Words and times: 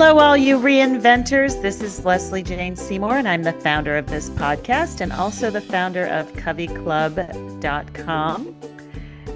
Hello, 0.00 0.20
all 0.20 0.36
you 0.36 0.60
reinventors. 0.60 1.60
This 1.60 1.82
is 1.82 2.04
Lesley 2.04 2.44
Jane 2.44 2.76
Seymour, 2.76 3.18
and 3.18 3.28
I'm 3.28 3.42
the 3.42 3.52
founder 3.52 3.96
of 3.96 4.06
this 4.06 4.30
podcast 4.30 5.00
and 5.00 5.12
also 5.12 5.50
the 5.50 5.60
founder 5.60 6.06
of 6.06 6.32
CoveyClub.com, 6.34 8.44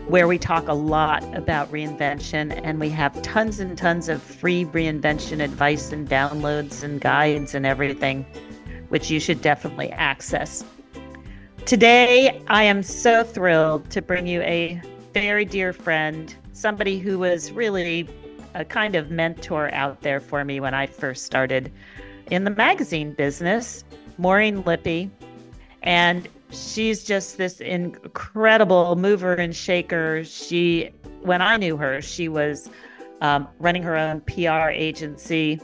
where 0.07 0.29
we 0.29 0.39
talk 0.39 0.69
a 0.69 0.73
lot 0.73 1.25
about 1.37 1.69
reinvention 1.73 2.61
and 2.63 2.79
we 2.79 2.91
have 2.91 3.21
tons 3.23 3.59
and 3.59 3.77
tons 3.77 4.09
of 4.09 4.23
free 4.23 4.65
reinvention 4.67 5.43
advice 5.43 5.91
and 5.91 6.09
downloads 6.09 6.85
and 6.85 7.01
guides 7.01 7.57
and 7.57 7.67
everything, 7.67 8.25
which 8.89 9.11
you 9.11 9.19
should 9.19 9.43
definitely 9.43 9.91
access. 9.91 10.65
Today, 11.67 12.41
I 12.47 12.63
am 12.63 12.85
so 12.85 13.25
thrilled 13.25 13.91
to 13.91 14.01
bring 14.01 14.29
you 14.29 14.41
a 14.43 14.81
very 15.13 15.45
dear 15.45 15.73
friend, 15.73 16.33
somebody 16.53 17.01
who 17.01 17.19
was 17.19 17.51
really 17.51 18.09
a 18.55 18.65
kind 18.65 18.95
of 18.95 19.11
mentor 19.11 19.73
out 19.73 20.01
there 20.03 20.21
for 20.21 20.45
me 20.45 20.61
when 20.61 20.75
I 20.75 20.87
first 20.87 21.25
started 21.25 21.73
in 22.31 22.45
the 22.45 22.51
magazine 22.51 23.13
business, 23.13 23.85
Maureen 24.19 24.63
Lippe. 24.63 25.11
And 25.83 26.29
she's 26.51 27.05
just 27.05 27.39
this 27.39 27.61
incredible 27.61 28.95
mover 28.97 29.35
and 29.35 29.55
shaker. 29.55 30.23
She, 30.25 30.91
when 31.23 31.43
I 31.43 31.57
knew 31.57 31.77
her, 31.77 32.01
she 32.01 32.29
was 32.29 32.71
um, 33.21 33.49
running 33.59 33.83
her 33.83 33.97
own 33.97 34.21
PR 34.23 34.69
agency 34.71 35.61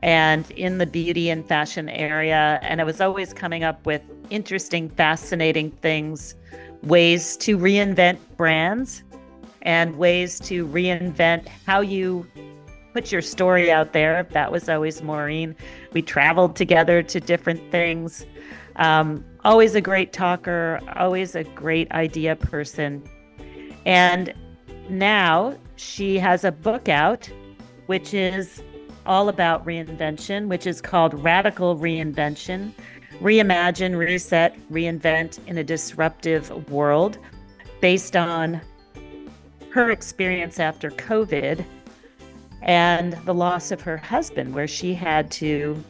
and 0.00 0.50
in 0.52 0.78
the 0.78 0.86
beauty 0.86 1.30
and 1.30 1.46
fashion 1.46 1.88
area. 1.88 2.58
And 2.62 2.80
I 2.80 2.84
was 2.84 3.00
always 3.00 3.32
coming 3.32 3.62
up 3.62 3.86
with 3.86 4.02
interesting, 4.30 4.88
fascinating 4.90 5.70
things, 5.70 6.34
ways 6.82 7.36
to 7.38 7.56
reinvent 7.56 8.18
brands 8.36 9.04
and 9.62 9.96
ways 9.96 10.38
to 10.40 10.66
reinvent 10.66 11.48
how 11.66 11.80
you 11.80 12.26
put 12.92 13.10
your 13.10 13.22
story 13.22 13.70
out 13.70 13.92
there. 13.92 14.24
That 14.30 14.52
was 14.52 14.68
always 14.68 15.02
Maureen. 15.02 15.56
We 15.92 16.02
traveled 16.02 16.56
together 16.56 17.02
to 17.02 17.20
different 17.20 17.70
things. 17.70 18.26
Um, 18.76 19.24
always 19.44 19.74
a 19.74 19.80
great 19.80 20.12
talker, 20.12 20.80
always 20.96 21.34
a 21.34 21.44
great 21.44 21.90
idea 21.92 22.36
person. 22.36 23.02
And 23.86 24.34
now 24.88 25.56
she 25.76 26.18
has 26.18 26.44
a 26.44 26.52
book 26.52 26.88
out, 26.88 27.30
which 27.86 28.14
is 28.14 28.62
all 29.06 29.28
about 29.28 29.64
reinvention, 29.66 30.48
which 30.48 30.66
is 30.66 30.80
called 30.80 31.14
Radical 31.22 31.76
Reinvention 31.76 32.72
Reimagine, 33.22 33.96
Reset, 33.96 34.56
Reinvent 34.68 35.38
in 35.46 35.58
a 35.58 35.64
Disruptive 35.64 36.70
World, 36.70 37.18
based 37.80 38.16
on 38.16 38.60
her 39.72 39.90
experience 39.90 40.60
after 40.60 40.90
COVID 40.90 41.64
and 42.60 43.14
the 43.24 43.34
loss 43.34 43.70
of 43.70 43.80
her 43.80 43.96
husband, 43.96 44.54
where 44.54 44.68
she 44.68 44.94
had 44.94 45.30
to 45.32 45.82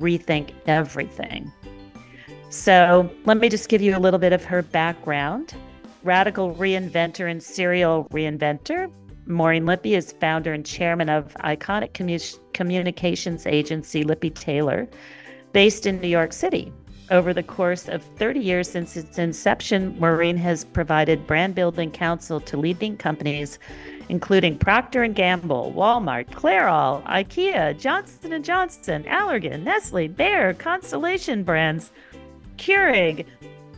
rethink 0.00 0.52
everything. 0.66 1.50
So, 2.50 3.10
let 3.24 3.38
me 3.38 3.48
just 3.48 3.68
give 3.68 3.80
you 3.80 3.96
a 3.96 3.98
little 3.98 4.18
bit 4.18 4.32
of 4.32 4.44
her 4.44 4.62
background. 4.62 5.54
Radical 6.04 6.54
reinventor 6.54 7.30
and 7.30 7.42
serial 7.42 8.06
reinventor, 8.12 8.90
Maureen 9.26 9.64
Lippe 9.64 9.86
is 9.86 10.12
founder 10.12 10.52
and 10.52 10.66
chairman 10.66 11.08
of 11.08 11.32
iconic 11.40 11.92
commu- 11.92 12.38
communications 12.52 13.46
agency 13.46 14.02
Lippe 14.02 14.34
Taylor, 14.34 14.88
based 15.52 15.86
in 15.86 16.00
New 16.00 16.08
York 16.08 16.32
City. 16.32 16.72
Over 17.12 17.34
the 17.34 17.42
course 17.42 17.88
of 17.88 18.02
30 18.16 18.40
years 18.40 18.70
since 18.70 18.96
its 18.96 19.18
inception, 19.18 19.94
Maureen 20.00 20.38
has 20.38 20.64
provided 20.64 21.26
brand 21.26 21.54
building 21.54 21.90
counsel 21.90 22.40
to 22.40 22.56
leading 22.56 22.96
companies 22.96 23.58
including 24.08 24.58
Procter 24.58 25.06
& 25.06 25.08
Gamble, 25.08 25.72
Walmart, 25.74 26.26
Clairol, 26.30 27.02
IKEA, 27.04 27.78
Johnson 27.78 28.42
& 28.42 28.44
Johnson, 28.44 29.04
Allergan, 29.04 29.62
Nestle, 29.62 30.08
Bayer, 30.08 30.54
Constellation 30.54 31.44
Brands, 31.44 31.92
Keurig, 32.58 33.26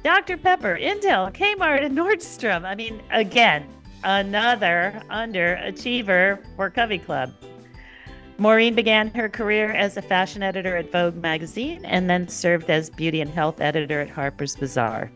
Dr. 0.02 0.36
Pepper, 0.36 0.78
Intel, 0.80 1.32
Kmart, 1.32 1.84
and 1.84 1.96
Nordstrom. 1.96 2.64
I 2.64 2.74
mean, 2.74 3.02
again, 3.10 3.66
another 4.02 5.00
underachiever 5.10 6.38
for 6.56 6.70
CoveyClub. 6.70 7.32
Maureen 8.36 8.74
began 8.74 9.14
her 9.14 9.28
career 9.28 9.70
as 9.70 9.96
a 9.96 10.02
fashion 10.02 10.42
editor 10.42 10.76
at 10.76 10.90
Vogue 10.90 11.14
magazine 11.14 11.84
and 11.84 12.10
then 12.10 12.26
served 12.26 12.68
as 12.68 12.90
beauty 12.90 13.20
and 13.20 13.30
health 13.30 13.60
editor 13.60 14.00
at 14.00 14.10
Harper's 14.10 14.56
Bazaar. 14.56 15.08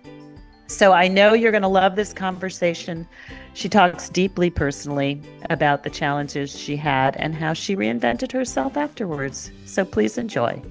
So 0.69 0.93
I 0.93 1.09
know 1.09 1.33
you're 1.33 1.51
going 1.51 1.63
to 1.63 1.69
love 1.69 1.97
this 1.97 2.13
conversation. 2.13 3.09
She 3.55 3.69
talks 3.69 4.09
deeply 4.09 4.51
personally 4.51 5.21
about 5.51 5.83
the 5.83 5.91
challenges 5.91 6.57
she 6.57 6.77
had 6.77 7.17
and 7.17 7.35
how 7.35 7.55
she 7.55 7.75
reinvented 7.75 8.31
herself 8.31 8.77
afterwards. 8.77 9.51
So 9.65 9.85
please 9.85 10.17
enjoy. 10.17 10.63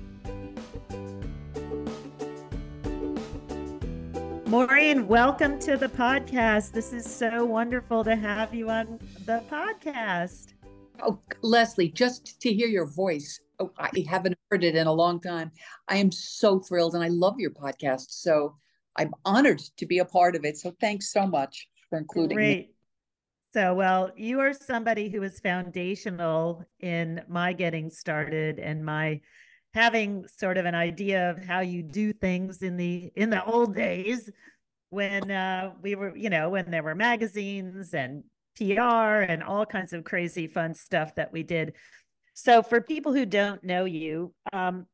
Maureen, 4.45 5.05
welcome 5.09 5.59
to 5.59 5.75
the 5.75 5.89
podcast. 5.89 6.71
This 6.71 6.93
is 6.93 7.05
so 7.05 7.43
wonderful 7.43 8.05
to 8.05 8.15
have 8.15 8.53
you 8.53 8.69
on 8.69 8.99
the 9.25 9.43
podcast. 9.51 10.53
Oh, 11.01 11.19
Lesley, 11.41 11.89
just 11.89 12.39
to 12.41 12.53
hear 12.53 12.67
your 12.67 12.87
voice. 12.87 13.39
Oh, 13.59 13.71
I 13.77 14.05
haven't 14.07 14.37
heard 14.51 14.63
it 14.63 14.75
in 14.75 14.87
a 14.87 14.93
long 14.93 15.19
time. 15.19 15.51
I 15.87 15.97
am 15.97 16.11
so 16.11 16.59
thrilled 16.59 16.95
and 16.95 17.03
I 17.03 17.07
love 17.09 17.35
your 17.39 17.51
podcast. 17.51 18.07
So 18.09 18.55
I'm 18.95 19.13
honored 19.25 19.59
to 19.77 19.85
be 19.85 19.99
a 19.99 20.05
part 20.05 20.35
of 20.35 20.45
it. 20.45 20.57
So 20.57 20.75
thanks 20.79 21.11
so 21.11 21.25
much 21.25 21.67
for 21.89 21.97
including 21.97 22.37
Great. 22.37 22.67
me. 22.67 22.71
So, 23.53 23.73
well, 23.73 24.11
you 24.15 24.39
are 24.39 24.53
somebody 24.53 25.09
who 25.09 25.23
is 25.23 25.39
foundational 25.39 26.65
in 26.79 27.23
my 27.27 27.53
getting 27.53 27.89
started 27.89 28.59
and 28.59 28.85
my 28.85 29.21
having 29.73 30.25
sort 30.27 30.57
of 30.57 30.65
an 30.65 30.75
idea 30.75 31.31
of 31.31 31.43
how 31.43 31.61
you 31.61 31.81
do 31.81 32.13
things 32.13 32.61
in 32.61 32.77
the 32.77 33.11
in 33.15 33.29
the 33.29 33.43
old 33.45 33.75
days 33.75 34.29
when 34.89 35.31
uh, 35.31 35.71
we 35.81 35.95
were, 35.95 36.15
you 36.15 36.29
know, 36.29 36.49
when 36.49 36.69
there 36.71 36.83
were 36.83 36.95
magazines 36.95 37.93
and 37.93 38.23
PR 38.57 39.21
and 39.21 39.43
all 39.43 39.65
kinds 39.65 39.93
of 39.93 40.03
crazy 40.03 40.47
fun 40.47 40.73
stuff 40.73 41.15
that 41.15 41.31
we 41.31 41.43
did. 41.43 41.73
So, 42.33 42.61
for 42.61 42.81
people 42.81 43.13
who 43.13 43.25
don't 43.25 43.63
know 43.63 43.85
you, 43.85 44.33
um, 44.53 44.85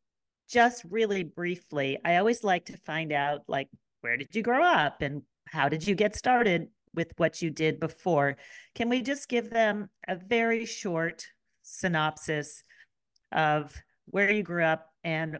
just 0.50 0.84
really 0.90 1.24
briefly, 1.24 1.97
I 2.03 2.18
always 2.18 2.44
like 2.44 2.66
to 2.66 2.78
find 2.78 3.12
out 3.12 3.41
like 3.47 3.69
where 4.01 4.18
did 4.18 4.35
you 4.35 4.44
grow 4.44 4.63
up 4.63 5.01
and 5.01 5.22
how 5.47 5.69
did 5.69 5.88
you 5.88 5.96
get 5.96 6.16
started 6.16 6.68
with 6.94 7.13
what 7.18 7.41
you 7.41 7.50
did 7.50 7.79
before? 7.79 8.38
Can 8.75 8.90
we 8.90 9.01
just 9.01 9.29
give 9.29 9.50
them 9.50 9.90
a 10.07 10.16
very 10.16 10.66
short 10.66 11.25
synopsis 11.63 12.63
of 13.31 13.74
where 14.06 14.31
you 14.31 14.44
grew 14.44 14.63
up 14.63 14.90
and 15.03 15.40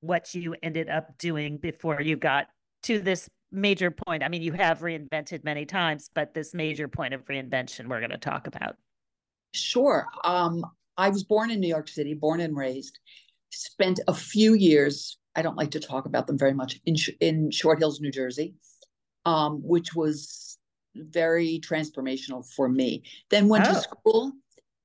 what 0.00 0.34
you 0.34 0.54
ended 0.62 0.88
up 0.88 1.18
doing 1.18 1.58
before 1.58 2.00
you 2.00 2.16
got 2.16 2.46
to 2.84 3.00
this 3.00 3.28
major 3.52 3.90
point. 3.90 4.22
I 4.22 4.28
mean, 4.28 4.42
you 4.42 4.52
have 4.52 4.80
reinvented 4.80 5.44
many 5.44 5.64
times, 5.64 6.10
but 6.14 6.34
this 6.34 6.54
major 6.54 6.88
point 6.88 7.14
of 7.14 7.24
reinvention 7.26 7.88
we're 7.88 8.00
going 8.00 8.10
to 8.10 8.18
talk 8.18 8.46
about. 8.46 8.76
Sure. 9.54 10.06
Um, 10.24 10.64
I 10.96 11.08
was 11.10 11.24
born 11.24 11.50
in 11.50 11.60
New 11.60 11.68
York 11.68 11.88
City, 11.88 12.14
born 12.14 12.40
and 12.40 12.56
raised, 12.56 12.98
spent 13.50 14.00
a 14.08 14.14
few 14.14 14.54
years, 14.54 15.18
I 15.34 15.42
don't 15.42 15.56
like 15.56 15.70
to 15.72 15.80
talk 15.80 16.06
about 16.06 16.26
them 16.26 16.38
very 16.38 16.54
much, 16.54 16.80
in, 16.86 16.96
in 17.20 17.50
Short 17.50 17.78
Hills, 17.78 18.00
New 18.00 18.10
Jersey, 18.10 18.54
um, 19.24 19.60
which 19.62 19.94
was 19.94 20.58
very 20.94 21.60
transformational 21.60 22.46
for 22.54 22.68
me. 22.68 23.02
Then 23.30 23.48
went 23.48 23.66
oh. 23.66 23.74
to 23.74 23.80
school. 23.80 24.32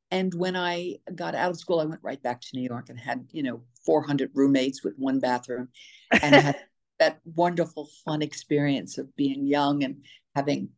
And 0.10 0.34
when 0.34 0.58
I 0.58 0.98
got 1.16 1.36
out 1.36 1.52
of 1.52 1.58
school, 1.58 1.80
I 1.80 1.86
went 1.86 2.02
right 2.04 2.22
back 2.22 2.42
to 2.42 2.50
New 2.54 2.64
York 2.64 2.90
and 2.90 3.00
had, 3.00 3.25
you 3.31 3.44
know, 3.44 3.62
400 3.86 4.31
roommates 4.34 4.84
with 4.84 4.94
one 4.98 5.19
bathroom 5.19 5.69
and 6.12 6.36
had 6.36 6.60
that 7.01 7.19
wonderful, 7.36 7.89
fun 8.06 8.21
experience 8.21 9.00
of 9.00 9.13
being 9.15 9.48
young 9.48 9.83
and 9.83 10.06
having 10.36 10.69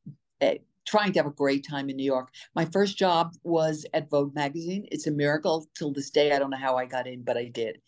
a, 0.42 0.62
trying 0.88 1.12
to 1.12 1.20
have 1.20 1.28
a 1.28 1.32
great 1.32 1.68
time 1.68 1.90
in 1.90 1.98
New 1.98 2.06
York. 2.06 2.30
My 2.56 2.64
first 2.64 2.98
job 2.98 3.34
was 3.44 3.86
at 3.94 4.10
Vogue 4.10 4.34
magazine. 4.34 4.88
It's 4.90 5.08
a 5.08 5.12
miracle 5.12 5.68
till 5.78 5.92
this 5.92 6.10
day. 6.10 6.32
I 6.32 6.40
don't 6.40 6.50
know 6.50 6.58
how 6.58 6.78
I 6.78 6.86
got 6.86 7.08
in, 7.08 7.24
but 7.24 7.36
I 7.36 7.50
did. 7.50 7.82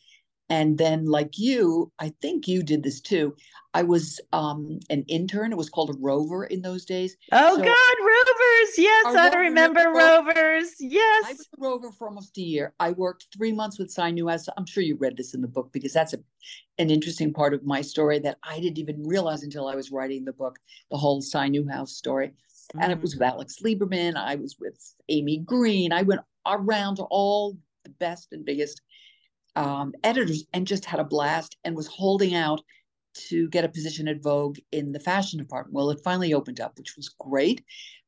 And 0.50 0.78
then, 0.78 1.06
like 1.06 1.40
you, 1.40 1.92
I 1.98 2.14
think 2.22 2.48
you 2.48 2.62
did 2.62 2.84
this 2.84 3.02
too. 3.02 3.36
I 3.74 3.84
was 3.84 4.22
um, 4.32 4.80
an 4.90 5.04
intern. 5.08 5.52
It 5.52 5.58
was 5.58 5.70
called 5.70 5.90
a 5.90 5.98
rover 6.00 6.46
in 6.46 6.62
those 6.62 6.86
days. 6.86 7.18
Oh 7.32 7.58
so 7.58 7.64
God, 7.64 7.96
rovers! 8.00 8.78
Yes, 8.78 9.06
I 9.08 9.36
remember 9.36 9.82
rovers. 9.90 10.76
Yes, 10.80 11.26
I 11.26 11.34
was 11.34 11.50
a 11.58 11.62
rover 11.62 11.92
for 11.92 12.08
almost 12.08 12.38
a 12.38 12.42
year. 12.42 12.74
I 12.80 12.92
worked 12.92 13.28
three 13.36 13.52
months 13.52 13.80
with 13.80 13.92
Cy 13.92 14.12
Newhouse. 14.12 14.46
I'm 14.56 14.66
sure 14.66 14.84
you 14.84 14.96
read 14.96 15.18
this 15.18 15.34
in 15.34 15.42
the 15.42 15.48
book 15.48 15.72
because 15.74 15.92
that's 15.92 16.14
a, 16.14 16.20
an 16.78 16.90
interesting 16.90 17.34
part 17.34 17.54
of 17.54 17.66
my 17.66 17.82
story 17.82 18.20
that 18.20 18.38
I 18.44 18.60
didn't 18.60 18.78
even 18.78 19.04
realize 19.04 19.44
until 19.44 19.68
I 19.68 19.76
was 19.76 19.92
writing 19.92 20.26
the 20.26 20.34
book. 20.34 20.58
The 20.92 20.98
whole 20.98 21.22
Cy 21.22 21.50
Newhouse 21.50 21.98
story, 21.98 22.28
mm-hmm. 22.28 22.82
and 22.82 22.92
it 22.92 23.02
was 23.02 23.16
mm. 23.16 23.20
with 23.20 23.28
Alex 23.28 23.58
Liberman. 23.62 24.16
I 24.16 24.36
was 24.36 24.58
with 24.60 24.78
Amy 25.10 25.40
Green. 25.40 25.92
I 25.92 26.04
went 26.04 26.22
around 26.46 26.98
to 26.98 27.04
all 27.04 27.58
the 27.84 27.90
best 27.90 28.30
and 28.32 28.46
biggest 28.46 28.82
um, 29.56 29.94
editors 30.04 30.46
and 30.54 30.68
just 30.68 30.86
had 30.86 31.00
a 31.00 31.06
blast 31.06 31.58
and 31.64 31.76
was 31.76 31.88
holding 31.88 32.36
out 32.36 32.62
to 33.30 33.48
get 33.50 33.64
a 33.64 33.70
position 33.70 34.08
at 34.08 34.22
Vogue 34.22 34.58
in 34.72 34.92
the 34.92 35.00
fashion 35.00 35.40
department. 35.40 35.74
Well, 35.74 35.90
it 35.90 36.02
finally 36.04 36.34
opened 36.34 36.60
up, 36.60 36.78
which 36.78 36.96
was 36.98 37.10
great. 37.10 37.64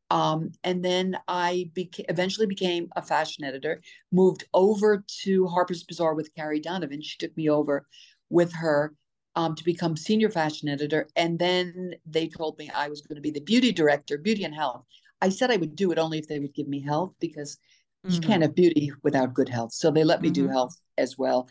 Um, 0.10 0.52
and 0.64 0.84
then 0.84 1.18
I 1.28 1.70
beca- 1.74 2.06
eventually 2.10 2.48
became 2.48 2.88
a 2.96 3.02
fashion 3.02 3.44
editor, 3.44 3.82
moved 4.12 4.46
over 4.54 5.04
to 5.24 5.48
Harper's 5.48 5.84
Bazaar 5.84 6.14
with 6.14 6.34
Carrie 6.36 6.62
Donovan. 6.62 7.02
She 7.02 7.18
took 7.18 7.36
me 7.36 7.50
over 7.50 7.86
with 8.30 8.54
her 8.54 8.94
um, 9.36 9.56
to 9.56 9.64
become 9.64 9.98
senior 9.98 10.30
fashion 10.30 10.70
editor. 10.70 11.08
And 11.16 11.38
then 11.40 11.96
they 12.06 12.28
told 12.28 12.58
me 12.58 12.70
I 12.74 12.90
was 12.90 13.02
going 13.02 13.16
to 13.16 13.22
be 13.22 13.32
the 13.32 13.42
beauty 13.42 13.72
director, 13.72 14.18
beauty 14.18 14.44
and 14.44 14.56
health. 14.56 14.84
I 15.22 15.30
said 15.30 15.52
I 15.52 15.58
would 15.58 15.76
do 15.76 15.92
it 15.92 15.98
only 15.98 16.20
if 16.20 16.28
they 16.28 16.40
would 16.40 16.54
give 16.54 16.68
me 16.68 16.82
health 16.82 17.14
because 17.20 17.58
mm-hmm. 18.06 18.16
you 18.16 18.22
can't 18.22 18.42
have 18.42 18.56
beauty 18.56 18.92
without 19.04 19.34
good 19.34 19.50
health. 19.50 19.74
So 19.74 19.92
they 19.92 20.04
let 20.04 20.22
me 20.22 20.30
mm-hmm. 20.30 20.46
do 20.46 20.50
health 20.50 20.76
as 20.98 21.18
well. 21.18 21.48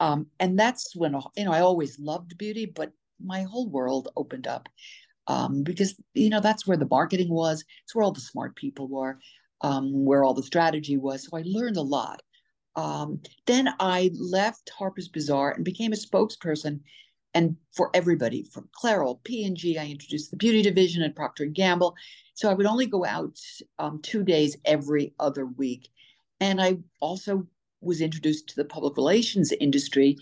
Um, 0.00 0.26
and 0.38 0.58
that's 0.58 0.94
when, 0.94 1.14
you 1.36 1.44
know, 1.44 1.52
I 1.52 1.60
always 1.60 1.98
loved 1.98 2.38
beauty, 2.38 2.66
but 2.66 2.92
my 3.24 3.42
whole 3.42 3.68
world 3.68 4.08
opened 4.16 4.46
up 4.46 4.68
um, 5.28 5.62
because 5.62 6.00
you 6.14 6.30
know 6.30 6.40
that's 6.40 6.66
where 6.66 6.76
the 6.76 6.88
marketing 6.90 7.28
was. 7.28 7.64
It's 7.84 7.94
where 7.94 8.02
all 8.02 8.12
the 8.12 8.20
smart 8.20 8.56
people 8.56 8.88
were, 8.88 9.18
um, 9.60 10.04
where 10.04 10.24
all 10.24 10.34
the 10.34 10.42
strategy 10.42 10.96
was. 10.96 11.24
So 11.24 11.36
I 11.36 11.42
learned 11.44 11.76
a 11.76 11.82
lot. 11.82 12.22
Um, 12.76 13.20
then 13.46 13.68
I 13.78 14.10
left 14.14 14.70
Harper's 14.70 15.08
Bazaar 15.08 15.52
and 15.52 15.64
became 15.64 15.92
a 15.92 15.96
spokesperson, 15.96 16.80
and 17.34 17.56
for 17.72 17.90
everybody 17.94 18.44
from 18.44 18.68
Clairol, 18.78 19.22
P 19.24 19.44
and 19.44 19.56
G. 19.56 19.78
I 19.78 19.86
introduced 19.86 20.30
the 20.30 20.36
beauty 20.36 20.62
division 20.62 21.02
at 21.02 21.16
Procter 21.16 21.46
Gamble. 21.46 21.94
So 22.34 22.48
I 22.48 22.54
would 22.54 22.66
only 22.66 22.86
go 22.86 23.04
out 23.04 23.38
um, 23.78 24.00
two 24.02 24.22
days 24.22 24.56
every 24.64 25.14
other 25.18 25.46
week, 25.46 25.88
and 26.40 26.60
I 26.60 26.78
also 27.00 27.46
was 27.80 28.00
introduced 28.00 28.48
to 28.48 28.56
the 28.56 28.64
public 28.64 28.96
relations 28.96 29.52
industry 29.52 30.16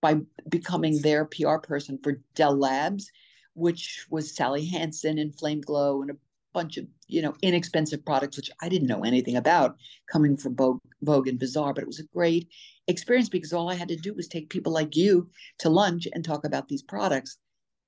by 0.00 0.16
becoming 0.48 1.00
their 1.00 1.24
PR 1.24 1.56
person 1.56 1.98
for 2.02 2.20
Del 2.34 2.56
Labs 2.56 3.10
which 3.56 4.06
was 4.10 4.36
Sally 4.36 4.66
Hansen 4.66 5.18
and 5.18 5.34
Flame 5.34 5.62
Glo 5.62 6.02
and 6.02 6.10
a 6.10 6.16
bunch 6.56 6.78
of 6.78 6.86
you 7.06 7.20
know 7.20 7.34
inexpensive 7.42 8.02
products 8.06 8.38
which 8.38 8.50
I 8.62 8.70
didn't 8.70 8.88
know 8.88 9.04
anything 9.04 9.36
about 9.36 9.76
coming 10.10 10.38
from 10.38 10.56
Vogue, 10.56 10.80
Vogue 11.02 11.28
and 11.28 11.38
Bazaar, 11.38 11.74
but 11.74 11.82
it 11.82 11.92
was 11.92 12.00
a 12.00 12.14
great 12.14 12.48
experience 12.88 13.28
because 13.28 13.52
all 13.52 13.68
I 13.68 13.74
had 13.74 13.88
to 13.88 13.96
do 13.96 14.14
was 14.14 14.26
take 14.26 14.48
people 14.48 14.72
like 14.72 14.96
you 14.96 15.28
to 15.58 15.68
lunch 15.68 16.08
and 16.12 16.24
talk 16.24 16.46
about 16.46 16.66
these 16.66 16.82
products. 16.82 17.36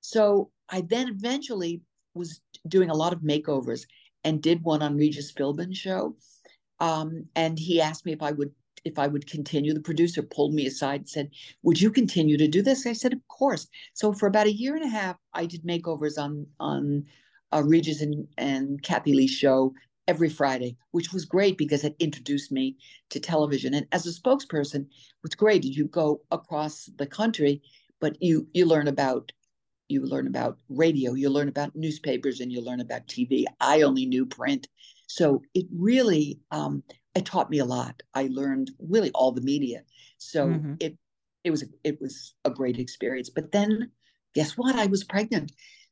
So 0.01 0.51
I 0.69 0.81
then 0.81 1.07
eventually 1.07 1.81
was 2.13 2.41
doing 2.67 2.91
a 2.91 2.99
lot 3.03 3.11
of 3.11 3.21
makeovers 3.21 3.81
and 4.23 4.39
did 4.39 4.63
one 4.63 4.83
on 4.83 4.97
Regis 4.97 5.31
Philbin's 5.31 5.77
show. 5.77 6.15
Um, 6.79 7.25
and 7.35 7.57
he 7.57 7.81
asked 7.81 8.05
me 8.05 8.13
if 8.13 8.21
I 8.21 8.31
would 8.33 8.51
if 8.85 8.99
I 8.99 9.07
would 9.07 9.25
continue. 9.29 9.73
The 9.73 9.89
producer 9.91 10.21
pulled 10.21 10.53
me 10.53 10.67
aside 10.67 11.01
and 11.01 11.09
said, 11.09 11.29
Would 11.63 11.81
you 11.81 11.89
continue 11.89 12.37
to 12.37 12.47
do 12.47 12.61
this? 12.61 12.85
I 12.85 12.93
said, 12.93 13.13
Of 13.13 13.27
course. 13.27 13.67
So 13.93 14.13
for 14.13 14.27
about 14.27 14.47
a 14.47 14.59
year 14.61 14.75
and 14.75 14.85
a 14.85 14.95
half, 14.99 15.15
I 15.33 15.47
did 15.47 15.63
makeovers 15.63 16.17
on 16.19 16.45
on 16.59 17.05
uh, 17.53 17.63
Regis 17.65 18.01
and, 18.01 18.27
and 18.37 18.81
Kathie 18.83 19.13
Lee's 19.13 19.31
show 19.31 19.73
every 20.07 20.29
Friday, 20.29 20.75
which 20.91 21.13
was 21.13 21.25
great 21.25 21.57
because 21.57 21.83
it 21.83 21.95
introduced 21.99 22.51
me 22.51 22.75
to 23.11 23.19
television. 23.19 23.75
And 23.75 23.87
as 23.91 24.07
a 24.07 24.11
spokesperson, 24.11 24.87
what's 25.21 25.35
great 25.35 25.63
is 25.63 25.77
you 25.77 25.85
go 25.85 26.21
across 26.31 26.89
the 26.97 27.05
country, 27.05 27.61
but 28.01 28.21
you 28.21 28.47
you 28.53 28.65
learn 28.65 28.87
about 28.87 29.31
you 29.87 30.05
learn 30.05 30.27
about 30.27 30.57
radio, 30.69 31.13
you 31.13 31.29
learn 31.29 31.49
about 31.49 31.75
newspapers, 31.75 32.39
and 32.39 32.51
you 32.51 32.61
learn 32.61 32.79
about 32.79 33.07
TV. 33.07 33.45
I 33.59 33.81
only 33.81 34.05
knew 34.05 34.25
print. 34.25 34.67
So 35.07 35.41
it 35.53 35.65
really 35.71 36.39
um, 36.51 36.83
it 37.15 37.25
taught 37.25 37.49
me 37.49 37.59
a 37.59 37.65
lot. 37.65 38.01
I 38.13 38.29
learned 38.31 38.71
really 38.79 39.11
all 39.11 39.31
the 39.31 39.41
media. 39.41 39.83
So 40.17 40.47
mm-hmm. 40.47 40.73
it 40.79 40.97
it 41.43 41.51
was 41.51 41.63
it 41.83 41.99
was 42.01 42.33
a 42.45 42.49
great 42.49 42.79
experience. 42.79 43.29
But 43.29 43.51
then 43.51 43.91
guess 44.33 44.57
what? 44.57 44.75
I 44.75 44.87
was 44.87 45.03
pregnant. 45.03 45.51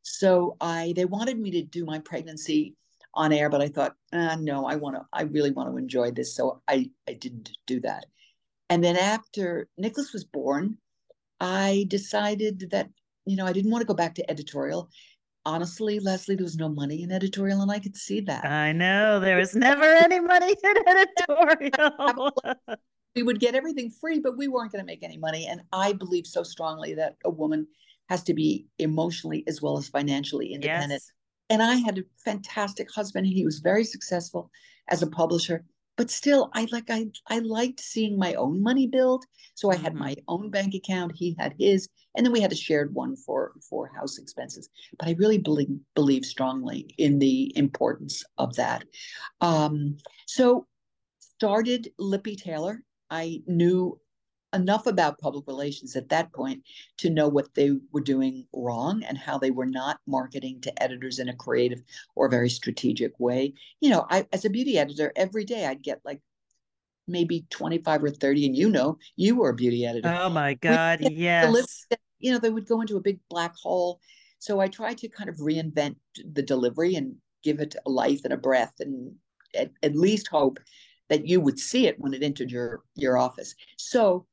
So 0.10 0.56
I 0.62 0.94
they 0.96 1.06
wanted 1.06 1.40
me 1.40 1.52
to 1.52 1.64
do 1.64 1.86
my 1.86 2.00
pregnancy 2.00 2.76
on 3.14 3.34
air, 3.34 3.50
but 3.50 3.62
I 3.62 3.68
thought, 3.68 3.96
uh, 4.14 4.38
no, 4.40 4.66
I 4.66 4.76
want 4.76 4.96
to, 4.96 5.06
I 5.12 5.24
really 5.24 5.52
want 5.52 5.72
to 5.72 5.78
enjoy 5.78 6.12
this. 6.12 6.36
So 6.36 6.62
I 6.68 6.90
I 7.08 7.14
didn't 7.14 7.52
do 7.66 7.80
that. 7.82 8.06
And 8.70 8.84
then 8.84 8.98
after 8.98 9.68
Nicholas 9.78 10.14
was 10.14 10.26
born, 10.26 10.78
I 11.40 11.86
decided 11.88 12.70
that, 12.72 12.90
you 13.26 13.36
know, 13.36 13.46
I 13.46 13.54
didn't 13.54 13.72
want 13.72 13.82
to 13.82 13.88
go 13.88 13.94
back 13.94 14.16
to 14.16 14.30
editorial 14.30 14.90
honestly, 15.48 16.00
Lesley, 16.00 16.36
there 16.36 16.44
was 16.44 16.58
no 16.58 16.68
money 16.68 17.04
in 17.04 17.12
editorial, 17.12 17.62
and 17.62 17.72
I 17.72 17.80
could 17.80 17.96
see 17.96 18.20
that. 18.22 18.46
I 18.46 18.74
know 18.74 19.20
there 19.20 19.38
was 19.38 19.56
never 19.56 19.86
any 19.86 20.20
money 20.20 20.56
in 20.62 20.76
editorial. 20.88 22.32
we 23.16 23.24
would 23.24 23.40
get 23.40 23.56
everything 23.56 23.90
free, 23.90 24.20
but 24.20 24.38
we 24.38 24.50
weren't 24.50 24.74
going 24.74 24.84
to 24.84 24.86
make 24.86 25.04
any 25.04 25.18
money. 25.18 25.48
And 25.48 25.62
I 25.72 25.94
believe 25.94 26.28
so 26.28 26.44
strongly 26.44 26.94
that 26.96 27.16
a 27.24 27.30
woman 27.30 27.66
has 28.10 28.24
to 28.24 28.34
be 28.34 28.68
emotionally 28.80 29.44
as 29.48 29.62
well 29.62 29.78
as 29.78 29.88
financially 29.88 30.54
independent. 30.54 30.92
Yes. 30.92 31.12
And 31.50 31.64
I 31.64 31.76
had 31.76 31.98
a 31.98 32.04
fantastic 32.24 32.92
husband, 32.94 33.26
and 33.26 33.34
he 33.34 33.46
was 33.46 33.60
very 33.60 33.84
successful 33.84 34.52
as 34.90 35.02
a 35.02 35.08
publisher 35.08 35.64
but 35.98 36.10
still 36.10 36.50
i 36.54 36.68
like 36.72 36.90
i 36.90 37.06
i 37.28 37.40
liked 37.40 37.80
seeing 37.82 38.18
my 38.18 38.34
own 38.36 38.62
money 38.62 38.88
build 38.88 39.26
so 39.56 39.70
i 39.72 39.76
had 39.76 39.94
mm-hmm. 39.94 40.04
my 40.04 40.16
own 40.28 40.50
bank 40.50 40.74
account 40.74 41.12
he 41.14 41.36
had 41.38 41.54
his 41.60 41.90
and 42.16 42.26
then 42.26 42.32
we 42.32 42.40
had 42.40 42.52
a 42.52 42.56
shared 42.56 42.94
one 42.94 43.16
for 43.16 43.52
for 43.68 43.92
house 43.94 44.18
expenses 44.18 44.70
but 44.98 45.10
i 45.10 45.16
really 45.18 45.38
believe 45.38 45.70
believe 45.96 46.24
strongly 46.24 46.94
in 46.98 47.20
the 47.20 47.52
importance 47.58 48.24
of 48.38 48.56
that 48.56 48.86
um 49.42 49.98
so 50.26 50.66
started 51.20 51.90
Lippe 52.00 52.38
Taylor 52.38 52.82
i 53.10 53.42
knew 53.48 54.00
enough 54.58 54.88
about 54.88 55.20
public 55.20 55.48
relations 55.48 55.96
at 55.96 56.10
that 56.10 56.34
point 56.34 56.64
to 56.98 57.10
know 57.10 57.28
what 57.28 57.54
they 57.54 57.72
were 57.92 58.02
doing 58.02 58.46
wrong 58.54 59.04
and 59.04 59.18
how 59.18 59.38
they 59.38 59.52
were 59.52 59.66
not 59.66 60.00
marketing 60.08 60.60
to 60.62 60.84
editors 60.84 61.20
in 61.20 61.30
a 61.30 61.36
creative 61.36 61.82
or 62.16 62.28
very 62.28 62.50
strategic 62.50 63.18
way. 63.20 63.54
You 63.80 63.92
know, 63.92 64.06
I 64.10 64.26
as 64.34 64.44
a 64.44 64.50
beauty 64.50 64.78
editor, 64.78 65.14
every 65.16 65.46
day 65.46 65.66
I'd 65.66 65.84
get 65.84 66.02
like 66.04 66.22
maybe 67.08 67.46
25 67.50 68.04
or 68.04 68.10
30 68.10 68.48
and 68.48 68.56
you 68.58 68.70
know 68.70 68.98
you 69.16 69.38
were 69.38 69.50
a 69.50 69.56
beauty 69.56 69.86
editor. 69.86 70.14
Oh 70.20 70.30
my 70.30 70.56
god 70.56 71.00
yes. 71.02 71.86
you 72.20 72.34
know 72.34 72.40
they 72.40 72.50
would 72.50 72.68
go 72.68 72.82
into 72.82 72.98
a 72.98 73.02
big 73.02 73.20
black 73.30 73.56
hole. 73.56 74.02
So 74.40 74.60
i 74.60 74.68
tried 74.68 74.98
to 75.00 75.08
kind 75.08 75.30
of 75.30 75.38
reinvent 75.38 75.96
the 76.34 76.44
delivery 76.44 76.96
and 76.96 77.16
give 77.44 77.60
it 77.60 77.76
a 77.86 77.90
life 77.90 78.22
and 78.24 78.34
a 78.34 78.38
breath 78.38 78.74
and 78.80 79.14
at, 79.56 79.72
at 79.82 79.96
least 79.96 80.28
hope 80.28 80.60
that 81.10 81.26
you 81.26 81.40
would 81.40 81.60
see 81.60 81.88
it 81.88 82.00
when 82.00 82.14
it 82.14 82.24
entered 82.24 82.52
your 82.52 82.82
your 82.96 83.18
office. 83.18 83.56
So 83.78 84.26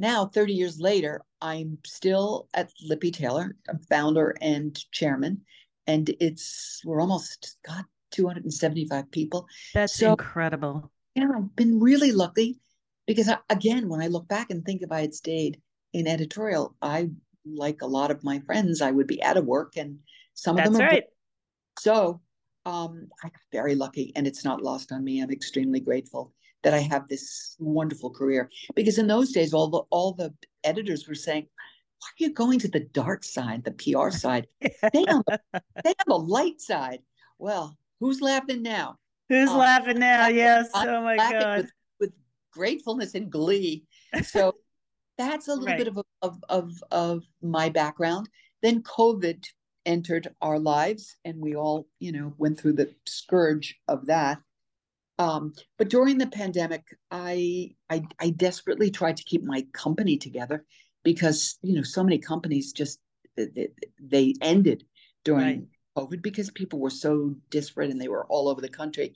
now 0.00 0.26
30 0.26 0.52
years 0.52 0.80
later 0.80 1.22
i'm 1.40 1.78
still 1.84 2.48
at 2.54 2.72
Lippe 2.82 3.12
Taylor 3.12 3.54
i'm 3.68 3.78
founder 3.78 4.34
and 4.40 4.78
chairman 4.90 5.42
and 5.86 6.14
it's 6.20 6.80
we're 6.84 7.00
almost 7.00 7.56
got 7.66 7.84
275 8.10 9.10
people. 9.10 9.46
That's 9.74 9.94
so, 9.96 10.12
incredible. 10.12 10.90
Yeah 11.14 11.28
i've 11.36 11.56
been 11.56 11.80
really 11.80 12.12
lucky 12.12 12.60
because 13.06 13.28
I, 13.28 13.38
again 13.48 13.88
when 13.88 14.00
i 14.00 14.06
look 14.06 14.28
back 14.28 14.50
and 14.50 14.64
think 14.64 14.82
if 14.82 14.92
i 14.92 15.00
had 15.00 15.14
stayed 15.14 15.60
in 15.92 16.06
editorial 16.06 16.76
i 16.80 17.10
like 17.44 17.82
a 17.82 17.86
lot 17.86 18.12
of 18.12 18.22
my 18.22 18.38
friends 18.40 18.80
i 18.80 18.92
would 18.92 19.08
be 19.08 19.22
out 19.24 19.36
of 19.36 19.44
work 19.44 19.76
and 19.76 19.98
some 20.34 20.56
of 20.56 20.64
that's 20.64 20.70
them 20.70 20.86
are 20.86 20.90
right. 20.90 21.04
So 21.80 22.20
um, 22.64 23.08
i 23.24 23.28
got 23.28 23.40
very 23.50 23.74
lucky 23.74 24.12
and 24.14 24.26
it's 24.26 24.44
not 24.44 24.62
lost 24.62 24.92
on 24.92 25.02
me. 25.02 25.20
I'm 25.20 25.32
extremely 25.32 25.80
grateful 25.80 26.32
that 26.62 26.74
I 26.74 26.80
have 26.80 27.08
this 27.08 27.56
wonderful 27.58 28.10
career. 28.10 28.50
Because 28.74 28.98
in 28.98 29.06
those 29.06 29.32
days, 29.32 29.54
all 29.54 29.68
the 29.68 29.82
all 29.90 30.12
the 30.12 30.34
editors 30.64 31.08
were 31.08 31.14
saying, 31.14 31.46
"Why 31.98 32.06
are 32.08 32.28
you 32.28 32.32
going 32.32 32.58
to 32.60 32.68
the 32.68 32.80
dark 32.80 33.24
side, 33.24 33.64
the 33.64 33.72
PR 33.72 34.10
side? 34.16 34.46
they 34.60 35.04
have 35.08 35.22
they 35.84 35.94
have 35.98 36.08
a 36.08 36.16
light 36.16 36.60
side." 36.60 37.00
Well, 37.38 37.76
who's 38.00 38.20
laughing 38.20 38.62
now? 38.62 38.98
Who's 39.28 39.48
um, 39.48 39.58
laughing 39.58 39.98
now? 39.98 40.28
Yes. 40.28 40.68
I'm 40.74 40.88
oh 40.88 41.02
my 41.02 41.16
god. 41.16 41.56
With, 41.58 41.70
with, 42.00 42.12
gratefulness 42.52 43.14
and 43.14 43.30
glee. 43.30 43.84
So 44.24 44.54
that's 45.18 45.48
a 45.48 45.52
little 45.52 45.66
right. 45.66 45.78
bit 45.78 45.88
of, 45.88 45.98
of 46.22 46.42
of 46.48 46.72
of 46.90 47.24
my 47.42 47.68
background. 47.68 48.28
Then 48.62 48.82
COVID 48.82 49.46
entered 49.86 50.28
our 50.42 50.58
lives, 50.58 51.16
and 51.24 51.40
we 51.40 51.54
all, 51.54 51.86
you 51.98 52.12
know, 52.12 52.34
went 52.38 52.58
through 52.58 52.74
the 52.74 52.94
scourge 53.06 53.76
of 53.88 54.06
that. 54.06 54.38
Um, 55.20 55.52
but 55.76 55.90
during 55.90 56.16
the 56.16 56.26
pandemic, 56.26 56.82
I, 57.10 57.72
I 57.90 58.02
I 58.18 58.30
desperately 58.30 58.90
tried 58.90 59.18
to 59.18 59.24
keep 59.24 59.44
my 59.44 59.66
company 59.74 60.16
together 60.16 60.64
because 61.04 61.58
you 61.60 61.74
know 61.74 61.82
so 61.82 62.02
many 62.02 62.16
companies 62.16 62.72
just 62.72 63.00
they, 63.36 63.68
they 64.00 64.34
ended 64.40 64.84
during 65.22 65.44
right. 65.44 66.08
COVID 66.08 66.22
because 66.22 66.50
people 66.50 66.78
were 66.78 66.88
so 66.88 67.34
disparate 67.50 67.90
and 67.90 68.00
they 68.00 68.08
were 68.08 68.24
all 68.28 68.48
over 68.48 68.62
the 68.62 68.68
country. 68.70 69.14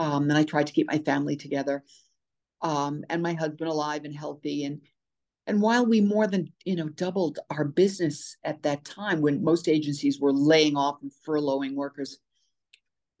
Um, 0.00 0.24
and 0.24 0.36
I 0.36 0.42
tried 0.42 0.66
to 0.66 0.72
keep 0.72 0.88
my 0.90 0.98
family 0.98 1.36
together, 1.36 1.84
um, 2.60 3.04
and 3.08 3.22
my 3.22 3.34
husband 3.34 3.70
alive 3.70 4.04
and 4.04 4.14
healthy. 4.14 4.64
And 4.64 4.80
and 5.46 5.62
while 5.62 5.86
we 5.86 6.00
more 6.00 6.26
than 6.26 6.52
you 6.64 6.74
know 6.74 6.88
doubled 6.88 7.38
our 7.50 7.64
business 7.64 8.36
at 8.42 8.64
that 8.64 8.84
time, 8.84 9.20
when 9.20 9.44
most 9.44 9.68
agencies 9.68 10.18
were 10.18 10.32
laying 10.32 10.76
off 10.76 11.02
and 11.02 11.12
furloughing 11.24 11.76
workers, 11.76 12.18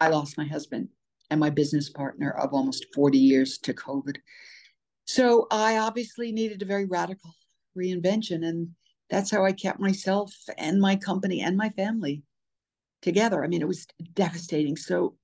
I 0.00 0.08
lost 0.08 0.36
my 0.36 0.46
husband 0.46 0.88
and 1.30 1.40
my 1.40 1.50
business 1.50 1.90
partner 1.90 2.30
of 2.30 2.52
almost 2.52 2.86
40 2.94 3.18
years 3.18 3.58
to 3.58 3.74
COVID. 3.74 4.16
So 5.06 5.46
I 5.50 5.78
obviously 5.78 6.32
needed 6.32 6.62
a 6.62 6.66
very 6.66 6.84
radical 6.84 7.32
reinvention. 7.76 8.46
And 8.46 8.70
that's 9.10 9.30
how 9.30 9.44
I 9.44 9.52
kept 9.52 9.80
myself 9.80 10.34
and 10.58 10.80
my 10.80 10.96
company 10.96 11.40
and 11.40 11.56
my 11.56 11.70
family 11.70 12.22
together. 13.02 13.44
I 13.44 13.48
mean, 13.48 13.62
it 13.62 13.68
was 13.68 13.86
devastating. 14.14 14.76
So 14.76 15.16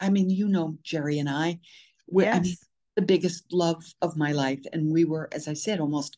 I 0.00 0.10
mean, 0.10 0.30
you 0.30 0.48
know, 0.48 0.76
Jerry 0.82 1.18
and 1.18 1.28
I, 1.28 1.60
we 2.08 2.24
yes. 2.24 2.36
I 2.36 2.40
mean, 2.40 2.56
the 2.96 3.02
biggest 3.02 3.44
love 3.52 3.84
of 4.02 4.16
my 4.16 4.32
life. 4.32 4.60
And 4.72 4.92
we 4.92 5.04
were, 5.04 5.28
as 5.32 5.46
I 5.46 5.52
said, 5.52 5.80
almost 5.80 6.16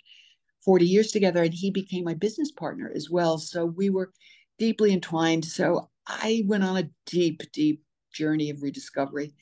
40 0.64 0.86
years 0.86 1.12
together. 1.12 1.42
And 1.42 1.52
he 1.52 1.70
became 1.70 2.04
my 2.04 2.14
business 2.14 2.50
partner 2.50 2.90
as 2.94 3.10
well. 3.10 3.38
So 3.38 3.66
we 3.66 3.90
were 3.90 4.12
deeply 4.58 4.92
entwined. 4.92 5.44
So 5.44 5.90
I 6.06 6.44
went 6.46 6.64
on 6.64 6.78
a 6.78 6.88
deep, 7.06 7.42
deep 7.52 7.82
journey 8.12 8.50
of 8.50 8.62
rediscovery. 8.62 9.34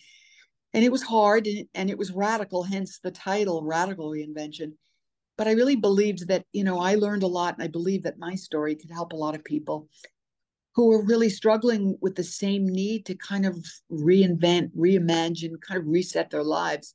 And 0.73 0.85
it 0.85 0.93
was 0.93 1.03
hard 1.03 1.47
and 1.47 1.69
and 1.75 1.91
it 1.91 1.99
was 1.99 2.13
radical, 2.13 2.63
hence 2.63 3.01
the 3.01 3.11
title, 3.11 3.65
Radical 3.65 4.11
Reinvention. 4.11 4.73
But 5.37 5.49
I 5.49 5.53
really 5.53 5.77
believed 5.77 6.29
that, 6.29 6.45
you 6.53 6.65
know, 6.65 6.79
I 6.79 6.97
learned 6.97 7.23
a 7.23 7.29
lot 7.29 7.55
and 7.55 7.63
I 7.63 7.69
believe 7.69 8.03
that 8.03 8.19
my 8.19 8.35
story 8.35 8.75
could 8.75 8.91
help 8.91 9.13
a 9.13 9.17
lot 9.17 9.35
of 9.35 9.43
people 9.43 9.89
who 10.75 10.93
are 10.93 11.05
really 11.05 11.31
struggling 11.31 11.97
with 12.01 12.15
the 12.15 12.23
same 12.25 12.69
need 12.69 13.07
to 13.07 13.15
kind 13.15 13.45
of 13.45 13.57
reinvent, 13.91 14.71
reimagine, 14.77 15.61
kind 15.61 15.81
of 15.81 15.87
reset 15.89 16.31
their 16.31 16.45
lives 16.45 16.95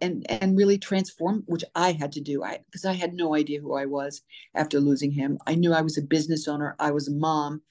and 0.00 0.26
and 0.30 0.56
really 0.56 0.78
transform 0.78 1.42
which 1.46 1.64
i 1.74 1.92
had 1.92 2.12
to 2.12 2.20
do 2.20 2.42
i 2.42 2.58
because 2.66 2.84
i 2.84 2.92
had 2.92 3.14
no 3.14 3.34
idea 3.34 3.60
who 3.60 3.74
i 3.74 3.86
was 3.86 4.22
after 4.54 4.80
losing 4.80 5.10
him 5.10 5.38
i 5.46 5.54
knew 5.54 5.72
i 5.72 5.80
was 5.80 5.96
a 5.96 6.02
business 6.02 6.46
owner 6.46 6.76
i 6.78 6.90
was 6.90 7.08
a 7.08 7.12
mom 7.12 7.62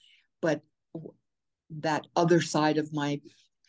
but 0.41 0.62
that 1.69 2.07
other 2.15 2.41
side 2.41 2.77
of 2.77 2.93
my 2.93 3.19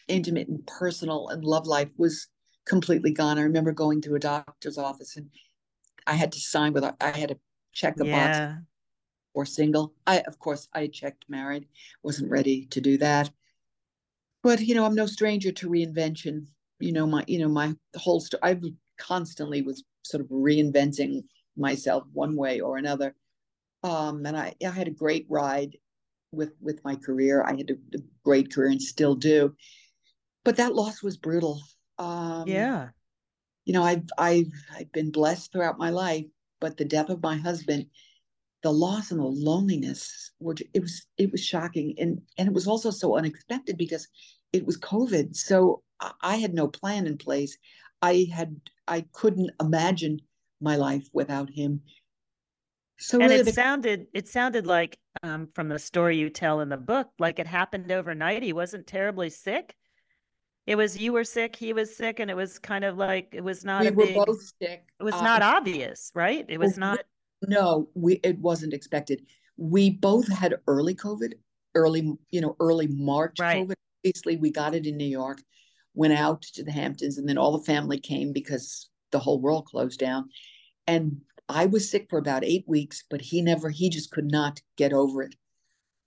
intimate 0.09 0.49
and 0.49 0.67
personal 0.67 1.29
and 1.29 1.45
love 1.45 1.67
life 1.67 1.91
was 1.99 2.29
completely 2.67 3.13
gone 3.13 3.39
i 3.39 3.43
remember 3.43 3.73
going 3.73 4.01
to 4.01 4.15
a 4.15 4.19
doctor's 4.19 4.79
office 4.79 5.17
and 5.17 5.29
i 6.07 6.15
had 6.15 6.33
to 6.33 6.41
sign 6.41 6.73
with 6.73 6.85
i 6.85 7.11
had 7.11 7.29
to 7.31 7.39
check 7.73 7.99
a 8.01 8.07
yeah. 8.07 8.47
box 8.47 8.63
or 9.35 9.45
single. 9.45 9.95
I, 10.07 10.21
of 10.21 10.39
course, 10.39 10.69
I 10.75 10.87
checked 10.89 11.25
married, 11.29 11.69
wasn't 12.03 12.31
ready 12.31 12.67
to 12.67 12.81
do 12.81 12.99
that. 12.99 13.31
But 14.43 14.61
you 14.61 14.75
know, 14.75 14.85
I'm 14.85 14.95
no 14.95 15.07
stranger 15.07 15.53
to 15.53 15.69
reinvention. 15.69 16.47
You 16.79 16.93
know, 16.93 17.07
my 17.07 17.25
you 17.27 17.39
know 17.39 17.49
my 17.49 17.75
whole 17.97 18.21
story. 18.21 18.41
I 18.43 18.59
constantly 18.99 19.63
was 19.63 19.85
sort 20.03 20.23
of 20.23 20.29
reinventing 20.29 21.25
myself 21.57 22.05
one 22.13 22.37
way 22.37 22.61
or 22.61 22.77
another. 22.79 23.15
Um, 23.83 24.25
and 24.27 24.37
I, 24.37 24.55
I 24.65 24.71
had 24.71 24.89
a 24.89 24.93
great 24.93 25.27
ride 25.29 25.77
with 26.33 26.53
with 26.61 26.85
my 26.85 26.97
career. 26.97 27.45
I 27.45 27.57
had 27.57 27.71
a, 27.71 27.97
a 27.97 28.01
great 28.25 28.53
career 28.53 28.71
and 28.71 28.83
still 28.83 29.15
do. 29.15 29.55
But 30.45 30.57
that 30.57 30.75
loss 30.75 31.03
was 31.03 31.17
brutal. 31.17 31.61
Um, 31.99 32.45
yeah. 32.47 32.89
You 33.65 33.75
know, 33.75 33.83
I've 33.83 34.05
I've 34.19 34.53
I've 34.77 34.93
been 34.93 35.11
blessed 35.11 35.53
throughout 35.53 35.79
my 35.79 35.91
life, 35.91 36.27
but 36.61 36.77
the 36.77 36.85
death 36.85 37.11
of 37.11 37.23
my 37.23 37.37
husband 37.37 37.87
the 38.63 38.73
loss 38.73 39.11
and 39.11 39.21
the 39.21 39.25
loneliness 39.25 40.33
were 40.39 40.55
it 40.75 40.81
was 40.81 41.07
it 41.17 41.31
was 41.33 41.45
shocking 41.45 41.95
and 41.99 42.21
and 42.39 42.49
it 42.49 42.55
was 42.55 42.67
also 42.67 42.91
so 42.91 43.17
unexpected 43.17 43.77
because 43.77 44.09
it 44.53 44.65
was 44.67 44.79
covid 44.79 45.35
so 45.35 45.83
i 46.23 46.37
had 46.37 46.55
no 46.55 46.69
plan 46.69 47.07
in 47.07 47.17
place 47.17 47.57
i 48.03 48.27
had 48.33 48.61
i 48.87 49.05
couldn't 49.13 49.51
imagine 49.61 50.21
my 50.61 50.77
life 50.77 51.09
without 51.13 51.49
him 51.51 51.81
so 53.01 53.19
and 53.19 53.31
really 53.31 53.41
it 53.41 53.45
the- 53.45 53.53
sounded 53.53 54.07
it 54.15 54.29
sounded 54.29 54.67
like 54.67 54.99
um, 55.23 55.49
from 55.55 55.69
the 55.69 55.79
story 55.79 56.17
you 56.17 56.31
tell 56.31 56.61
in 56.61 56.69
the 56.69 56.77
book 56.77 57.09
like 57.19 57.39
it 57.39 57.47
happened 57.47 57.91
overnight 57.91 58.43
he 58.43 58.53
wasn't 58.53 58.87
terribly 58.87 59.31
sick 59.31 59.75
it 60.67 60.77
was 60.77 60.97
you 60.97 61.13
were 61.13 61.25
sick 61.25 61.57
he 61.57 61.73
was 61.73 61.97
sick 61.97 62.21
and 62.21 62.31
it 62.31 62.37
was 62.37 62.59
kind 62.59 62.85
of 62.85 62.97
like 62.97 63.29
it 63.33 63.43
was 63.43 63.65
not 63.65 63.81
we 63.81 63.89
a 63.89 63.93
were 63.93 64.07
big, 64.07 64.15
both 64.15 64.43
sick 64.63 64.85
it 65.01 65.03
was 65.03 65.15
uh, 65.15 65.23
not 65.23 65.43
obvious 65.43 66.13
right 66.15 66.47
it 66.49 66.59
was 66.59 66.79
not 66.79 67.01
no, 67.47 67.89
we 67.95 68.15
it 68.23 68.39
wasn't 68.39 68.75
expected. 68.75 69.27
We 69.57 69.91
both 69.91 70.29
had 70.29 70.57
early 70.67 70.95
COVID, 70.95 71.35
early, 71.75 72.17
you 72.31 72.41
know, 72.41 72.57
early 72.61 72.87
March 72.87 73.39
right. 73.41 73.67
COVID. 73.67 73.75
Obviously, 74.05 74.37
we 74.37 74.51
got 74.51 74.75
it 74.75 74.87
in 74.87 74.97
New 74.97 75.05
York, 75.07 75.43
went 75.95 76.15
out 76.15 76.43
to 76.43 76.65
the 76.65 76.73
Hamptons, 76.73 77.19
and 77.19 77.29
then 77.29 77.39
all 77.39 77.57
the 77.57 77.65
family 77.65 77.99
came 77.99 78.33
because 78.33 78.89
the 79.11 79.19
whole 79.19 79.41
world 79.41 79.67
closed 79.67 80.01
down. 80.01 80.29
And 80.87 81.21
I 81.51 81.67
was 81.67 81.91
sick 81.91 82.07
for 82.09 82.19
about 82.19 82.45
eight 82.45 82.65
weeks, 82.67 83.05
but 83.11 83.21
he 83.21 83.43
never, 83.43 83.71
he 83.71 83.91
just 83.91 84.11
could 84.11 84.31
not 84.31 84.61
get 84.77 84.93
over 84.93 85.23
it. 85.23 85.35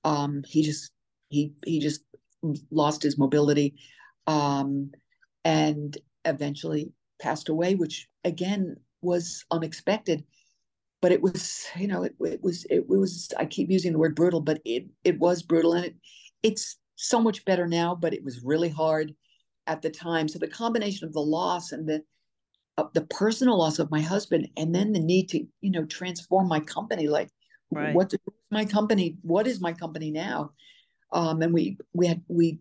Um, 0.03 0.43
he 0.47 0.63
just, 0.63 0.91
he, 1.29 1.53
he 1.65 1.79
just 1.79 2.01
lost 2.71 3.03
his 3.03 3.17
mobility, 3.17 3.75
um, 4.27 4.91
and 5.45 5.97
eventually 6.25 6.91
passed 7.21 7.49
away, 7.49 7.75
which 7.75 8.07
again 8.23 8.77
was 9.01 9.45
unexpected 9.51 10.23
but 11.03 11.11
it 11.11 11.21
was 11.21 11.67
you 11.75 11.85
know 11.85 12.03
it, 12.03 12.15
it 12.21 12.41
was 12.41 12.65
it 12.69 12.87
was 12.87 13.31
i 13.37 13.45
keep 13.45 13.69
using 13.69 13.91
the 13.91 13.99
word 13.99 14.15
brutal 14.15 14.39
but 14.39 14.61
it 14.63 14.85
it 15.03 15.19
was 15.19 15.43
brutal 15.43 15.73
and 15.73 15.85
it 15.85 15.95
it's 16.41 16.77
so 16.95 17.19
much 17.19 17.43
better 17.45 17.67
now 17.67 17.93
but 17.93 18.13
it 18.13 18.23
was 18.23 18.41
really 18.43 18.69
hard 18.69 19.13
at 19.67 19.81
the 19.81 19.89
time 19.89 20.27
so 20.27 20.39
the 20.39 20.47
combination 20.47 21.05
of 21.05 21.13
the 21.13 21.19
loss 21.19 21.73
and 21.73 21.87
the 21.87 22.01
uh, 22.77 22.85
the 22.93 23.05
personal 23.05 23.57
loss 23.57 23.79
of 23.79 23.91
my 23.91 24.01
husband 24.01 24.47
and 24.57 24.73
then 24.73 24.93
the 24.93 24.99
need 24.99 25.29
to 25.29 25.45
you 25.61 25.71
know 25.71 25.85
transform 25.85 26.47
my 26.47 26.59
company 26.59 27.07
like 27.07 27.29
right. 27.71 27.93
what 27.93 28.13
my 28.51 28.65
company 28.65 29.17
what 29.21 29.47
is 29.47 29.61
my 29.61 29.73
company 29.73 30.11
now? 30.11 30.51
Um 31.11 31.41
and 31.41 31.53
we 31.53 31.77
we 31.93 32.07
had 32.07 32.21
we 32.27 32.59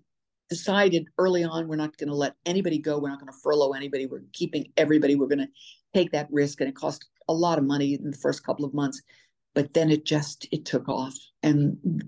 decided 0.50 1.06
early 1.16 1.44
on 1.44 1.66
we're 1.66 1.76
not 1.76 1.96
going 1.96 2.10
to 2.10 2.14
let 2.14 2.34
anybody 2.44 2.78
go. 2.78 2.98
We're 2.98 3.08
not 3.08 3.20
going 3.20 3.32
to 3.32 3.38
furlough 3.42 3.72
anybody. 3.72 4.06
We're 4.06 4.24
keeping 4.34 4.70
everybody. 4.76 5.14
We're 5.14 5.28
going 5.28 5.38
to 5.38 5.48
take 5.94 6.12
that 6.12 6.28
risk 6.30 6.60
and 6.60 6.68
it 6.68 6.76
cost 6.76 7.06
a 7.28 7.32
lot 7.32 7.58
of 7.58 7.64
money 7.64 7.94
in 7.94 8.10
the 8.10 8.16
first 8.16 8.44
couple 8.44 8.64
of 8.64 8.74
months 8.74 9.00
but 9.54 9.74
then 9.74 9.90
it 9.90 10.04
just 10.04 10.46
it 10.50 10.64
took 10.64 10.88
off. 10.88 11.14
And 11.42 12.04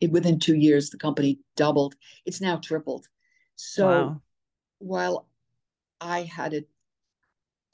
it, 0.00 0.10
within 0.10 0.38
two 0.38 0.56
years 0.56 0.90
the 0.90 0.98
company 0.98 1.40
doubled. 1.56 1.94
It's 2.24 2.40
now 2.40 2.56
tripled. 2.56 3.06
So 3.56 3.88
wow. 3.88 4.22
while 4.78 5.28
i 5.98 6.22
had 6.22 6.52
a 6.52 6.62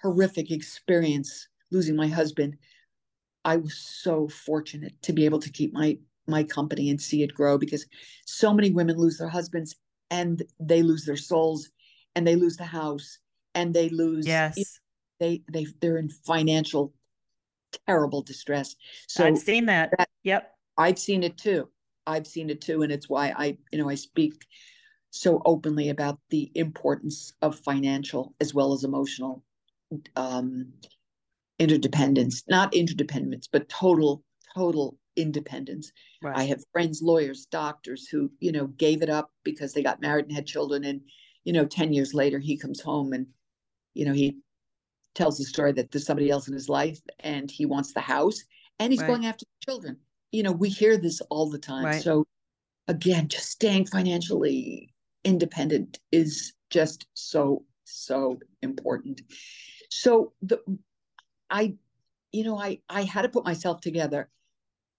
horrific 0.03 0.51
experience 0.51 1.49
losing 1.71 1.97
my 1.97 2.07
husband 2.07 2.57
i 3.45 3.57
was 3.57 3.75
so 3.75 4.29
fortunate 4.29 4.95
to 5.03 5.13
be 5.13 5.25
able 5.25 5.39
to 5.39 5.51
keep 5.51 5.73
my 5.73 5.97
my 6.27 6.43
company 6.43 6.91
and 6.91 7.01
see 7.01 7.23
it 7.23 7.35
grow 7.35 7.59
because 7.59 7.87
so 8.27 8.53
many 8.55 8.71
women 8.71 8.97
lose 8.97 9.19
their 9.19 9.29
husbands 9.29 9.77
and 10.11 10.43
they 10.61 10.83
lose 10.83 11.05
their 11.05 11.17
souls 11.17 11.71
and 12.15 12.27
they 12.27 12.37
lose 12.37 12.57
the 12.57 12.65
house 12.65 13.19
and 13.55 13.75
they 13.75 13.89
lose 13.89 14.27
yes 14.27 14.81
they 15.19 15.43
they 15.53 15.67
they're 15.81 15.99
in 15.99 16.09
financial 16.09 16.93
terrible 17.87 18.23
distress. 18.23 18.77
So 19.09 19.25
I've 19.25 19.39
seen 19.39 19.67
that. 19.67 19.91
that. 19.99 20.09
Yep. 20.25 20.51
I've 20.79 20.99
seen 20.99 21.23
it 21.23 21.39
too. 21.39 21.69
I've 22.07 22.27
seen 22.27 22.51
it 22.51 22.61
too. 22.61 22.83
And 22.83 22.93
it's 22.93 23.09
why 23.09 23.33
I, 23.37 23.57
you 23.71 23.79
know, 23.79 23.89
I 23.89 23.95
speak 23.95 24.45
so 25.11 25.43
openly 25.45 25.91
about 25.91 26.19
the 26.31 26.51
importance 26.55 27.33
of 27.43 27.59
financial 27.59 28.35
as 28.41 28.55
well 28.55 28.73
as 28.73 28.85
emotional 28.85 29.45
um, 30.17 30.73
interdependence, 31.59 32.43
not 32.49 32.75
interdependence, 32.75 33.49
but 33.51 33.69
total, 33.69 34.23
total 34.55 34.99
independence. 35.17 35.93
Right. 36.23 36.37
I 36.37 36.45
have 36.45 36.65
friends, 36.73 37.03
lawyers, 37.03 37.47
doctors 37.47 38.09
who, 38.09 38.31
you 38.41 38.53
know, 38.53 38.67
gave 38.67 39.03
it 39.03 39.11
up 39.11 39.31
because 39.45 39.73
they 39.73 39.83
got 39.83 40.01
married 40.01 40.27
and 40.27 40.35
had 40.35 40.47
children. 40.47 40.85
And, 40.85 41.03
you 41.45 41.53
know, 41.53 41.65
10 41.65 41.93
years 41.93 42.15
later, 42.15 42.39
he 42.39 42.57
comes 42.57 42.81
home 42.81 43.13
and, 43.13 43.27
you 43.95 44.05
know, 44.05 44.13
he 44.13 44.39
tells 45.15 45.39
the 45.39 45.45
story 45.45 45.73
that 45.73 45.91
there's 45.91 46.07
somebody 46.07 46.31
else 46.31 46.49
in 46.49 46.55
his 46.55 46.69
life 46.69 47.01
and 47.21 47.51
he 47.51 47.67
wants 47.67 47.93
the 47.93 48.01
house 48.01 48.43
and 48.79 48.93
he's 48.93 49.01
right. 49.03 49.09
going 49.09 49.27
after 49.27 49.45
the 49.45 49.71
children. 49.71 49.97
You 50.31 50.43
know, 50.43 50.53
we 50.53 50.71
hear 50.71 50.97
this 50.97 51.21
all 51.31 51.51
the 51.51 51.59
time. 51.59 51.85
Right. 51.85 52.03
So 52.03 52.27
again, 52.89 53.29
just 53.29 53.51
staying 53.51 53.87
financially 53.87 54.93
independent 55.25 56.01
is 56.11 56.55
just 56.71 57.07
so, 57.15 57.65
so 57.85 58.39
important. 58.63 59.21
So 59.95 60.33
the 60.41 60.59
I, 61.51 61.75
you 62.33 62.45
know, 62.45 62.59
I 62.59 62.81
I 62.89 63.03
had 63.03 63.23
to 63.23 63.29
put 63.29 63.45
myself 63.45 63.83
together 63.83 64.31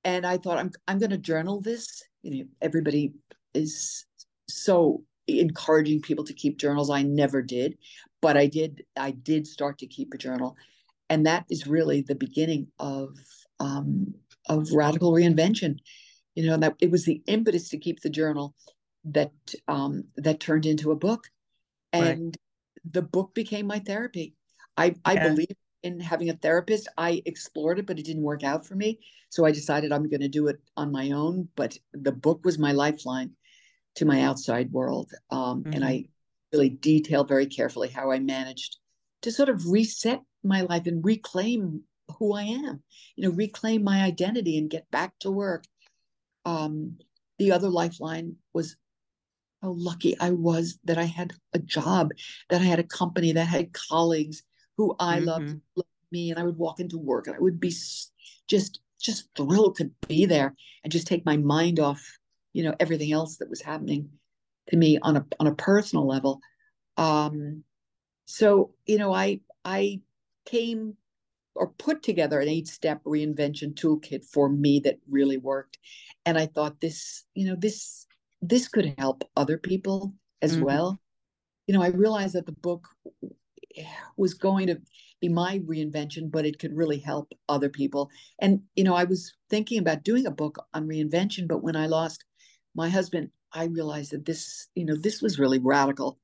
and 0.04 0.24
I 0.26 0.38
thought 0.38 0.60
I'm 0.60 0.72
I'm 0.88 1.00
gonna 1.00 1.18
journal 1.18 1.62
this. 1.62 2.04
You 2.22 2.44
know, 2.44 2.50
everybody 2.62 3.14
is 3.56 4.06
so 4.48 5.04
encouraging 5.28 6.02
people 6.02 6.24
to 6.26 6.34
keep 6.34 6.60
journals. 6.60 6.92
I 6.92 7.02
never 7.02 7.42
did, 7.42 7.78
but 8.22 8.38
I 8.38 8.46
did. 8.46 8.84
I 8.96 9.12
did 9.12 9.48
start 9.48 9.80
to 9.80 9.88
keep 9.88 10.14
a 10.14 10.18
journal, 10.18 10.56
and 11.10 11.26
that 11.26 11.46
is 11.50 11.66
really 11.66 12.02
the 12.02 12.16
beginning 12.16 12.68
of 12.78 13.18
um, 13.60 14.14
of 14.48 14.72
radical 14.74 15.12
reinvention. 15.12 15.80
You 16.36 16.46
know 16.46 16.58
that 16.58 16.76
it 16.80 16.92
was 16.92 17.06
the 17.06 17.24
impetus 17.26 17.70
to 17.70 17.80
keep 17.80 18.02
the 18.02 18.12
journal 18.12 18.54
that 19.06 19.32
um, 19.68 20.04
that 20.18 20.40
turned 20.40 20.68
into 20.68 20.92
a 20.92 20.96
book, 20.96 21.32
and 21.92 22.26
right. 22.26 22.38
the 22.94 23.02
book 23.02 23.34
became 23.34 23.66
my 23.66 23.80
therapy. 23.80 24.36
I 24.78 24.86
yeah. 24.86 24.94
I 25.06 25.16
believe 25.18 25.56
in 25.84 26.00
having 26.00 26.30
a 26.30 26.34
therapist. 26.34 26.88
I 26.98 27.22
explored 27.26 27.80
it, 27.80 27.86
but 27.86 28.00
it 28.00 28.06
didn't 28.06 28.24
work 28.24 28.44
out 28.44 28.66
for 28.66 28.76
me. 28.76 29.00
So 29.30 29.46
I 29.46 29.52
decided 29.52 29.92
I'm 29.92 30.10
going 30.10 30.22
to 30.22 30.28
do 30.28 30.48
it 30.48 30.58
on 30.78 30.92
my 30.92 31.12
own. 31.12 31.50
But 31.56 31.78
the 31.94 32.12
book 32.12 32.46
was 32.46 32.58
my 32.58 32.72
lifeline 32.72 33.32
to 33.96 34.06
my 34.06 34.22
outside 34.22 34.72
world. 34.72 35.12
Um, 35.30 35.64
mm-hmm. 35.64 35.74
And 35.74 35.86
I 35.86 36.06
really 36.52 36.70
detail 36.70 37.24
very 37.24 37.46
carefully 37.46 37.90
how 37.90 38.12
I 38.12 38.20
managed 38.20 38.78
to 39.24 39.32
sort 39.32 39.50
of 39.50 39.68
reset 39.68 40.22
my 40.44 40.62
life 40.62 40.88
and 40.88 41.04
reclaim 41.04 41.84
who 42.20 42.34
I 42.34 42.44
am, 42.44 42.84
you 43.16 43.24
know, 43.24 43.36
reclaim 43.36 43.84
my 43.84 44.04
identity 44.04 44.58
and 44.58 44.70
get 44.70 44.90
back 44.92 45.18
to 45.20 45.32
work. 45.32 45.64
Um, 46.46 46.98
the 47.40 47.52
other 47.52 47.70
lifeline 47.70 48.36
was 48.54 48.76
how 49.62 49.72
lucky 49.72 50.20
I 50.20 50.32
was 50.32 50.78
that 50.84 50.98
I 50.98 51.06
had 51.06 51.34
a 51.54 51.60
job, 51.60 52.12
that 52.50 52.62
I 52.62 52.66
had 52.66 52.80
a 52.80 52.84
company, 52.84 53.32
that 53.32 53.48
had 53.48 53.74
colleagues 53.74 54.44
who 54.78 54.96
I 55.00 55.18
mm-hmm. 55.18 55.26
loved, 55.26 55.62
loved 55.76 55.90
me, 56.12 56.32
and 56.32 56.40
I 56.40 56.44
would 56.44 56.58
walk 56.58 56.80
into 56.80 56.98
work 56.98 57.28
and 57.28 57.36
I 57.36 57.40
would 57.40 57.60
be 57.60 57.74
just 58.48 58.80
just 59.00 59.28
thrilled 59.36 59.76
to 59.76 59.92
be 60.08 60.26
there 60.26 60.56
and 60.84 60.92
just 60.92 61.08
take 61.08 61.26
my 61.26 61.36
mind 61.38 61.80
off, 61.80 62.02
you 62.54 62.64
know, 62.64 62.74
everything 62.80 63.12
else 63.12 63.38
that 63.38 63.50
was 63.50 63.62
happening 63.62 64.10
to 64.70 64.78
me 64.78 64.98
on 65.02 65.18
a 65.18 65.26
on 65.40 65.48
a 65.48 65.56
personal 65.56 66.08
level. 66.08 66.40
Um, 66.98 67.64
so 68.26 68.74
you 68.86 68.98
know, 68.98 69.14
I 69.14 69.42
I 69.66 70.02
came 70.46 70.96
or 71.56 71.68
put 71.68 72.02
together 72.02 72.40
an 72.40 72.50
eight 72.50 72.68
step 72.68 73.04
reinvention 73.04 73.74
toolkit 73.74 74.26
for 74.26 74.50
me 74.50 74.80
that 74.80 75.00
really 75.10 75.38
worked, 75.38 75.78
and 76.26 76.38
I 76.38 76.48
thought 76.48 76.82
this, 76.82 77.26
you 77.36 77.48
know, 77.48 77.56
this 77.56 78.08
this 78.42 78.68
could 78.68 78.96
help 78.98 79.24
other 79.36 79.58
people 79.58 80.14
as 80.42 80.56
mm-hmm. 80.56 80.66
well. 80.66 81.00
You 81.68 81.74
know, 81.74 81.82
I 81.82 81.88
realized 81.88 82.36
that 82.36 82.46
the 82.46 82.52
book 82.52 82.88
was 84.18 84.34
going 84.34 84.68
to 84.68 84.82
be 85.22 85.30
my 85.30 85.60
reinvention, 85.60 86.30
but 86.30 86.46
it 86.46 86.60
could 86.60 86.76
really 86.76 87.00
help 87.00 87.32
other 87.48 87.70
people. 87.70 88.10
And, 88.40 88.62
you 88.76 88.84
know, 88.84 88.96
I 88.96 89.06
was 89.06 89.34
thinking 89.50 89.80
about 89.80 90.04
doing 90.04 90.26
a 90.26 90.32
book 90.32 90.58
on 90.74 90.88
reinvention, 90.88 91.48
but 91.48 91.64
when 91.64 91.76
I 91.76 91.88
lost 91.88 92.26
my 92.76 92.90
husband, 92.90 93.30
I 93.54 93.66
realized 93.66 94.12
that 94.12 94.26
this, 94.26 94.68
you 94.76 94.86
know, 94.86 94.96
this 94.96 95.22
was 95.22 95.40
really 95.40 95.60
radical. 95.60 96.20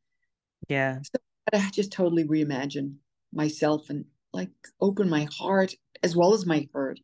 Yeah. 0.67 0.99
So 1.03 1.19
I 1.53 1.69
just 1.71 1.91
totally 1.91 2.25
reimagine 2.25 2.95
myself 3.33 3.89
and 3.89 4.05
like 4.33 4.49
open 4.81 5.09
my 5.09 5.27
heart 5.37 5.73
as 6.03 6.15
well 6.15 6.33
as 6.33 6.45
my 6.45 6.67
heart 6.73 6.99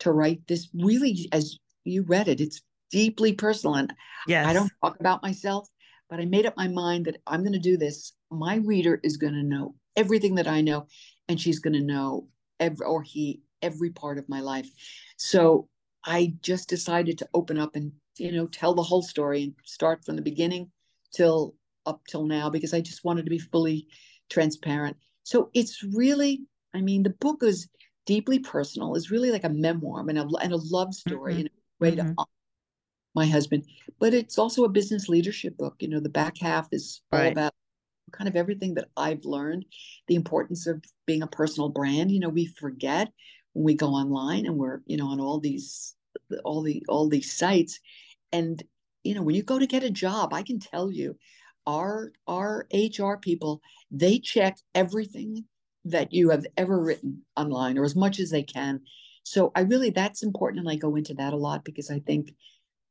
to 0.00 0.12
write 0.12 0.46
this 0.46 0.68
really, 0.74 1.28
as 1.32 1.58
you 1.84 2.02
read 2.04 2.28
it, 2.28 2.40
it's 2.40 2.62
deeply 2.90 3.32
personal. 3.32 3.76
And 3.76 3.92
yes. 4.26 4.46
I 4.46 4.52
don't 4.52 4.72
talk 4.82 4.98
about 5.00 5.22
myself, 5.22 5.68
but 6.08 6.20
I 6.20 6.24
made 6.24 6.46
up 6.46 6.56
my 6.56 6.68
mind 6.68 7.04
that 7.06 7.20
I'm 7.26 7.42
going 7.42 7.52
to 7.52 7.58
do 7.58 7.76
this. 7.76 8.12
My 8.30 8.56
reader 8.56 9.00
is 9.02 9.16
going 9.16 9.34
to 9.34 9.42
know 9.42 9.74
everything 9.96 10.36
that 10.36 10.48
I 10.48 10.60
know, 10.60 10.86
and 11.28 11.40
she's 11.40 11.58
going 11.58 11.74
to 11.74 11.80
know 11.80 12.28
every, 12.58 12.86
or 12.86 13.02
he, 13.02 13.42
every 13.62 13.90
part 13.90 14.18
of 14.18 14.28
my 14.28 14.40
life. 14.40 14.70
So 15.16 15.68
I 16.04 16.34
just 16.42 16.68
decided 16.68 17.18
to 17.18 17.28
open 17.34 17.58
up 17.58 17.76
and, 17.76 17.92
you 18.18 18.32
know, 18.32 18.46
tell 18.46 18.74
the 18.74 18.82
whole 18.82 19.02
story 19.02 19.42
and 19.42 19.54
start 19.64 20.04
from 20.04 20.16
the 20.16 20.22
beginning 20.22 20.70
till 21.14 21.54
up 21.86 22.00
till 22.08 22.26
now 22.26 22.50
because 22.50 22.74
I 22.74 22.80
just 22.80 23.04
wanted 23.04 23.24
to 23.24 23.30
be 23.30 23.38
fully 23.38 23.86
transparent. 24.28 24.96
So 25.24 25.50
it's 25.54 25.82
really, 25.82 26.42
I 26.74 26.80
mean, 26.80 27.02
the 27.02 27.10
book 27.10 27.42
is 27.42 27.68
deeply 28.06 28.38
personal, 28.38 28.96
It's 28.96 29.10
really 29.10 29.30
like 29.30 29.44
a 29.44 29.48
memoir 29.48 30.04
and 30.08 30.18
a, 30.18 30.26
and 30.40 30.52
a 30.52 30.56
love 30.56 30.94
story 30.94 31.34
mm-hmm. 31.34 31.40
in 31.40 31.46
a 31.46 31.50
way 31.80 31.96
mm-hmm. 31.96 32.08
to 32.08 32.24
my 33.14 33.26
husband. 33.26 33.64
But 33.98 34.14
it's 34.14 34.38
also 34.38 34.64
a 34.64 34.68
business 34.68 35.08
leadership 35.08 35.56
book. 35.56 35.76
You 35.80 35.88
know, 35.88 36.00
the 36.00 36.08
back 36.08 36.38
half 36.38 36.68
is 36.72 37.02
all 37.12 37.26
about 37.26 37.52
kind 38.12 38.28
of 38.28 38.36
everything 38.36 38.74
that 38.74 38.88
I've 38.96 39.24
learned, 39.24 39.64
the 40.08 40.14
importance 40.14 40.66
of 40.66 40.82
being 41.06 41.22
a 41.22 41.26
personal 41.26 41.68
brand. 41.68 42.10
You 42.10 42.20
know, 42.20 42.28
we 42.28 42.46
forget 42.46 43.08
when 43.52 43.64
we 43.64 43.74
go 43.74 43.88
online 43.88 44.46
and 44.46 44.56
we're, 44.56 44.80
you 44.86 44.96
know, 44.96 45.08
on 45.08 45.20
all 45.20 45.40
these 45.40 45.94
all 46.44 46.62
the 46.62 46.84
all 46.88 47.08
these 47.08 47.36
sites. 47.36 47.80
And, 48.32 48.62
you 49.02 49.14
know, 49.14 49.22
when 49.22 49.34
you 49.34 49.42
go 49.42 49.58
to 49.58 49.66
get 49.66 49.84
a 49.84 49.90
job, 49.90 50.32
I 50.32 50.42
can 50.42 50.60
tell 50.60 50.90
you, 50.90 51.16
our 51.66 52.12
our 52.26 52.66
HR 52.72 53.14
people, 53.14 53.60
they 53.90 54.18
check 54.18 54.56
everything 54.74 55.44
that 55.84 56.12
you 56.12 56.30
have 56.30 56.46
ever 56.56 56.78
written 56.78 57.22
online 57.36 57.78
or 57.78 57.84
as 57.84 57.96
much 57.96 58.20
as 58.20 58.30
they 58.30 58.42
can. 58.42 58.80
So 59.22 59.52
I 59.54 59.60
really 59.60 59.90
that's 59.90 60.22
important 60.22 60.60
and 60.60 60.70
I 60.70 60.76
go 60.76 60.96
into 60.96 61.14
that 61.14 61.32
a 61.32 61.36
lot 61.36 61.64
because 61.64 61.90
I 61.90 62.00
think 62.00 62.34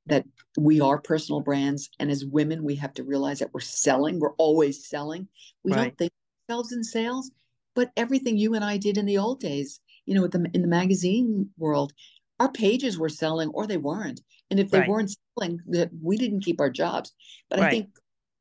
that 0.09 0.25
we 0.57 0.81
are 0.81 0.99
personal 0.99 1.41
brands 1.41 1.89
and 1.99 2.11
as 2.11 2.25
women 2.25 2.63
we 2.63 2.75
have 2.75 2.93
to 2.93 3.03
realize 3.03 3.39
that 3.39 3.53
we're 3.53 3.59
selling 3.59 4.19
we're 4.19 4.33
always 4.33 4.87
selling 4.87 5.27
we 5.63 5.71
right. 5.71 5.83
don't 5.83 5.97
think 5.97 6.11
ourselves 6.49 6.73
in 6.73 6.83
sales 6.83 7.31
but 7.75 7.91
everything 7.95 8.37
you 8.37 8.55
and 8.55 8.65
i 8.65 8.77
did 8.77 8.97
in 8.97 9.05
the 9.05 9.17
old 9.17 9.39
days 9.39 9.79
you 10.05 10.15
know 10.15 10.27
the, 10.27 10.49
in 10.53 10.61
the 10.61 10.67
magazine 10.67 11.49
world 11.57 11.93
our 12.39 12.51
pages 12.51 12.97
were 12.97 13.09
selling 13.09 13.49
or 13.49 13.67
they 13.67 13.77
weren't 13.77 14.21
and 14.49 14.59
if 14.59 14.69
they 14.71 14.79
right. 14.79 14.89
weren't 14.89 15.15
selling 15.37 15.59
that 15.67 15.89
we 16.03 16.17
didn't 16.17 16.43
keep 16.43 16.59
our 16.59 16.69
jobs 16.69 17.13
but 17.49 17.59
right. 17.59 17.67
i 17.67 17.69
think 17.69 17.89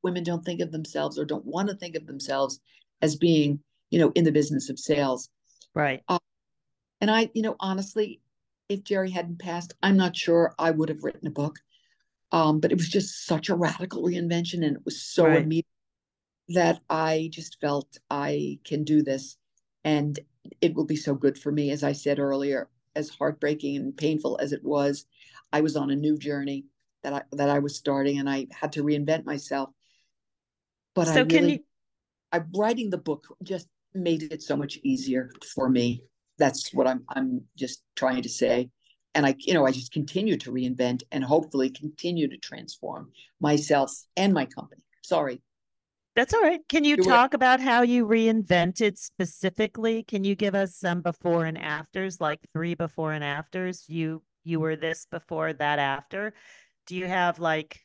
women 0.03 0.23
don't 0.23 0.45
think 0.45 0.61
of 0.61 0.73
themselves 0.73 1.19
or 1.19 1.25
don't 1.25 1.45
want 1.45 1.69
to 1.69 1.75
think 1.77 1.95
of 1.95 2.07
themselves 2.07 2.61
as 3.03 3.17
being 3.17 3.61
you 3.91 3.99
know 3.99 4.11
in 4.15 4.25
the 4.25 4.33
business 4.33 4.71
of 4.71 4.79
sales 4.79 5.29
right 5.75 6.03
uh, 6.09 6.19
and 7.01 7.11
i 7.11 7.31
you 7.35 7.43
know 7.43 7.57
honestly 7.61 8.21
if 8.69 8.85
Jerry 8.85 9.11
hadn't 9.11 9.39
passed, 9.39 9.75
I'm 9.83 9.97
not 9.97 10.17
sure 10.17 10.55
I 10.59 10.71
would 10.71 10.89
have 10.89 11.05
written 11.05 11.27
a 11.27 11.31
book. 11.31 11.59
Um, 12.31 12.61
but 12.61 12.73
it 12.73 12.77
was 12.77 12.89
just 12.89 13.27
such 13.27 13.49
a 13.49 13.55
radical 13.55 14.03
reinvention 14.03 14.65
and 14.65 14.77
it 14.77 14.85
was 14.85 15.01
so 15.01 15.25
right. 15.25 15.43
immediate 15.43 15.67
that 16.49 16.81
I 16.91 17.31
just 17.33 17.59
felt 17.61 17.99
I 18.11 18.59
can 18.65 18.85
do 18.85 19.03
this 19.03 19.37
and 19.85 20.19
it 20.61 20.75
will 20.75 20.85
be 20.85 20.97
so 20.97 21.15
good 21.15 21.39
for 21.39 21.51
me. 21.51 21.71
As 21.71 21.83
I 21.83 21.93
said 21.93 22.19
earlier, 22.19 22.69
as 22.95 23.09
heartbreaking 23.09 23.77
and 23.77 23.97
painful 23.97 24.39
as 24.43 24.53
it 24.53 24.63
was, 24.63 25.07
I 25.53 25.63
was 25.63 25.77
on 25.77 25.91
a 25.91 25.97
new 25.97 26.19
journey 26.19 26.67
that 27.03 27.13
I 27.13 27.23
that 27.33 27.49
I 27.49 27.61
was 27.61 27.77
starting 27.77 28.19
and 28.19 28.29
I 28.29 28.47
had 28.51 28.73
to 28.73 28.83
reinvent 28.83 29.25
myself. 29.25 29.71
But 30.95 31.07
so 31.07 31.13
I 31.13 31.19
really, 31.19 31.29
can 31.29 31.49
you 31.49 31.59
I 32.33 32.43
writing 32.55 32.91
the 32.91 32.99
book 32.99 33.27
just 33.43 33.69
made 33.95 34.23
it 34.23 34.43
so 34.43 34.57
much 34.57 34.79
easier 34.83 35.31
for 35.55 35.69
me 35.69 36.03
that's 36.39 36.73
what 36.73 36.87
I'm 36.87 37.05
I'm 37.09 37.43
just 37.57 37.83
trying 37.97 38.23
to 38.23 38.29
say. 38.29 38.71
And 39.15 39.27
I, 39.27 39.35
you 39.39 39.55
know, 39.55 39.67
I 39.67 39.73
just 39.73 39.93
continue 39.93 40.37
to 40.37 40.53
reinvent 40.53 41.03
and 41.11 41.25
hopefully 41.25 41.71
continue 41.71 42.29
to 42.29 42.37
transform 42.37 43.11
myself 43.41 43.93
and 44.17 44.33
my 44.33 44.47
company. 44.47 44.83
Sorry. 45.03 45.41
That's 46.15 46.35
all 46.35 46.41
right. 46.41 46.61
Can 46.69 46.85
you 46.85 46.97
talk 46.97 47.33
about 47.33 47.61
how 47.61 47.83
you 47.83 48.07
reinvented 48.07 48.99
specifically? 48.99 50.03
Can 50.03 50.25
you 50.25 50.35
give 50.35 50.55
us 50.55 50.75
some 50.75 51.01
before 51.01 51.45
and 51.45 51.57
afters, 51.57 52.21
like 52.21 52.41
three 52.53 52.75
before 52.75 53.13
and 53.13 53.23
afters? 53.23 53.85
You 53.89 54.23
you 54.45 54.61
were 54.61 54.77
this 54.77 55.07
before, 55.11 55.53
that 55.53 55.79
after. 55.79 56.35
Do 56.87 56.97
you 56.97 57.07
have 57.07 57.39
like 57.39 57.81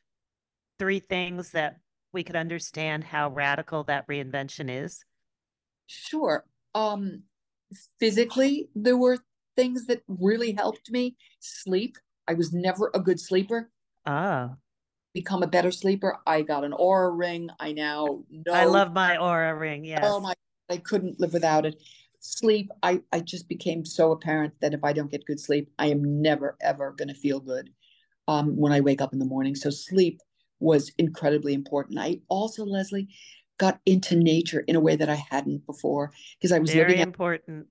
three 0.80 1.00
things 1.00 1.52
that 1.52 1.78
we 2.12 2.24
could 2.24 2.36
understand 2.36 3.04
how 3.04 3.30
radical 3.30 3.84
that 3.84 4.08
reinvention 4.08 4.68
is? 4.84 5.04
Sure. 5.88 6.44
Um, 6.74 7.24
physically, 8.00 8.70
there 8.76 8.98
were 8.98 9.20
things 9.56 9.86
that 9.88 10.02
really 10.08 10.54
helped 10.54 10.92
me. 10.92 11.16
Sleep. 11.40 11.98
I 12.28 12.34
was 12.34 12.54
never 12.54 12.92
a 12.94 13.00
good 13.00 13.20
sleeper. 13.20 13.70
Ah. 14.06 14.56
Become 15.14 15.44
a 15.44 15.48
better 15.48 15.72
sleeper. 15.72 16.18
I 16.26 16.42
got 16.42 16.64
an 16.64 16.72
Oura 16.72 17.18
ring. 17.18 17.50
I 17.60 17.74
now 17.74 18.24
know. 18.30 18.54
I 18.54 18.66
love 18.66 18.94
my 18.94 19.18
Oura 19.18 19.58
ring. 19.60 19.86
Yes. 19.86 20.00
Oh 20.04 20.20
my! 20.20 20.34
I 20.70 20.78
couldn't 20.78 21.20
live 21.20 21.34
without 21.34 21.66
it. 21.66 21.76
Sleep. 22.20 22.72
I 22.82 23.02
I 23.12 23.20
just 23.20 23.48
became 23.48 23.86
so 23.86 24.12
apparent 24.12 24.54
that 24.62 24.74
if 24.74 24.84
I 24.84 24.94
don't 24.94 25.12
get 25.12 25.26
good 25.26 25.40
sleep, 25.40 25.70
I 25.78 25.88
am 25.88 26.22
never 26.22 26.58
ever 26.62 26.92
going 26.98 27.10
to 27.10 27.14
feel 27.14 27.40
good 27.40 27.70
um, 28.28 28.58
when 28.58 28.72
I 28.72 28.80
wake 28.80 29.02
up 29.02 29.14
in 29.14 29.20
the 29.20 29.26
morning. 29.26 29.56
So 29.56 29.70
sleep 29.70 30.20
was 30.60 30.92
incredibly 30.98 31.54
important. 31.54 32.00
I 32.00 32.22
also, 32.30 32.66
Lesley, 32.66 33.10
got 33.63 33.80
into 33.86 34.17
nature 34.17 34.60
in 34.67 34.76
a 34.76 34.80
way 34.82 34.97
that 34.97 35.08
I 35.08 35.23
hadn't 35.32 35.65
before 35.65 36.12
because 36.38 36.52
I 36.52 36.60
was 36.60 36.73
Very 36.73 36.89
living 36.89 36.99
important. 36.99 37.67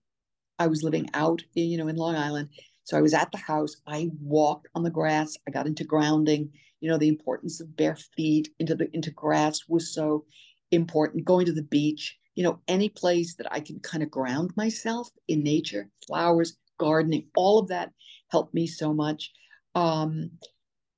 I 0.58 0.66
was 0.66 0.82
living 0.82 1.10
out, 1.12 1.42
you 1.52 1.76
know, 1.76 1.88
in 1.88 1.96
Long 1.96 2.16
Island. 2.16 2.48
So 2.84 2.96
I 2.96 3.02
was 3.02 3.12
at 3.12 3.30
the 3.30 3.36
house. 3.38 3.76
I 3.86 4.08
walked 4.18 4.68
on 4.74 4.84
the 4.84 4.96
grass. 4.98 5.36
I 5.46 5.50
got 5.50 5.66
into 5.66 5.84
grounding. 5.84 6.50
You 6.80 6.88
know, 6.88 6.96
the 6.96 7.08
importance 7.08 7.60
of 7.60 7.76
bare 7.76 7.96
feet 8.16 8.48
into 8.58 8.74
the 8.74 8.88
into 8.96 9.10
grass 9.10 9.68
was 9.68 9.94
so 9.94 10.24
important. 10.70 11.26
Going 11.26 11.44
to 11.44 11.52
the 11.52 11.70
beach, 11.78 12.16
you 12.36 12.42
know, 12.42 12.60
any 12.66 12.88
place 12.88 13.34
that 13.36 13.52
I 13.52 13.60
can 13.60 13.78
kind 13.80 14.02
of 14.02 14.10
ground 14.10 14.52
myself 14.56 15.10
in 15.28 15.42
nature, 15.42 15.90
flowers, 16.06 16.56
gardening, 16.78 17.26
all 17.36 17.58
of 17.58 17.68
that 17.68 17.90
helped 18.30 18.54
me 18.54 18.66
so 18.66 18.94
much. 18.94 19.30
Um, 19.74 20.30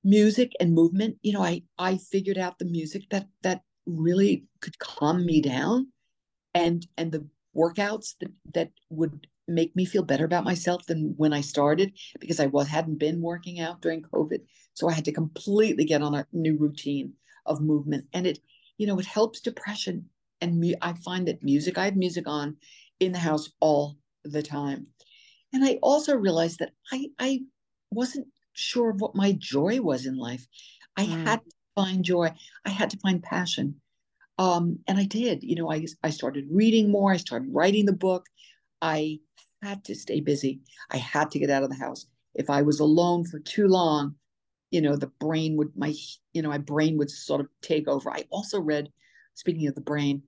music 0.04 0.52
and 0.60 0.72
movement, 0.72 1.16
you 1.22 1.32
know, 1.32 1.42
I 1.42 1.64
I 1.78 1.96
figured 1.96 2.38
out 2.38 2.60
the 2.60 2.72
music 2.78 3.02
that 3.10 3.26
that 3.42 3.62
really 3.86 4.44
could 4.60 4.78
calm 4.78 5.24
me 5.24 5.40
down 5.40 5.88
and 6.54 6.86
and 6.96 7.12
the 7.12 7.26
workouts 7.56 8.14
that 8.20 8.32
that 8.54 8.70
would 8.90 9.26
make 9.46 9.74
me 9.76 9.84
feel 9.84 10.02
better 10.02 10.24
about 10.24 10.44
myself 10.44 10.86
than 10.86 11.14
when 11.16 11.32
I 11.32 11.40
started 11.40 11.92
because 12.18 12.40
I 12.40 12.46
was 12.46 12.68
hadn't 12.68 12.98
been 12.98 13.20
working 13.20 13.60
out 13.60 13.82
during 13.82 14.02
COVID. 14.02 14.40
So 14.74 14.88
I 14.88 14.92
had 14.92 15.04
to 15.04 15.12
completely 15.12 15.84
get 15.84 16.02
on 16.02 16.14
a 16.14 16.26
new 16.32 16.56
routine 16.56 17.12
of 17.46 17.60
movement. 17.60 18.06
And 18.12 18.26
it, 18.26 18.38
you 18.78 18.86
know, 18.86 18.98
it 18.98 19.06
helps 19.06 19.40
depression. 19.40 20.08
And 20.40 20.58
me, 20.58 20.74
I 20.80 20.94
find 20.94 21.28
that 21.28 21.42
music, 21.42 21.78
I 21.78 21.84
have 21.84 21.96
music 21.96 22.26
on 22.26 22.56
in 23.00 23.12
the 23.12 23.18
house 23.18 23.50
all 23.60 23.96
the 24.24 24.42
time. 24.42 24.86
And 25.52 25.64
I 25.64 25.78
also 25.82 26.16
realized 26.16 26.58
that 26.58 26.72
I 26.92 27.08
I 27.18 27.40
wasn't 27.90 28.26
sure 28.54 28.90
of 28.90 29.00
what 29.00 29.14
my 29.14 29.32
joy 29.32 29.80
was 29.80 30.06
in 30.06 30.16
life. 30.16 30.46
I 30.96 31.04
mm. 31.04 31.24
had 31.24 31.40
find 31.74 32.04
joy. 32.04 32.30
I 32.64 32.70
had 32.70 32.90
to 32.90 32.98
find 32.98 33.22
passion. 33.22 33.80
Um, 34.38 34.80
and 34.88 34.98
I 34.98 35.04
did. 35.04 35.42
You 35.42 35.56
know, 35.56 35.70
I, 35.70 35.86
I 36.02 36.10
started 36.10 36.46
reading 36.50 36.90
more. 36.90 37.12
I 37.12 37.18
started 37.18 37.48
writing 37.52 37.86
the 37.86 37.92
book. 37.92 38.26
I 38.82 39.20
had 39.62 39.84
to 39.84 39.94
stay 39.94 40.20
busy. 40.20 40.60
I 40.90 40.96
had 40.98 41.30
to 41.32 41.38
get 41.38 41.50
out 41.50 41.62
of 41.62 41.70
the 41.70 41.76
house. 41.76 42.06
If 42.34 42.50
I 42.50 42.62
was 42.62 42.80
alone 42.80 43.24
for 43.24 43.38
too 43.38 43.68
long, 43.68 44.16
you 44.74 44.80
know 44.80 44.96
the 44.96 45.12
brain 45.20 45.56
would 45.56 45.70
my 45.76 45.94
you 46.32 46.42
know 46.42 46.48
my 46.48 46.58
brain 46.58 46.98
would 46.98 47.08
sort 47.08 47.40
of 47.40 47.46
take 47.62 47.86
over 47.86 48.10
i 48.10 48.24
also 48.30 48.60
read 48.60 48.90
speaking 49.34 49.68
of 49.68 49.74
the 49.76 49.80
brain 49.80 50.20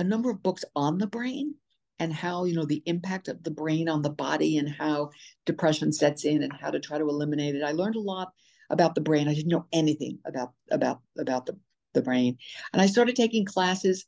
a 0.00 0.04
number 0.04 0.28
of 0.28 0.42
books 0.42 0.64
on 0.74 0.98
the 0.98 1.06
brain 1.06 1.54
and 2.00 2.12
how 2.12 2.44
you 2.44 2.52
know 2.52 2.64
the 2.64 2.82
impact 2.86 3.28
of 3.28 3.44
the 3.44 3.50
brain 3.52 3.88
on 3.88 4.02
the 4.02 4.10
body 4.10 4.58
and 4.58 4.68
how 4.68 5.08
depression 5.46 5.92
sets 5.92 6.24
in 6.24 6.42
and 6.42 6.52
how 6.60 6.68
to 6.68 6.80
try 6.80 6.98
to 6.98 7.08
eliminate 7.08 7.54
it 7.54 7.62
i 7.62 7.70
learned 7.70 7.94
a 7.94 8.00
lot 8.00 8.32
about 8.72 8.94
the 8.94 9.00
brain. 9.00 9.28
I 9.28 9.34
didn't 9.34 9.50
know 9.50 9.66
anything 9.72 10.18
about 10.24 10.52
about 10.70 11.00
about 11.18 11.46
the, 11.46 11.56
the 11.94 12.02
brain. 12.02 12.38
And 12.72 12.82
i 12.82 12.86
started 12.86 13.14
taking 13.14 13.44
classes 13.44 14.06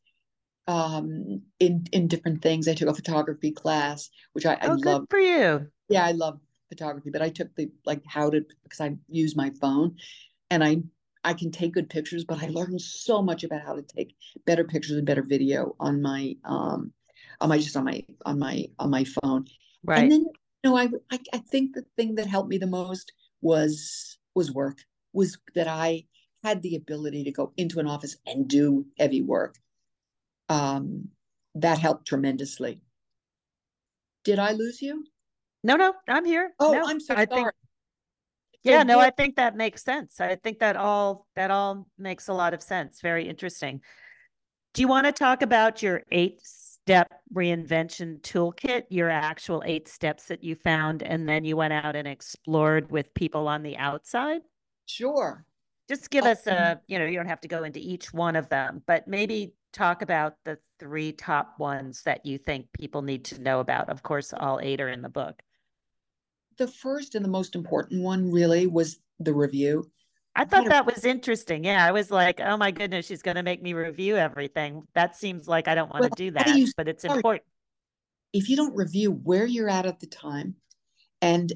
um 0.66 1.42
in 1.60 1.86
in 1.92 2.08
different 2.08 2.42
things. 2.42 2.66
I 2.66 2.74
took 2.74 2.88
a 2.88 2.94
photography 2.94 3.52
class 3.52 4.10
which 4.32 4.46
i, 4.46 4.54
I 4.54 4.66
oh, 4.66 4.78
love 4.84 5.06
for 5.10 5.20
you. 5.20 5.68
Yeah 5.88 6.04
i 6.04 6.12
love 6.12 6.40
photography 6.70 7.10
but 7.10 7.22
i 7.22 7.28
took 7.28 7.54
the 7.56 7.70
like 7.84 8.02
how 8.06 8.30
to 8.30 8.44
because 8.62 8.80
i 8.80 8.96
use 9.08 9.36
my 9.36 9.50
phone 9.60 9.96
and 10.50 10.64
i 10.64 10.78
i 11.22 11.34
can 11.34 11.50
take 11.50 11.74
good 11.74 11.90
pictures 11.90 12.24
but 12.24 12.42
i 12.42 12.48
learned 12.48 12.80
so 12.80 13.22
much 13.22 13.44
about 13.44 13.62
how 13.62 13.74
to 13.74 13.82
take 13.82 14.16
better 14.46 14.64
pictures 14.64 14.96
and 14.96 15.06
better 15.06 15.22
video 15.22 15.76
on 15.78 16.00
my 16.02 16.34
um 16.44 16.92
on 17.40 17.48
my 17.50 17.58
just 17.58 17.76
on 17.76 17.84
my 17.84 18.02
on 18.24 18.38
my 18.38 18.64
on 18.78 18.90
my 18.90 19.04
phone. 19.04 19.46
Right. 19.84 19.98
and 19.98 20.12
then 20.12 20.20
you 20.62 20.70
know 20.70 20.76
I, 20.76 20.88
I 21.12 21.18
i 21.34 21.38
think 21.38 21.74
the 21.74 21.84
thing 21.96 22.14
that 22.14 22.26
helped 22.26 22.48
me 22.48 22.58
the 22.58 22.66
most 22.66 23.12
was 23.42 24.18
was 24.34 24.52
work 24.52 24.78
was 25.12 25.38
that 25.54 25.68
i 25.68 26.04
had 26.42 26.60
the 26.62 26.76
ability 26.76 27.24
to 27.24 27.32
go 27.32 27.52
into 27.56 27.80
an 27.80 27.86
office 27.86 28.16
and 28.26 28.46
do 28.46 28.84
heavy 28.98 29.22
work. 29.22 29.56
Um 30.50 31.08
that 31.54 31.78
helped 31.78 32.06
tremendously. 32.06 32.82
Did 34.24 34.38
i 34.38 34.52
lose 34.52 34.82
you? 34.82 35.04
No 35.62 35.76
no 35.76 35.94
i'm 36.08 36.24
here. 36.24 36.52
Oh 36.60 36.72
no, 36.72 36.82
i'm 36.86 37.00
so 37.00 37.14
I 37.14 37.24
sorry. 37.24 37.44
Think, 37.44 37.50
yeah 38.62 38.80
So 38.80 38.84
no 38.84 39.00
i 39.00 39.10
think 39.10 39.36
that 39.36 39.56
makes 39.56 39.82
sense. 39.82 40.20
I 40.20 40.36
think 40.36 40.58
that 40.58 40.76
all 40.76 41.26
that 41.34 41.50
all 41.50 41.86
makes 41.98 42.28
a 42.28 42.34
lot 42.34 42.52
of 42.52 42.62
sense. 42.62 43.00
Very 43.00 43.26
interesting. 43.28 43.80
Do 44.74 44.82
you 44.82 44.88
want 44.88 45.06
to 45.06 45.12
talk 45.12 45.40
about 45.42 45.82
your 45.82 46.02
eight 46.10 46.40
step 46.84 47.10
reinvention 47.34 48.20
toolkit, 48.20 48.84
your 48.90 49.08
actual 49.08 49.62
eight 49.64 49.88
steps 49.88 50.26
that 50.26 50.44
you 50.44 50.54
found, 50.54 51.02
and 51.02 51.26
then 51.26 51.42
you 51.42 51.56
went 51.56 51.72
out 51.72 51.96
and 51.96 52.06
explored 52.06 52.90
with 52.90 53.14
people 53.14 53.48
on 53.48 53.62
the 53.62 53.74
outside? 53.78 54.42
Sure. 54.84 55.46
Just 55.88 56.10
give 56.10 56.24
us 56.24 56.46
a, 56.46 56.72
um, 56.72 56.78
you 56.86 56.98
know, 56.98 57.06
you 57.06 57.16
don't 57.16 57.26
have 57.28 57.40
to 57.40 57.48
go 57.48 57.64
into 57.64 57.80
each 57.80 58.12
one 58.12 58.36
of 58.36 58.50
them, 58.50 58.82
but 58.86 59.08
maybe 59.08 59.54
talk 59.72 60.02
about 60.02 60.34
the 60.44 60.58
three 60.78 61.12
top 61.12 61.54
ones 61.58 62.02
that 62.02 62.26
you 62.26 62.36
think 62.36 62.66
people 62.74 63.00
need 63.00 63.24
to 63.24 63.40
know 63.40 63.60
about. 63.60 63.88
Of 63.88 64.02
course, 64.02 64.34
all 64.34 64.60
eight 64.62 64.80
are 64.80 64.88
in 64.90 65.00
the 65.00 65.08
book. 65.08 65.42
The 66.58 66.68
first 66.68 67.14
and 67.14 67.24
the 67.24 67.30
most 67.30 67.54
important 67.54 68.02
one 68.02 68.30
really 68.30 68.66
was 68.66 68.98
the 69.20 69.32
review. 69.32 69.90
I 70.36 70.44
thought 70.44 70.64
that 70.68 70.86
was 70.86 71.04
interesting. 71.04 71.64
Yeah, 71.64 71.86
I 71.86 71.92
was 71.92 72.10
like, 72.10 72.40
oh 72.40 72.56
my 72.56 72.70
goodness, 72.70 73.06
she's 73.06 73.22
going 73.22 73.36
to 73.36 73.42
make 73.42 73.62
me 73.62 73.72
review 73.72 74.16
everything. 74.16 74.82
That 74.94 75.16
seems 75.16 75.46
like 75.46 75.68
I 75.68 75.74
don't 75.74 75.92
want 75.92 76.02
Well, 76.02 76.10
to 76.10 76.16
do 76.16 76.30
do 76.30 76.30
that, 76.32 76.58
you 76.58 76.66
but 76.76 76.88
it's 76.88 77.04
important. 77.04 77.44
If 78.32 78.48
you 78.48 78.56
don't 78.56 78.74
review 78.74 79.12
where 79.12 79.46
you're 79.46 79.68
at 79.68 79.86
at 79.86 80.00
the 80.00 80.06
time, 80.08 80.56
and 81.22 81.52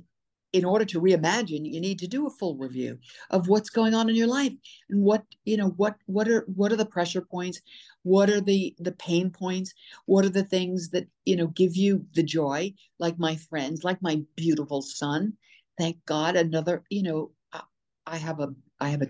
in 0.52 0.64
order 0.64 0.84
to 0.86 1.00
reimagine, 1.00 1.70
you 1.70 1.80
need 1.80 1.98
to 1.98 2.06
do 2.06 2.26
a 2.26 2.30
full 2.30 2.56
review 2.56 2.98
of 3.30 3.48
what's 3.48 3.68
going 3.68 3.94
on 3.94 4.08
in 4.08 4.14
your 4.14 4.28
life 4.28 4.52
and 4.88 5.02
what 5.02 5.22
you 5.44 5.56
know 5.56 5.68
what 5.76 5.96
what 6.06 6.28
are 6.28 6.44
what 6.54 6.72
are 6.72 6.76
the 6.76 6.86
pressure 6.86 7.20
points, 7.20 7.60
what 8.02 8.30
are 8.30 8.40
the 8.40 8.74
the 8.78 8.92
pain 8.92 9.30
points, 9.30 9.74
what 10.06 10.24
are 10.24 10.30
the 10.30 10.44
things 10.44 10.90
that 10.90 11.06
you 11.24 11.36
know 11.36 11.48
give 11.48 11.76
you 11.76 12.06
the 12.14 12.22
joy, 12.22 12.72
like 12.98 13.18
my 13.18 13.36
friends, 13.36 13.82
like 13.84 14.00
my 14.00 14.22
beautiful 14.36 14.80
son. 14.82 15.34
Thank 15.76 15.98
God, 16.06 16.36
another 16.36 16.84
you 16.88 17.02
know 17.02 17.32
I- 17.52 17.62
I 18.06 18.16
have 18.16 18.40
a 18.40 18.54
I 18.80 18.88
have 18.90 19.02
a 19.02 19.08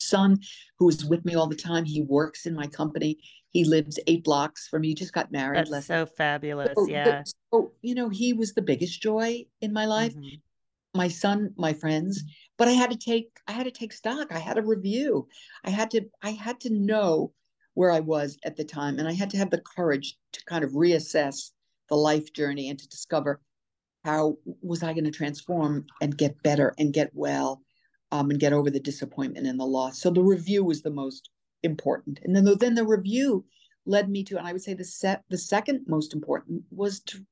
son 0.00 0.38
who 0.78 0.88
is 0.88 1.04
with 1.04 1.24
me 1.24 1.34
all 1.34 1.46
the 1.46 1.56
time. 1.56 1.84
He 1.84 2.02
works 2.02 2.46
in 2.46 2.54
my 2.54 2.66
company. 2.66 3.18
He 3.50 3.64
lives 3.64 3.98
eight 4.06 4.24
blocks 4.24 4.68
from 4.68 4.82
me. 4.82 4.88
He 4.88 4.94
just 4.94 5.12
got 5.12 5.32
married 5.32 5.58
That's 5.58 5.70
last. 5.70 5.86
so 5.86 6.06
fabulous. 6.06 6.72
So, 6.76 6.84
the- 6.86 6.92
Yeah. 6.92 7.22
so 7.52 7.72
you 7.82 7.94
know, 7.94 8.08
he 8.08 8.32
was 8.32 8.54
the 8.54 8.62
biggest 8.62 9.00
joy 9.00 9.46
in 9.60 9.72
my 9.72 9.86
life. 9.86 10.14
Mhm. 10.14 10.40
My 10.94 11.08
son, 11.08 11.54
my 11.56 11.72
friends. 11.72 12.22
But 12.56 12.68
I 12.68 12.72
had 12.72 12.90
to 12.90 12.96
take 12.96 13.30
I 13.46 13.52
had 13.52 13.64
to 13.64 13.70
take 13.70 13.92
stock. 13.92 14.32
I 14.32 14.38
had 14.38 14.54
to 14.54 14.62
review. 14.62 15.28
I 15.64 15.70
had 15.70 15.90
to 15.92 16.02
I 16.22 16.30
had 16.32 16.60
to 16.60 16.70
know 16.70 17.32
where 17.74 17.90
I 17.92 18.00
was 18.00 18.36
at 18.44 18.56
the 18.56 18.64
time, 18.64 18.98
and 18.98 19.06
I 19.06 19.12
had 19.12 19.30
to 19.30 19.36
have 19.38 19.50
the 19.50 19.60
courage 19.60 20.18
to 20.32 20.44
kind 20.46 20.64
of 20.64 20.72
reassess 20.72 21.52
the 21.88 21.94
life 21.96 22.32
journey 22.32 22.68
and 22.68 22.78
to 22.78 22.88
discover 22.88 23.40
how 24.04 24.36
was 24.62 24.82
I 24.82 24.92
going 24.92 25.04
to 25.04 25.10
transform 25.10 25.86
and 26.00 26.16
get 26.18 26.42
better 26.42 26.74
and 26.78 26.92
get 26.92 27.10
well 27.14 27.62
um, 28.10 28.30
and 28.30 28.40
get 28.40 28.52
over 28.52 28.70
the 28.70 28.80
disappointment 28.80 29.46
and 29.46 29.58
the 29.58 29.64
loss. 29.64 30.00
So 30.00 30.10
the 30.10 30.22
review 30.22 30.64
was 30.64 30.82
the 30.82 30.90
most 30.90 31.30
important, 31.62 32.20
and 32.22 32.34
then 32.34 32.44
the, 32.44 32.54
then 32.54 32.74
the 32.74 32.86
review 32.86 33.44
led 33.86 34.08
me 34.08 34.22
to, 34.24 34.38
and 34.38 34.46
I 34.46 34.52
would 34.52 34.62
say 34.62 34.74
the 34.74 34.84
set 34.84 35.24
the 35.30 35.38
second 35.38 35.86
most 35.86 36.14
important 36.14 36.62
was 36.70 37.00
to, 37.00 37.24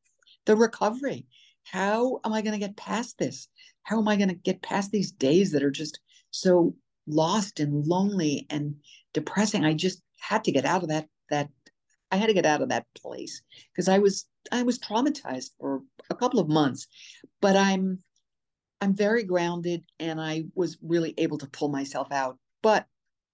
the 0.47 0.57
recovery. 0.57 1.27
How 1.65 2.21
am 2.25 2.33
I 2.33 2.43
going 2.43 2.53
to 2.53 2.65
get 2.65 2.77
past 2.77 3.19
this? 3.19 3.49
How 3.83 3.99
am 3.99 4.09
I 4.09 4.17
going 4.17 4.29
to 4.29 4.35
get 4.35 4.63
past 4.63 4.91
these 4.91 5.11
days 5.11 5.53
that 5.53 5.63
are 5.63 5.71
just 5.71 6.01
so 6.31 6.75
lost 7.07 7.61
and 7.61 7.87
lonely 7.87 8.47
and 8.51 8.77
depressing? 9.13 9.65
I 9.65 9.75
just 9.75 10.01
had 10.21 10.45
to 10.45 10.53
get 10.53 10.65
out 10.65 10.83
of 10.83 10.89
that 10.89 11.09
that 11.31 11.49
I 12.11 12.17
had 12.17 12.29
to 12.29 12.35
get 12.35 12.47
out 12.47 12.63
of 12.63 12.69
that 12.69 12.87
place 12.97 13.43
because 13.73 13.89
I 13.89 13.99
was 13.99 14.27
I 14.53 14.63
was 14.63 14.79
traumatized 14.79 15.51
for 15.59 15.83
a 16.09 16.15
couple 16.15 16.41
of 16.41 16.49
months, 16.49 16.87
but 17.41 17.57
I'm 17.57 17.99
I'm 18.81 18.95
very 18.95 19.25
grounded 19.25 19.85
and 19.99 20.21
I 20.21 20.45
was 20.55 20.79
really 20.83 21.15
able 21.19 21.39
to 21.39 21.47
pull 21.47 21.69
myself 21.69 22.13
out. 22.13 22.39
But 22.63 22.87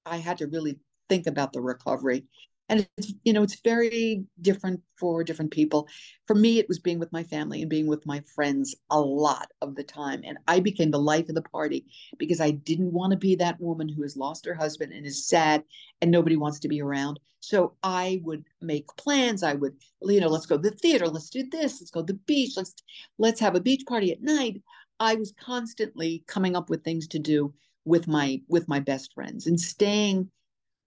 I 0.06 0.18
had 0.18 0.38
to 0.38 0.46
really 0.46 0.78
think 1.08 1.26
about 1.26 1.52
the 1.52 1.60
recovery. 1.60 2.24
And 2.68 2.88
it's, 2.96 3.12
you 3.24 3.32
know, 3.32 3.42
it's 3.42 3.60
very 3.62 4.24
different 4.40 4.80
for 4.98 5.22
different 5.24 5.50
people. 5.50 5.88
For 6.26 6.34
me, 6.34 6.58
it 6.58 6.68
was 6.68 6.78
being 6.78 6.98
with 6.98 7.12
my 7.12 7.22
family 7.22 7.60
and 7.60 7.68
being 7.68 7.86
with 7.86 8.06
my 8.06 8.22
friends 8.34 8.74
a 8.90 8.98
lot 9.00 9.48
of 9.60 9.74
the 9.74 9.82
time. 9.82 10.22
And 10.24 10.38
I 10.48 10.60
became 10.60 10.90
the 10.90 10.98
life 10.98 11.28
of 11.28 11.34
the 11.34 11.42
party 11.42 11.84
because 12.18 12.40
I 12.40 12.52
didn't 12.52 12.92
want 12.92 13.10
to 13.10 13.18
be 13.18 13.34
that 13.36 13.60
woman 13.60 13.88
who 13.88 14.02
has 14.02 14.16
lost 14.16 14.46
her 14.46 14.54
husband 14.54 14.92
and 14.92 15.04
is 15.04 15.28
sad 15.28 15.64
and 16.00 16.10
nobody 16.10 16.36
wants 16.36 16.60
to 16.60 16.68
be 16.68 16.80
around. 16.80 17.20
So 17.40 17.74
I 17.82 18.22
would 18.24 18.44
make 18.62 18.86
plans. 18.96 19.42
I 19.42 19.54
would, 19.54 19.74
you 20.00 20.20
know, 20.20 20.28
let's 20.28 20.46
go 20.46 20.56
to 20.56 20.70
the 20.70 20.76
theater, 20.76 21.08
let's 21.08 21.28
do 21.28 21.42
this, 21.50 21.80
let's 21.80 21.90
go 21.90 22.00
to 22.00 22.12
the 22.12 22.18
beach, 22.20 22.52
let's 22.56 22.72
let's 23.18 23.40
have 23.40 23.56
a 23.56 23.60
beach 23.60 23.82
party 23.86 24.12
at 24.12 24.22
night. 24.22 24.62
I 25.02 25.16
was 25.16 25.32
constantly 25.32 26.22
coming 26.28 26.54
up 26.54 26.70
with 26.70 26.84
things 26.84 27.08
to 27.08 27.18
do 27.18 27.52
with 27.84 28.06
my 28.06 28.40
with 28.48 28.68
my 28.68 28.78
best 28.78 29.12
friends 29.12 29.46
and 29.48 29.60
staying 29.60 30.30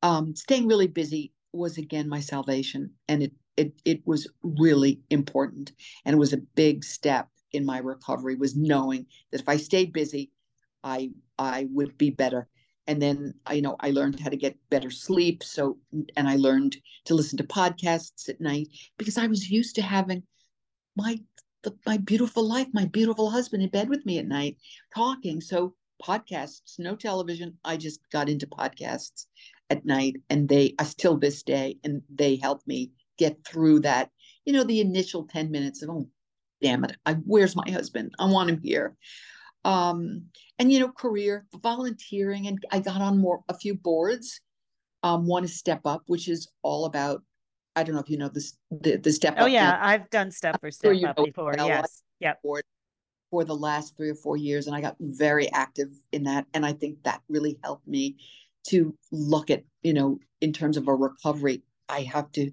um 0.02 0.34
staying 0.36 0.68
really 0.68 0.88
busy 0.88 1.34
was 1.52 1.78
again 1.78 2.08
my 2.08 2.22
salvation 2.22 2.92
and 3.10 3.24
it 3.24 3.34
it 3.58 3.74
it 3.84 4.02
was 4.06 4.28
really 4.42 5.02
important 5.10 5.74
and 6.06 6.14
it 6.14 6.20
was 6.20 6.32
a 6.32 6.46
big 6.56 6.86
step 6.86 7.28
in 7.52 7.66
my 7.66 7.80
recovery 7.80 8.36
was 8.36 8.56
knowing 8.56 9.06
that 9.32 9.42
if 9.42 9.50
I 9.50 9.58
stayed 9.58 9.92
busy 9.92 10.32
I 10.86 11.10
I 11.38 11.68
would 11.72 11.98
be 11.98 12.12
better. 12.12 12.48
And 12.88 13.02
then 13.02 13.34
you 13.52 13.64
know 13.64 13.76
I 13.80 13.90
learned 13.90 14.20
how 14.20 14.30
to 14.30 14.38
get 14.38 14.58
better 14.70 14.92
sleep 14.92 15.44
so 15.44 15.78
and 16.16 16.30
I 16.30 16.36
learned 16.36 16.78
to 17.06 17.16
listen 17.16 17.38
to 17.40 17.44
podcasts 17.44 18.30
at 18.30 18.40
night 18.40 18.68
because 18.98 19.18
I 19.18 19.28
was 19.28 19.50
used 19.50 19.76
to 19.76 19.82
having 19.82 20.24
my 20.96 21.20
the, 21.66 21.76
my 21.86 21.98
beautiful 21.98 22.48
life, 22.48 22.68
my 22.74 22.86
beautiful 22.86 23.30
husband 23.30 23.64
in 23.64 23.70
bed 23.70 23.90
with 23.90 24.06
me 24.06 24.20
at 24.20 24.28
night 24.28 24.58
talking. 24.96 25.42
So 25.42 25.76
podcasts, 26.02 26.80
no 26.80 26.96
television. 26.96 27.58
I 27.66 27.76
just 27.76 28.00
got 28.12 28.30
into 28.30 28.48
podcasts 28.48 29.26
at 29.70 29.86
night 29.86 30.16
and 30.30 30.48
they 30.48 30.76
I 30.80 30.84
still 30.84 31.18
this 31.18 31.44
day 31.44 31.78
and 31.84 32.02
they 32.14 32.38
helped 32.38 32.68
me 32.68 32.92
get 33.18 33.44
through 33.46 33.82
that, 33.82 34.12
you 34.46 34.54
know, 34.54 34.64
the 34.64 34.80
initial 34.80 35.26
10 35.26 35.52
minutes 35.52 35.82
of 35.82 35.90
oh 35.90 36.08
damn 36.62 36.84
it, 36.86 36.96
I 37.06 37.14
where's 37.26 37.56
my 37.56 37.70
husband? 37.70 38.14
I 38.20 38.28
want 38.28 38.50
him 38.50 38.62
here. 38.62 38.96
Um, 39.66 40.26
and 40.60 40.72
you 40.72 40.80
know, 40.80 40.90
career, 40.90 41.48
volunteering, 41.56 42.48
and 42.48 42.64
I 42.72 42.80
got 42.80 43.02
on 43.02 43.18
more 43.18 43.42
a 43.50 43.58
few 43.58 43.74
boards. 43.76 44.40
Um, 45.02 45.26
one 45.26 45.44
is 45.44 45.58
Step 45.58 45.82
Up, 45.86 46.04
which 46.06 46.30
is 46.30 46.48
all 46.62 46.86
about 46.86 47.24
I 47.76 47.84
don't 47.84 47.96
know 47.96 48.02
if 48.02 48.10
you 48.10 48.18
know 48.18 48.30
this 48.30 48.58
the, 48.72 48.98
the 48.98 49.12
Step 49.12 49.36
Oh 49.38 49.46
yeah, 49.46 49.78
I've 49.82 50.10
done 50.10 50.32
stuff 50.32 50.58
for 50.60 50.72
Step 50.72 50.94
Up 51.06 51.16
before. 51.18 51.54
well. 51.58 51.68
Yes. 51.68 52.04
Yep. 52.20 52.42
board 52.44 52.64
for 53.30 53.44
the 53.44 53.56
last 53.56 53.98
three 53.98 54.10
or 54.10 54.16
four 54.16 54.38
years, 54.38 54.68
and 54.68 54.76
I 54.76 54.82
got 54.82 54.96
very 55.00 55.52
active 55.52 55.90
in 56.12 56.24
that. 56.24 56.46
And 56.54 56.66
I 56.66 56.74
think 56.74 57.04
that 57.04 57.22
really 57.28 57.60
helped 57.64 57.88
me 57.88 58.18
to 58.68 58.96
look 59.12 59.50
at, 59.50 59.64
you 59.82 59.94
know, 59.94 60.20
in 60.42 60.54
terms 60.54 60.78
of 60.78 60.88
a 60.88 60.94
recovery, 60.94 61.62
I 61.90 62.02
have 62.02 62.32
to, 62.34 62.52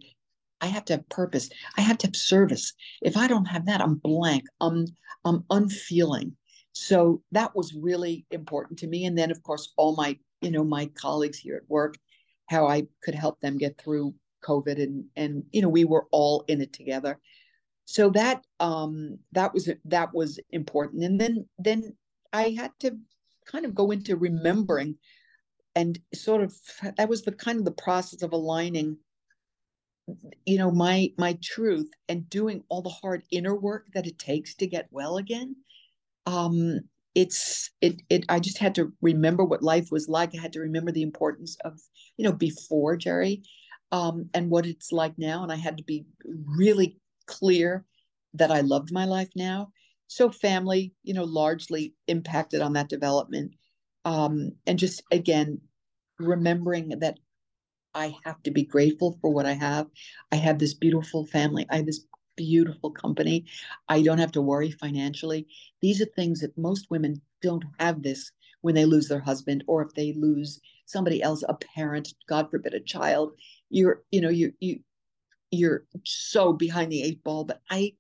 I 0.60 0.66
have 0.66 0.84
to 0.86 0.94
have 0.94 1.08
purpose. 1.08 1.48
I 1.76 1.82
have 1.82 1.98
to 1.98 2.08
have 2.08 2.16
service. 2.16 2.72
If 3.00 3.16
I 3.16 3.28
don't 3.28 3.46
have 3.46 3.66
that, 3.66 3.80
I'm 3.80 3.94
blank. 3.94 4.44
I'm, 4.60 4.86
I'm 5.24 5.44
unfeeling. 5.50 6.36
So 6.72 7.22
that 7.32 7.54
was 7.54 7.74
really 7.74 8.26
important 8.30 8.78
to 8.80 8.86
me. 8.86 9.04
And 9.04 9.16
then, 9.16 9.30
of 9.30 9.42
course, 9.42 9.72
all 9.76 9.94
my, 9.94 10.18
you 10.40 10.50
know, 10.50 10.64
my 10.64 10.86
colleagues 10.86 11.38
here 11.38 11.56
at 11.56 11.68
work, 11.68 11.96
how 12.48 12.66
I 12.66 12.86
could 13.02 13.14
help 13.14 13.40
them 13.40 13.58
get 13.58 13.78
through 13.78 14.14
COVID, 14.42 14.82
and 14.82 15.04
and 15.16 15.44
you 15.52 15.62
know, 15.62 15.68
we 15.68 15.84
were 15.84 16.06
all 16.10 16.44
in 16.48 16.60
it 16.60 16.72
together. 16.72 17.18
So 17.84 18.10
that 18.10 18.44
um 18.60 19.18
that 19.32 19.52
was 19.52 19.70
that 19.86 20.14
was 20.14 20.38
important. 20.50 21.04
And 21.04 21.20
then 21.20 21.46
then 21.58 21.96
i 22.32 22.50
had 22.50 22.70
to 22.80 22.96
kind 23.46 23.64
of 23.64 23.74
go 23.74 23.90
into 23.90 24.16
remembering 24.16 24.96
and 25.74 25.98
sort 26.14 26.42
of 26.42 26.54
that 26.96 27.08
was 27.08 27.22
the 27.22 27.32
kind 27.32 27.58
of 27.58 27.64
the 27.64 27.72
process 27.72 28.22
of 28.22 28.32
aligning 28.32 28.96
you 30.44 30.58
know 30.58 30.70
my 30.70 31.12
my 31.16 31.38
truth 31.42 31.90
and 32.08 32.28
doing 32.28 32.62
all 32.68 32.82
the 32.82 32.90
hard 32.90 33.22
inner 33.30 33.54
work 33.54 33.86
that 33.94 34.06
it 34.06 34.18
takes 34.18 34.54
to 34.54 34.66
get 34.66 34.88
well 34.90 35.16
again. 35.16 35.56
Um 36.26 36.80
it's 37.14 37.70
it 37.82 38.00
it 38.08 38.24
i 38.30 38.40
just 38.40 38.56
had 38.56 38.74
to 38.74 38.90
remember 39.02 39.44
what 39.44 39.62
life 39.62 39.88
was 39.90 40.08
like. 40.08 40.34
I 40.34 40.40
had 40.40 40.52
to 40.54 40.60
remember 40.60 40.92
the 40.92 41.02
importance 41.02 41.56
of 41.64 41.80
you 42.16 42.24
know 42.24 42.32
before 42.32 42.96
jerry 42.96 43.42
um 43.92 44.28
and 44.34 44.50
what 44.50 44.66
it's 44.66 44.92
like 44.92 45.14
now 45.18 45.42
and 45.42 45.52
i 45.52 45.56
had 45.56 45.78
to 45.78 45.84
be 45.84 46.04
really 46.46 46.98
clear 47.26 47.84
that 48.34 48.50
i 48.50 48.60
loved 48.62 48.92
my 48.92 49.04
life 49.04 49.30
now 49.36 49.70
so 50.08 50.30
family 50.30 50.92
you 51.04 51.14
know 51.14 51.24
largely 51.24 51.94
impacted 52.08 52.60
on 52.62 52.74
that 52.74 52.88
development 52.88 53.52
um 54.04 54.52
and 54.66 54.78
just 54.78 55.02
again 55.12 55.60
remembering 56.18 56.90
that 57.00 57.18
I 57.94 58.16
have 58.24 58.42
to 58.44 58.52
be 58.52 58.64
grateful 58.64 59.18
for 59.20 59.32
what 59.32 59.46
I 59.46 59.54
have. 59.54 59.88
I 60.32 60.36
have 60.36 60.58
this 60.60 60.74
beautiful 60.74 61.26
family. 61.26 61.66
I 61.70 61.78
have 61.78 61.86
this 61.86 62.06
beautiful 62.36 62.90
company. 62.90 63.46
I 63.88 64.02
don't 64.02 64.18
have 64.18 64.32
to 64.34 64.42
worry 64.42 64.72
financially. 64.72 65.46
These 65.82 66.02
are 66.02 66.06
things 66.06 66.40
that 66.40 66.56
most 66.58 66.88
women 66.90 67.22
don't 67.42 67.64
have 67.80 68.02
this 68.02 68.32
when 68.62 68.74
they 68.76 68.86
lose 68.86 69.08
their 69.08 69.20
husband 69.20 69.64
or 69.68 69.82
if 69.82 69.94
they 69.94 70.14
lose 70.14 70.60
somebody 70.86 71.22
else, 71.22 71.44
a 71.48 71.54
parent, 71.54 72.14
God 72.28 72.50
forbid, 72.50 72.74
a 72.74 72.80
child. 72.80 73.32
You're, 73.72 74.02
you 74.12 74.20
know, 74.20 74.28
you 74.28 74.52
you 74.60 74.80
you're 75.50 75.84
so 76.04 76.52
behind 76.52 76.92
the 76.92 77.02
eight 77.02 77.24
ball. 77.24 77.44
But 77.44 77.60
I 77.70 77.94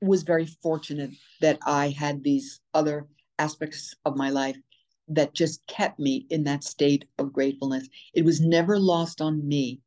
was 0.00 0.22
very 0.22 0.46
fortunate 0.46 1.10
that 1.40 1.58
I 1.66 1.88
had 1.88 2.22
these 2.22 2.60
other 2.74 3.06
aspects 3.38 3.94
of 4.04 4.16
my 4.16 4.30
life 4.30 4.56
that 5.08 5.34
just 5.34 5.66
kept 5.66 5.98
me 5.98 6.26
in 6.30 6.44
that 6.44 6.64
state 6.64 7.06
of 7.18 7.32
gratefulness. 7.32 7.88
It 8.14 8.24
was 8.24 8.40
never 8.40 8.78
lost 8.78 9.20
on 9.20 9.46
me 9.46 9.80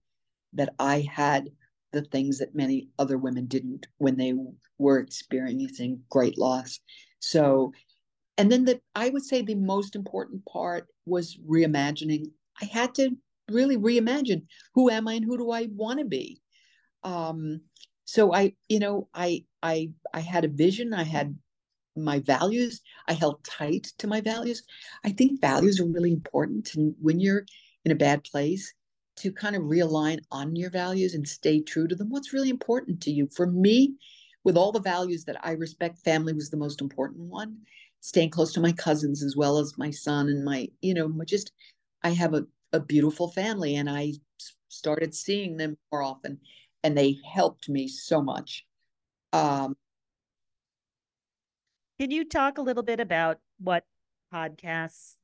that 0.53 0.73
I 0.79 1.07
had 1.11 1.49
the 1.91 2.01
things 2.01 2.39
that 2.39 2.55
many 2.55 2.89
other 2.99 3.17
women 3.17 3.45
didn't 3.45 3.87
when 3.97 4.17
they 4.17 4.33
were 4.77 4.99
experiencing 4.99 6.01
great 6.09 6.37
loss. 6.37 6.79
So, 7.19 7.73
and 8.37 8.51
then 8.51 8.65
the 8.65 8.81
I 8.95 9.09
would 9.09 9.23
say 9.23 9.41
the 9.41 9.55
most 9.55 9.95
important 9.95 10.45
part 10.45 10.87
was 11.05 11.37
reimagining. 11.37 12.31
I 12.61 12.65
had 12.65 12.95
to 12.95 13.11
really 13.49 13.77
reimagine 13.77 14.43
who 14.73 14.89
am 14.89 15.07
I 15.07 15.13
and 15.13 15.25
who 15.25 15.37
do 15.37 15.51
I 15.51 15.67
want 15.71 15.99
to 15.99 16.05
be. 16.05 16.41
Um, 17.03 17.61
so 18.05 18.33
I, 18.33 18.53
you 18.69 18.79
know, 18.79 19.09
I 19.13 19.45
I 19.61 19.91
I 20.13 20.19
had 20.19 20.45
a 20.45 20.49
vision. 20.49 20.93
I 20.93 21.03
had 21.03 21.37
my 21.95 22.19
values. 22.19 22.81
I 23.07 23.13
held 23.13 23.43
tight 23.43 23.87
to 23.99 24.07
my 24.07 24.21
values. 24.21 24.63
I 25.03 25.11
think 25.11 25.41
values 25.41 25.79
are 25.79 25.85
really 25.85 26.11
important. 26.11 26.75
And 26.75 26.95
when 27.01 27.19
you're 27.19 27.45
in 27.85 27.91
a 27.91 27.95
bad 27.95 28.23
place, 28.23 28.73
to 29.17 29.31
kind 29.31 29.55
of 29.55 29.63
realign 29.63 30.19
on 30.31 30.55
your 30.55 30.69
values 30.69 31.13
and 31.13 31.27
stay 31.27 31.61
true 31.61 31.87
to 31.87 31.95
them. 31.95 32.09
What's 32.09 32.33
really 32.33 32.49
important 32.49 33.01
to 33.01 33.11
you? 33.11 33.27
For 33.33 33.47
me, 33.47 33.95
with 34.43 34.57
all 34.57 34.71
the 34.71 34.81
values 34.81 35.25
that 35.25 35.37
I 35.43 35.51
respect, 35.51 36.03
family 36.03 36.33
was 36.33 36.49
the 36.49 36.57
most 36.57 36.81
important 36.81 37.21
one. 37.21 37.57
Staying 38.01 38.29
close 38.29 38.53
to 38.53 38.61
my 38.61 38.71
cousins 38.71 39.23
as 39.23 39.35
well 39.35 39.57
as 39.57 39.77
my 39.77 39.89
son 39.89 40.27
and 40.27 40.43
my, 40.43 40.67
you 40.81 40.93
know, 40.93 41.11
just 41.25 41.51
I 42.03 42.09
have 42.09 42.33
a, 42.33 42.45
a 42.75 42.79
beautiful 42.79 43.29
family 43.29 43.75
and 43.75 43.89
I 43.89 44.13
started 44.67 45.15
seeing 45.15 45.55
them 45.55 45.77
more 45.91 46.03
often 46.03 46.39
and 46.83 46.97
they 46.97 47.17
helped 47.33 47.69
me 47.69 47.87
so 47.87 48.21
much. 48.21 48.65
Um, 49.31 49.75
can 51.99 52.11
you 52.11 52.25
talk 52.25 52.57
a 52.57 52.61
little 52.61 52.83
bit 52.83 52.99
about 52.99 53.39
what 53.59 53.85
podcasts 54.33 55.15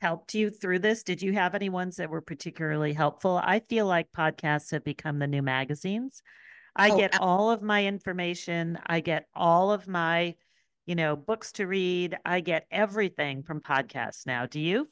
helped 0.00 0.34
you 0.34 0.50
through 0.50 0.80
this? 0.80 1.02
Did 1.02 1.22
you 1.22 1.32
have 1.32 1.54
any 1.54 1.70
ones 1.70 1.96
that 1.96 2.10
were 2.10 2.20
particularly 2.20 2.92
helpful? 2.92 3.40
I 3.42 3.60
feel 3.60 3.86
like 3.86 4.08
podcasts 4.16 4.70
have 4.72 4.84
become 4.84 5.18
the 5.18 5.26
new 5.26 5.42
magazines. 5.42 6.22
I 6.76 6.90
oh, 6.90 6.98
get 6.98 7.20
all 7.20 7.50
of 7.50 7.62
my 7.62 7.86
information, 7.86 8.78
I 8.86 9.00
get 9.00 9.26
all 9.34 9.72
of 9.72 9.88
my, 9.88 10.34
you 10.84 10.96
know, 10.96 11.16
books 11.16 11.52
to 11.52 11.66
read. 11.66 12.18
I 12.26 12.40
get 12.40 12.66
everything 12.70 13.42
from 13.42 13.60
podcasts 13.60 14.26
now. 14.26 14.44
Do 14.46 14.60
you? 14.60 14.90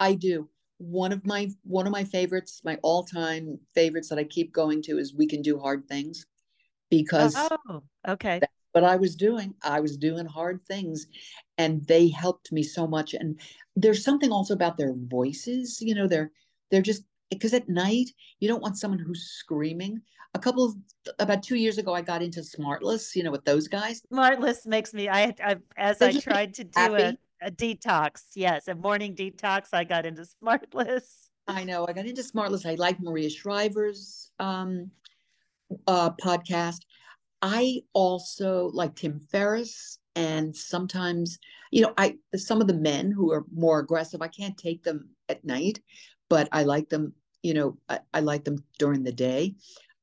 I 0.00 0.14
do. 0.14 0.48
One 0.78 1.12
of 1.12 1.24
my 1.26 1.50
one 1.62 1.86
of 1.86 1.92
my 1.92 2.04
favorites, 2.04 2.60
my 2.64 2.78
all-time 2.82 3.58
favorites 3.74 4.08
that 4.10 4.18
I 4.18 4.24
keep 4.24 4.52
going 4.52 4.82
to 4.82 4.98
is 4.98 5.14
We 5.14 5.26
Can 5.26 5.42
Do 5.42 5.58
Hard 5.58 5.88
Things 5.88 6.26
because 6.90 7.34
Oh, 7.36 7.82
okay 8.08 8.40
what 8.76 8.84
I 8.84 8.96
was 8.96 9.16
doing. 9.16 9.54
I 9.62 9.80
was 9.80 9.96
doing 9.96 10.26
hard 10.26 10.60
things 10.68 11.06
and 11.56 11.82
they 11.86 12.08
helped 12.08 12.52
me 12.52 12.62
so 12.62 12.86
much. 12.86 13.14
And 13.14 13.40
there's 13.74 14.04
something 14.04 14.30
also 14.30 14.52
about 14.52 14.76
their 14.76 14.92
voices, 14.94 15.80
you 15.80 15.94
know, 15.94 16.06
they're 16.06 16.30
they're 16.70 16.82
just 16.82 17.04
because 17.30 17.54
at 17.54 17.70
night 17.70 18.10
you 18.38 18.48
don't 18.48 18.60
want 18.60 18.76
someone 18.76 19.00
who's 19.00 19.30
screaming. 19.38 20.02
A 20.34 20.38
couple 20.38 20.62
of 20.66 20.74
about 21.18 21.42
two 21.42 21.56
years 21.56 21.78
ago, 21.78 21.94
I 21.94 22.02
got 22.02 22.20
into 22.20 22.40
Smartless, 22.40 23.16
you 23.16 23.22
know, 23.22 23.30
with 23.30 23.46
those 23.46 23.66
guys. 23.66 24.02
Smartless 24.12 24.66
makes 24.66 24.92
me 24.92 25.08
I, 25.08 25.34
I 25.42 25.56
as 25.78 26.02
I 26.02 26.12
tried 26.12 26.52
to 26.56 26.64
do 26.64 26.94
a, 26.96 27.16
a 27.42 27.50
detox, 27.50 28.22
yes, 28.34 28.68
a 28.68 28.74
morning 28.74 29.14
detox, 29.14 29.68
I 29.72 29.84
got 29.84 30.06
into 30.06 30.26
Smartless. 30.42 31.28
I 31.48 31.64
know 31.64 31.86
I 31.88 31.92
got 31.92 32.06
into 32.06 32.22
Smartless. 32.22 32.66
I 32.66 32.74
like 32.74 33.00
Maria 33.00 33.30
Shriver's 33.30 34.32
um, 34.38 34.90
uh, 35.86 36.10
podcast. 36.10 36.80
I 37.42 37.82
also 37.92 38.70
like 38.72 38.96
Tim 38.96 39.20
Ferriss 39.30 39.98
and 40.16 40.56
sometimes, 40.56 41.38
you 41.70 41.82
know, 41.82 41.92
I 41.98 42.16
some 42.34 42.60
of 42.60 42.66
the 42.66 42.74
men 42.74 43.10
who 43.10 43.32
are 43.32 43.44
more 43.54 43.78
aggressive, 43.78 44.22
I 44.22 44.28
can't 44.28 44.56
take 44.56 44.82
them 44.82 45.10
at 45.28 45.44
night, 45.44 45.80
but 46.28 46.48
I 46.50 46.64
like 46.64 46.88
them, 46.88 47.12
you 47.42 47.54
know, 47.54 47.78
I, 47.88 48.00
I 48.14 48.20
like 48.20 48.44
them 48.44 48.64
during 48.78 49.02
the 49.02 49.12
day. 49.12 49.54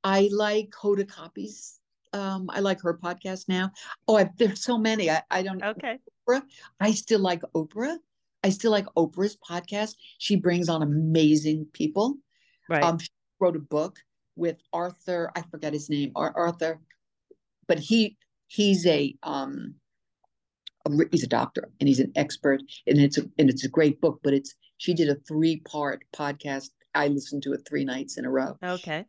I 0.03 0.29
like 0.31 0.69
Hoda 0.69 1.07
Kotb's 1.07 1.79
um, 2.13 2.49
I 2.49 2.59
like 2.59 2.81
her 2.81 2.97
podcast 2.97 3.49
now. 3.49 3.71
Oh, 4.07 4.17
I, 4.17 4.29
there's 4.37 4.63
so 4.63 4.77
many. 4.77 5.09
I, 5.09 5.21
I 5.29 5.43
don't 5.43 5.63
okay. 5.63 5.99
Oprah. 6.27 6.41
I 6.79 6.91
still 6.91 7.19
like 7.19 7.41
Oprah. 7.55 7.97
I 8.43 8.49
still 8.49 8.71
like 8.71 8.85
Oprah's 8.97 9.37
podcast. 9.37 9.95
She 10.17 10.35
brings 10.35 10.69
on 10.69 10.81
amazing 10.81 11.67
people. 11.73 12.15
Right. 12.69 12.83
Um, 12.83 12.99
she 12.99 13.09
wrote 13.39 13.55
a 13.55 13.59
book 13.59 13.99
with 14.35 14.57
Arthur. 14.71 15.31
I 15.35 15.43
forget 15.51 15.73
his 15.73 15.89
name. 15.89 16.11
Arthur 16.15 16.79
but 17.67 17.79
he 17.79 18.17
he's 18.47 18.85
a 18.85 19.15
um 19.23 19.75
a, 20.85 20.91
he's 21.11 21.23
a 21.23 21.27
doctor 21.27 21.69
and 21.79 21.87
he's 21.87 21.99
an 21.99 22.11
expert 22.15 22.61
and 22.87 22.99
it's 22.99 23.17
a 23.17 23.23
and 23.37 23.49
it's 23.49 23.63
a 23.63 23.69
great 23.69 24.01
book 24.01 24.19
but 24.23 24.33
it's 24.33 24.55
she 24.77 24.93
did 24.93 25.09
a 25.09 25.15
three 25.27 25.57
part 25.61 26.03
podcast 26.15 26.69
i 26.93 27.07
listened 27.07 27.43
to 27.43 27.53
it 27.53 27.61
three 27.67 27.85
nights 27.85 28.17
in 28.17 28.25
a 28.25 28.29
row 28.29 28.57
okay 28.63 29.05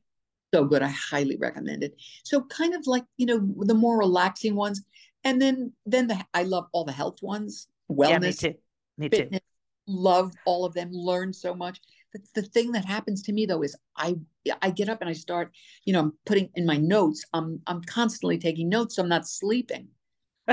so 0.54 0.64
good 0.64 0.82
i 0.82 0.88
highly 0.88 1.36
recommend 1.36 1.82
it 1.82 1.94
so 2.24 2.42
kind 2.42 2.74
of 2.74 2.86
like 2.86 3.04
you 3.16 3.26
know 3.26 3.38
the 3.60 3.74
more 3.74 3.98
relaxing 3.98 4.54
ones 4.54 4.82
and 5.24 5.40
then 5.40 5.72
then 5.86 6.06
the 6.06 6.18
i 6.34 6.42
love 6.42 6.66
all 6.72 6.84
the 6.84 6.92
health 6.92 7.22
ones 7.22 7.68
wellness 7.90 8.10
yeah, 8.10 8.18
me 8.18 8.32
too 8.32 8.54
me 8.98 9.08
fitness, 9.08 9.40
too 9.40 9.46
love 9.86 10.32
all 10.46 10.64
of 10.64 10.72
them 10.74 10.90
learn 10.92 11.32
so 11.32 11.54
much 11.54 11.78
the, 12.14 12.20
the 12.40 12.42
thing 12.42 12.72
that 12.72 12.84
happens 12.84 13.22
to 13.22 13.32
me 13.32 13.44
though 13.44 13.62
is 13.62 13.76
I 13.96 14.16
I 14.62 14.70
get 14.70 14.88
up 14.88 15.00
and 15.00 15.10
I 15.10 15.14
start, 15.14 15.52
you 15.84 15.92
know, 15.92 16.00
I'm 16.00 16.12
putting 16.26 16.50
in 16.54 16.64
my 16.66 16.76
notes. 16.76 17.24
I'm 17.32 17.60
I'm 17.66 17.82
constantly 17.82 18.38
taking 18.38 18.68
notes, 18.68 18.96
so 18.96 19.02
I'm 19.02 19.08
not 19.08 19.28
sleeping. 19.28 19.88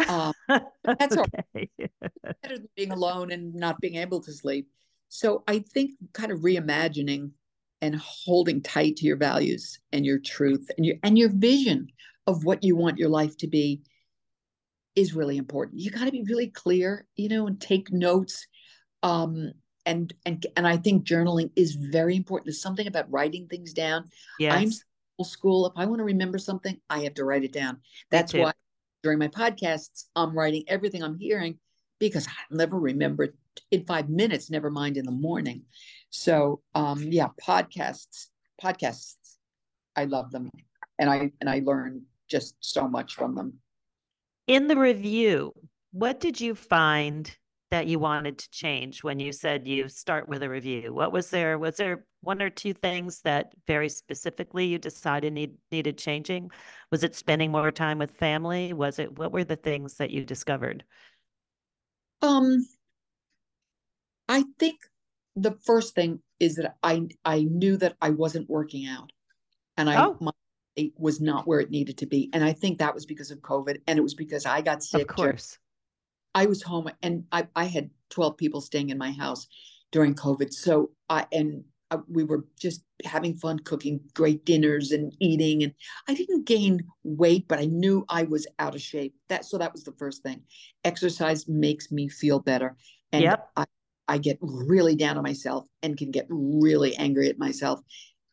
Um, 0.07 0.33
that's 0.47 1.17
okay. 1.17 1.69
better 2.41 2.57
than 2.57 2.69
being 2.75 2.91
alone 2.91 3.31
and 3.31 3.53
not 3.53 3.79
being 3.79 3.95
able 3.95 4.21
to 4.21 4.33
sleep. 4.33 4.67
So 5.09 5.43
I 5.47 5.59
think 5.59 5.91
kind 6.13 6.31
of 6.31 6.39
reimagining 6.39 7.31
and 7.81 7.95
holding 7.95 8.61
tight 8.61 8.97
to 8.97 9.05
your 9.05 9.17
values 9.17 9.79
and 9.91 10.05
your 10.05 10.19
truth 10.19 10.69
and 10.77 10.85
your 10.85 10.95
and 11.03 11.17
your 11.17 11.29
vision 11.29 11.87
of 12.27 12.45
what 12.45 12.63
you 12.63 12.75
want 12.75 12.97
your 12.97 13.09
life 13.09 13.35
to 13.37 13.47
be 13.47 13.81
is 14.95 15.15
really 15.15 15.37
important. 15.37 15.79
You 15.79 15.89
got 15.89 16.05
to 16.05 16.11
be 16.11 16.23
really 16.23 16.47
clear, 16.47 17.07
you 17.15 17.29
know, 17.29 17.47
and 17.47 17.59
take 17.59 17.91
notes. 17.91 18.47
Um, 19.03 19.51
and 19.85 20.13
and 20.25 20.45
and 20.55 20.67
I 20.67 20.77
think 20.77 21.05
journaling 21.05 21.49
is 21.55 21.73
very 21.73 22.15
important. 22.15 22.45
There's 22.45 22.61
something 22.61 22.87
about 22.87 23.11
writing 23.11 23.47
things 23.47 23.73
down. 23.73 24.09
Yes. 24.37 24.53
I'm 24.53 24.71
old 25.17 25.27
school. 25.27 25.65
If 25.65 25.73
I 25.75 25.85
want 25.85 25.99
to 25.99 26.05
remember 26.05 26.37
something, 26.37 26.77
I 26.89 26.99
have 26.99 27.15
to 27.15 27.25
write 27.25 27.43
it 27.43 27.53
down. 27.53 27.79
That's 28.11 28.33
why 28.33 28.53
during 29.01 29.17
my 29.17 29.27
podcasts, 29.27 30.05
I'm 30.15 30.37
writing 30.37 30.63
everything 30.67 31.03
I'm 31.03 31.17
hearing 31.17 31.57
because 31.99 32.27
I'll 32.27 32.57
never 32.57 32.79
remember 32.79 33.23
it 33.23 33.33
in 33.71 33.85
five 33.85 34.09
minutes, 34.09 34.49
never 34.49 34.69
mind 34.69 34.97
in 34.97 35.05
the 35.05 35.11
morning. 35.11 35.63
So 36.11 36.61
um 36.75 37.01
yeah, 37.03 37.29
podcasts, 37.41 38.27
podcasts, 38.61 39.37
I 39.95 40.05
love 40.05 40.31
them. 40.31 40.49
And 40.99 41.09
I 41.09 41.31
and 41.41 41.49
I 41.49 41.61
learn 41.65 42.03
just 42.29 42.55
so 42.59 42.87
much 42.87 43.15
from 43.15 43.33
them. 43.35 43.53
In 44.47 44.67
the 44.67 44.77
review, 44.77 45.53
what 45.91 46.19
did 46.19 46.39
you 46.39 46.53
find 46.55 47.35
that 47.71 47.87
you 47.87 47.97
wanted 47.99 48.37
to 48.37 48.49
change 48.51 49.01
when 49.03 49.19
you 49.19 49.31
said 49.31 49.65
you 49.65 49.87
start 49.87 50.27
with 50.27 50.43
a 50.43 50.49
review? 50.49 50.93
What 50.93 51.13
was 51.13 51.29
there? 51.29 51.57
Was 51.57 51.77
there 51.77 52.05
one 52.19 52.41
or 52.41 52.49
two 52.49 52.73
things 52.73 53.21
that 53.21 53.53
very 53.65 53.87
specifically 53.87 54.65
you 54.65 54.77
decided 54.77 55.31
need, 55.33 55.55
needed 55.71 55.97
changing? 55.97 56.51
Was 56.91 57.03
it 57.03 57.15
spending 57.15 57.51
more 57.51 57.71
time 57.71 57.97
with 57.97 58.11
family? 58.11 58.73
Was 58.73 58.99
it 58.99 59.17
what 59.17 59.31
were 59.31 59.45
the 59.45 59.55
things 59.55 59.95
that 59.95 60.11
you 60.11 60.25
discovered? 60.25 60.83
Um, 62.21 62.65
I 64.27 64.43
think 64.59 64.75
the 65.35 65.57
first 65.65 65.95
thing 65.95 66.21
is 66.39 66.55
that 66.55 66.75
I 66.83 67.07
I 67.25 67.43
knew 67.43 67.77
that 67.77 67.95
I 68.01 68.09
wasn't 68.09 68.49
working 68.49 68.87
out, 68.87 69.11
and 69.77 69.89
I 69.89 70.03
Oh. 70.03 70.17
my 70.19 70.31
weight 70.77 70.93
was 70.97 71.19
not 71.21 71.47
where 71.47 71.59
it 71.59 71.69
needed 71.71 71.97
to 71.99 72.05
be, 72.05 72.29
and 72.33 72.43
I 72.43 72.53
think 72.53 72.79
that 72.79 72.93
was 72.93 73.05
because 73.05 73.31
of 73.31 73.39
COVID, 73.39 73.81
and 73.87 73.97
it 73.99 74.01
was 74.03 74.15
because 74.15 74.45
I 74.45 74.61
got 74.61 74.83
sick. 74.83 75.09
Of 75.09 75.15
course. 75.15 75.57
I 76.33 76.45
was 76.45 76.61
home, 76.63 76.89
and 77.01 77.25
I 77.31 77.47
I 77.55 77.65
had 77.65 77.89
twelve 78.09 78.37
people 78.37 78.61
staying 78.61 78.89
in 78.89 78.97
my 78.97 79.11
house 79.11 79.47
during 79.91 80.15
COVID, 80.15 80.53
so 80.53 80.91
I 81.09 81.25
and 81.31 81.63
uh, 81.91 81.97
we 82.07 82.23
were 82.23 82.45
just 82.57 82.83
having 83.03 83.35
fun 83.35 83.59
cooking 83.59 83.99
great 84.13 84.45
dinners 84.45 84.91
and 84.91 85.13
eating, 85.19 85.63
and 85.63 85.73
I 86.07 86.13
didn't 86.13 86.45
gain 86.45 86.79
weight, 87.03 87.47
but 87.49 87.59
I 87.59 87.65
knew 87.65 88.05
I 88.07 88.23
was 88.23 88.47
out 88.59 88.75
of 88.75 88.81
shape. 88.81 89.13
That 89.27 89.43
so 89.45 89.57
that 89.57 89.73
was 89.73 89.83
the 89.83 89.91
first 89.93 90.23
thing. 90.23 90.43
Exercise 90.85 91.47
makes 91.49 91.91
me 91.91 92.07
feel 92.07 92.39
better, 92.39 92.77
and 93.11 93.23
Yep. 93.23 93.49
I 93.57 93.65
I 94.07 94.17
get 94.17 94.37
really 94.41 94.95
down 94.95 95.17
on 95.17 95.23
myself 95.23 95.65
and 95.83 95.97
can 95.97 96.11
get 96.11 96.25
really 96.29 96.95
angry 96.97 97.29
at 97.29 97.39
myself 97.39 97.79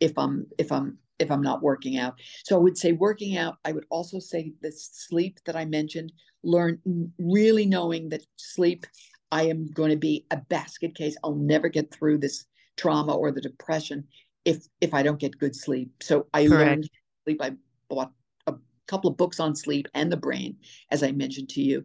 if 0.01 0.13
I'm 0.19 0.47
if 0.59 0.73
I'm 0.73 0.99
if 1.19 1.31
I'm 1.31 1.43
not 1.43 1.63
working 1.63 1.99
out. 1.99 2.15
So 2.45 2.57
I 2.57 2.61
would 2.61 2.79
say 2.79 2.93
working 2.93 3.37
out. 3.37 3.57
I 3.65 3.73
would 3.73 3.87
also 3.91 4.19
say 4.19 4.53
the 4.63 4.73
sleep 4.73 5.39
that 5.47 5.57
I 5.57 5.65
mentioned. 5.65 6.13
Learn 6.45 6.81
really 7.19 7.67
knowing 7.67 8.09
that 8.11 8.23
sleep. 8.37 8.87
I 9.31 9.45
am 9.45 9.67
going 9.67 9.91
to 9.91 9.97
be 9.97 10.25
a 10.31 10.37
basket 10.37 10.95
case. 10.95 11.17
I'll 11.23 11.35
never 11.35 11.69
get 11.69 11.93
through 11.93 12.19
this 12.19 12.47
trauma 12.77 13.15
or 13.15 13.33
the 13.33 13.41
depression 13.41 14.05
if 14.45 14.67
if 14.81 14.95
I 14.95 15.03
don't 15.03 15.21
get 15.21 15.39
good 15.39 15.55
sleep. 15.55 15.91
So 16.01 16.27
I 16.33 16.47
Correct. 16.47 16.61
learned 16.61 16.91
sleep. 17.25 17.43
I 17.43 17.53
bought 17.91 18.13
a 18.47 18.55
couple 18.87 19.11
of 19.11 19.17
books 19.17 19.41
on 19.41 19.55
sleep 19.55 19.87
and 19.95 20.11
the 20.11 20.17
brain, 20.17 20.57
as 20.91 21.03
I 21.03 21.13
mentioned 21.13 21.51
to 21.51 21.61
you. 21.61 21.85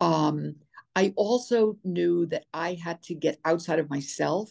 Um, 0.00 0.54
I 0.98 1.12
also 1.14 1.76
knew 1.84 2.26
that 2.26 2.46
I 2.52 2.74
had 2.74 3.00
to 3.04 3.14
get 3.14 3.38
outside 3.44 3.78
of 3.78 3.88
myself 3.88 4.50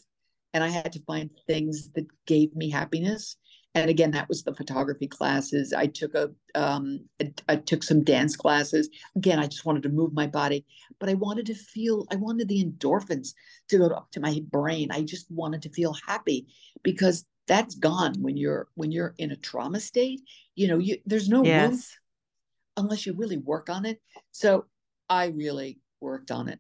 and 0.53 0.63
I 0.63 0.69
had 0.69 0.93
to 0.93 1.01
find 1.01 1.29
things 1.45 1.89
that 1.95 2.05
gave 2.25 2.55
me 2.55 2.69
happiness. 2.69 3.36
And 3.75 3.89
again, 3.89 4.12
that 4.12 4.29
was 4.29 4.43
the 4.43 4.55
photography 4.55 5.07
classes. 5.07 5.73
I 5.73 5.88
took 5.88 6.15
a, 6.15 6.29
um, 6.55 7.01
I, 7.21 7.33
I 7.49 7.55
took 7.57 7.83
some 7.83 8.01
dance 8.01 8.38
classes. 8.38 8.88
Again, 9.17 9.39
I 9.39 9.47
just 9.47 9.65
wanted 9.65 9.83
to 9.83 9.89
move 9.89 10.13
my 10.13 10.25
body, 10.25 10.65
but 11.01 11.10
I 11.10 11.15
wanted 11.15 11.47
to 11.47 11.53
feel, 11.53 12.07
I 12.13 12.15
wanted 12.15 12.47
the 12.47 12.63
endorphins 12.63 13.33
to 13.67 13.77
go 13.79 13.88
up 13.88 14.10
to 14.12 14.21
my 14.21 14.39
brain. 14.49 14.88
I 14.89 15.01
just 15.01 15.29
wanted 15.29 15.63
to 15.63 15.69
feel 15.69 15.97
happy 16.07 16.47
because 16.81 17.25
that's 17.47 17.75
gone 17.75 18.15
when 18.21 18.38
you're 18.38 18.69
when 18.75 18.93
you're 18.93 19.15
in 19.17 19.31
a 19.31 19.36
trauma 19.36 19.81
state. 19.81 20.21
You 20.55 20.69
know, 20.69 20.77
you 20.77 20.99
there's 21.05 21.27
no 21.27 21.41
room 21.41 21.81
unless 22.77 23.05
you 23.05 23.13
really 23.13 23.38
work 23.38 23.69
on 23.69 23.86
it. 23.86 23.99
So 24.31 24.65
I 25.10 25.27
really 25.27 25.79
worked 26.01 26.31
on 26.31 26.47
it. 26.47 26.60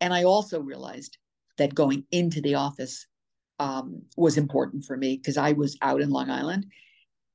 And 0.00 0.12
I 0.14 0.24
also 0.24 0.60
realized 0.60 1.18
that 1.58 1.74
going 1.74 2.04
into 2.10 2.40
the 2.40 2.54
office 2.54 3.06
um, 3.58 4.02
was 4.16 4.38
important 4.38 4.84
for 4.84 4.96
me 4.96 5.16
because 5.16 5.36
I 5.36 5.52
was 5.52 5.76
out 5.82 6.00
in 6.00 6.10
Long 6.10 6.30
Island 6.30 6.66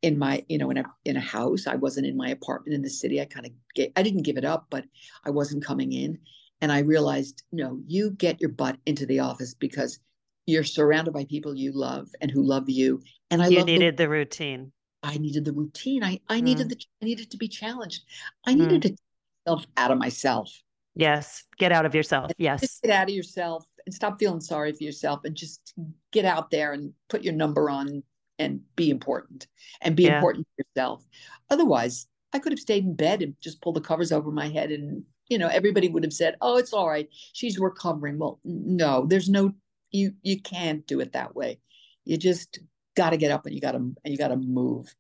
in 0.02 0.18
my, 0.18 0.44
you 0.50 0.58
know, 0.58 0.72
in 0.72 0.78
a 0.78 0.84
in 1.06 1.18
a 1.18 1.22
house. 1.22 1.68
I 1.68 1.76
wasn't 1.76 2.08
in 2.08 2.18
my 2.18 2.30
apartment 2.30 2.74
in 2.76 2.82
the 2.82 2.90
city. 2.90 3.22
I 3.22 3.26
kind 3.26 3.46
of 3.46 3.52
I 3.96 4.02
didn't 4.02 4.24
give 4.24 4.38
it 4.38 4.46
up, 4.46 4.68
but 4.70 4.86
I 5.24 5.30
wasn't 5.30 5.64
coming 5.64 5.94
in. 5.94 6.18
And 6.62 6.72
I 6.72 6.80
realized, 6.80 7.44
no, 7.52 7.80
you 7.86 8.12
get 8.12 8.42
your 8.42 8.50
butt 8.50 8.78
into 8.86 9.06
the 9.06 9.20
office 9.20 9.54
because 9.54 10.00
you're 10.48 10.64
surrounded 10.64 11.14
by 11.14 11.26
people 11.26 11.56
you 11.56 11.72
love 11.72 12.08
and 12.22 12.32
who 12.32 12.42
love 12.44 12.70
you. 12.70 13.02
And 13.30 13.42
I 13.42 13.48
You 13.48 13.58
love 13.58 13.66
the 13.68 13.74
needed 13.74 13.98
the 13.98 14.10
routine. 14.10 14.72
I 15.04 15.18
needed 15.18 15.46
the 15.46 15.54
routine. 15.54 16.04
I 16.04 16.20
I 16.28 16.42
needed 16.42 16.68
Mm. 16.68 16.70
the 16.70 16.86
I 17.02 17.06
needed 17.06 17.32
to 17.32 17.38
be 17.38 17.48
challenged. 17.48 18.04
I 18.46 18.56
needed 18.56 18.82
to 18.84 18.90
take 18.90 19.00
myself 19.46 19.66
out 19.78 19.92
of 19.92 19.98
myself. 20.00 20.52
Yes. 20.96 21.44
Get 21.58 21.72
out 21.72 21.86
of 21.86 21.94
yourself. 21.94 22.30
Just 22.30 22.40
Yes. 22.40 22.80
get 22.82 22.92
out 22.92 23.10
of 23.10 23.16
yourself 23.16 23.66
and 23.86 23.94
stop 23.94 24.18
feeling 24.20 24.42
sorry 24.42 24.72
for 24.74 24.84
yourself 24.84 25.22
and 25.26 25.36
just 25.36 25.74
get 26.12 26.26
out 26.26 26.50
there 26.52 26.72
and 26.74 26.94
put 27.10 27.24
your 27.24 27.34
number 27.34 27.70
on 27.70 28.02
and 28.40 28.62
be 28.76 28.90
important 28.90 29.48
and 29.82 29.96
be 29.96 30.04
Yeah. 30.04 30.16
important 30.18 30.48
to 30.48 30.64
yourself. 30.66 31.06
Otherwise, 31.50 32.08
I 32.34 32.40
could 32.40 32.52
have 32.52 32.60
stayed 32.60 32.84
in 32.84 32.96
bed 32.96 33.22
and 33.22 33.40
just 33.42 33.62
pulled 33.62 33.76
the 33.76 33.82
covers 33.82 34.12
over 34.12 34.32
my 34.32 34.48
head 34.50 34.72
and 34.72 35.06
you 35.28 35.40
know 35.40 35.48
everybody 35.48 35.88
would 35.88 36.04
have 36.04 36.14
said, 36.14 36.36
"Oh, 36.40 36.58
it's 36.58 36.72
all 36.72 36.88
right. 36.88 37.10
She's 37.34 37.58
recovering." 37.58 38.20
Well, 38.20 38.40
no, 38.44 39.06
there's 39.08 39.28
no 39.30 39.54
you 39.92 40.14
you 40.22 40.40
can't 40.42 40.86
do 40.86 41.00
it 41.00 41.14
that 41.14 41.36
way. 41.36 41.60
You 42.04 42.18
just 42.18 42.60
got 42.96 43.10
to 43.10 43.18
get 43.18 43.32
up 43.32 43.46
and 43.46 43.56
you 43.56 43.60
got 43.62 43.72
to 43.72 43.78
and 43.78 43.98
you 44.06 44.18
got 44.18 44.28
to 44.28 44.38
move. 44.38 44.94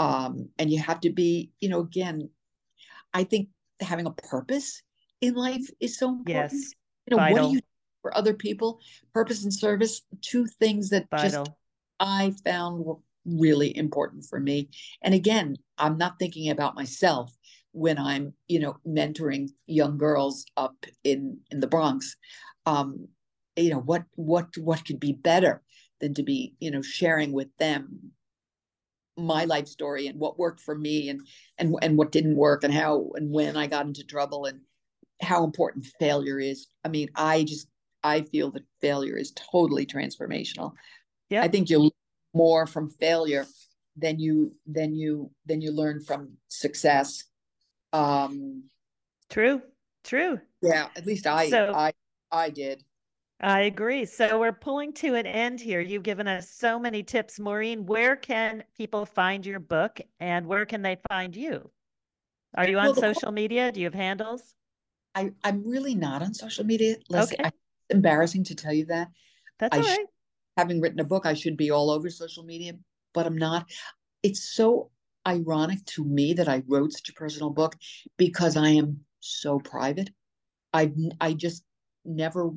Um 0.00 0.48
and 0.58 0.70
you 0.72 0.80
have 0.80 1.00
to 1.00 1.10
be, 1.10 1.50
you 1.60 1.68
know, 1.68 1.80
again, 1.80 2.30
I 3.14 3.24
think 3.24 3.50
having 3.80 4.06
a 4.06 4.10
purpose 4.10 4.82
in 5.20 5.34
life 5.34 5.68
is 5.80 5.98
so 5.98 6.10
important. 6.10 6.52
Yes. 6.52 6.74
You 7.06 7.16
know, 7.16 7.22
what 7.22 7.32
Vital. 7.32 7.48
do 7.48 7.54
you 7.54 7.60
do 7.60 7.66
for 8.02 8.16
other 8.16 8.34
people? 8.34 8.80
Purpose 9.12 9.44
and 9.44 9.52
service, 9.52 10.02
two 10.22 10.46
things 10.46 10.90
that 10.90 11.06
just 11.18 11.50
I 11.98 12.32
found 12.44 12.84
were 12.84 12.96
really 13.24 13.76
important 13.76 14.24
for 14.24 14.40
me. 14.40 14.70
And 15.02 15.14
again, 15.14 15.56
I'm 15.78 15.98
not 15.98 16.18
thinking 16.18 16.50
about 16.50 16.74
myself 16.74 17.32
when 17.72 17.98
I'm, 17.98 18.32
you 18.48 18.58
know, 18.58 18.76
mentoring 18.86 19.50
young 19.66 19.98
girls 19.98 20.44
up 20.56 20.86
in 21.04 21.38
in 21.50 21.60
the 21.60 21.66
Bronx. 21.66 22.16
Um, 22.66 23.08
you 23.56 23.70
know, 23.70 23.80
what 23.80 24.04
what 24.14 24.48
what 24.56 24.84
could 24.84 25.00
be 25.00 25.12
better 25.12 25.62
than 26.00 26.14
to 26.14 26.22
be, 26.22 26.54
you 26.60 26.70
know, 26.70 26.82
sharing 26.82 27.32
with 27.32 27.54
them 27.58 28.12
my 29.16 29.44
life 29.44 29.68
story 29.68 30.06
and 30.06 30.18
what 30.18 30.38
worked 30.38 30.60
for 30.60 30.74
me 30.74 31.10
and 31.10 31.20
and 31.58 31.74
and 31.82 31.98
what 31.98 32.12
didn't 32.12 32.36
work 32.36 32.64
and 32.64 32.72
how 32.72 33.10
and 33.14 33.30
when 33.30 33.56
I 33.56 33.66
got 33.66 33.86
into 33.86 34.04
trouble 34.04 34.46
and 34.46 34.60
how 35.20 35.44
important 35.44 35.86
failure 35.98 36.38
is. 36.38 36.68
I 36.84 36.88
mean, 36.88 37.08
I 37.14 37.44
just 37.44 37.68
I 38.02 38.22
feel 38.22 38.50
that 38.52 38.62
failure 38.80 39.16
is 39.16 39.32
totally 39.32 39.86
transformational. 39.86 40.72
Yeah. 41.28 41.42
I 41.42 41.48
think 41.48 41.68
you 41.70 41.78
learn 41.78 41.90
more 42.34 42.66
from 42.66 42.90
failure 42.90 43.46
than 43.96 44.18
you 44.18 44.54
than 44.66 44.94
you 44.94 45.30
than 45.46 45.60
you 45.60 45.72
learn 45.72 46.00
from 46.00 46.32
success. 46.48 47.24
Um 47.92 48.64
True. 49.28 49.62
True. 50.04 50.40
yeah, 50.62 50.88
at 50.96 51.06
least 51.06 51.26
I 51.26 51.50
So- 51.50 51.72
I 51.74 51.92
I 52.32 52.50
did. 52.50 52.82
I 53.42 53.62
agree. 53.62 54.04
So 54.04 54.38
we're 54.38 54.52
pulling 54.52 54.92
to 54.94 55.14
an 55.14 55.24
end 55.26 55.60
here. 55.60 55.80
You've 55.80 56.02
given 56.02 56.28
us 56.28 56.50
so 56.50 56.78
many 56.78 57.02
tips. 57.02 57.40
Maureen, 57.40 57.86
where 57.86 58.14
can 58.14 58.64
people 58.76 59.06
find 59.06 59.46
your 59.46 59.60
book 59.60 59.98
and 60.20 60.46
where 60.46 60.66
can 60.66 60.82
they 60.82 60.98
find 61.08 61.34
you? 61.34 61.70
Are 62.54 62.68
you 62.68 62.78
on 62.78 62.86
Well, 62.86 62.94
social 62.96 63.32
media? 63.32 63.72
Do 63.72 63.80
you 63.80 63.86
have 63.86 63.94
handles? 63.94 64.54
I 65.14 65.32
I'm 65.42 65.66
really 65.66 65.94
not 65.94 66.22
on 66.22 66.34
social 66.34 66.64
media. 66.64 66.96
Lesley, 67.08 67.36
Okay. 67.36 67.44
I, 67.44 67.48
it's 67.48 67.56
embarrassing 67.90 68.44
to 68.44 68.54
tell 68.54 68.72
you 68.72 68.86
that. 68.86 69.08
That's 69.58 69.76
I 69.76 69.80
all 69.80 69.84
right. 69.84 70.06
having 70.56 70.80
written 70.80 71.00
a 71.00 71.04
book, 71.04 71.26
I 71.26 71.34
should 71.34 71.56
be 71.56 71.70
all 71.70 71.90
over 71.90 72.10
social 72.10 72.44
media, 72.44 72.74
but 73.14 73.26
I'm 73.26 73.36
not. 73.36 73.68
It's 74.22 74.52
so 74.52 74.90
ironic 75.26 75.84
to 75.86 76.04
me 76.04 76.32
that 76.34 76.48
I 76.48 76.62
wrote 76.66 76.92
such 76.92 77.08
a 77.08 77.14
personal 77.14 77.50
book 77.50 77.76
because 78.16 78.56
I 78.56 78.70
am 78.70 79.00
so 79.20 79.58
private. 79.58 80.10
I 80.72 80.92
I 81.20 81.34
just 81.34 81.64
never, 82.04 82.50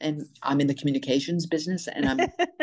and 0.00 0.22
I'm 0.42 0.60
in 0.60 0.66
the 0.66 0.74
communications 0.74 1.46
business, 1.46 1.88
and 1.88 2.08
I'm 2.08 2.20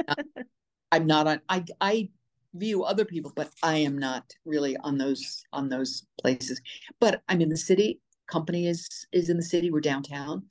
I'm 0.91 1.05
not 1.05 1.27
on. 1.27 1.41
I 1.49 1.65
I 1.79 2.09
view 2.53 2.83
other 2.83 3.05
people, 3.05 3.31
but 3.35 3.51
I 3.63 3.77
am 3.77 3.97
not 3.97 4.33
really 4.45 4.77
on 4.77 4.97
those 4.97 5.43
on 5.53 5.69
those 5.69 6.05
places. 6.21 6.61
But 6.99 7.21
I'm 7.29 7.41
in 7.41 7.49
the 7.49 7.57
city. 7.57 7.99
Company 8.27 8.67
is 8.67 8.87
is 9.11 9.29
in 9.29 9.37
the 9.37 9.43
city. 9.43 9.71
We're 9.71 9.79
downtown. 9.81 10.43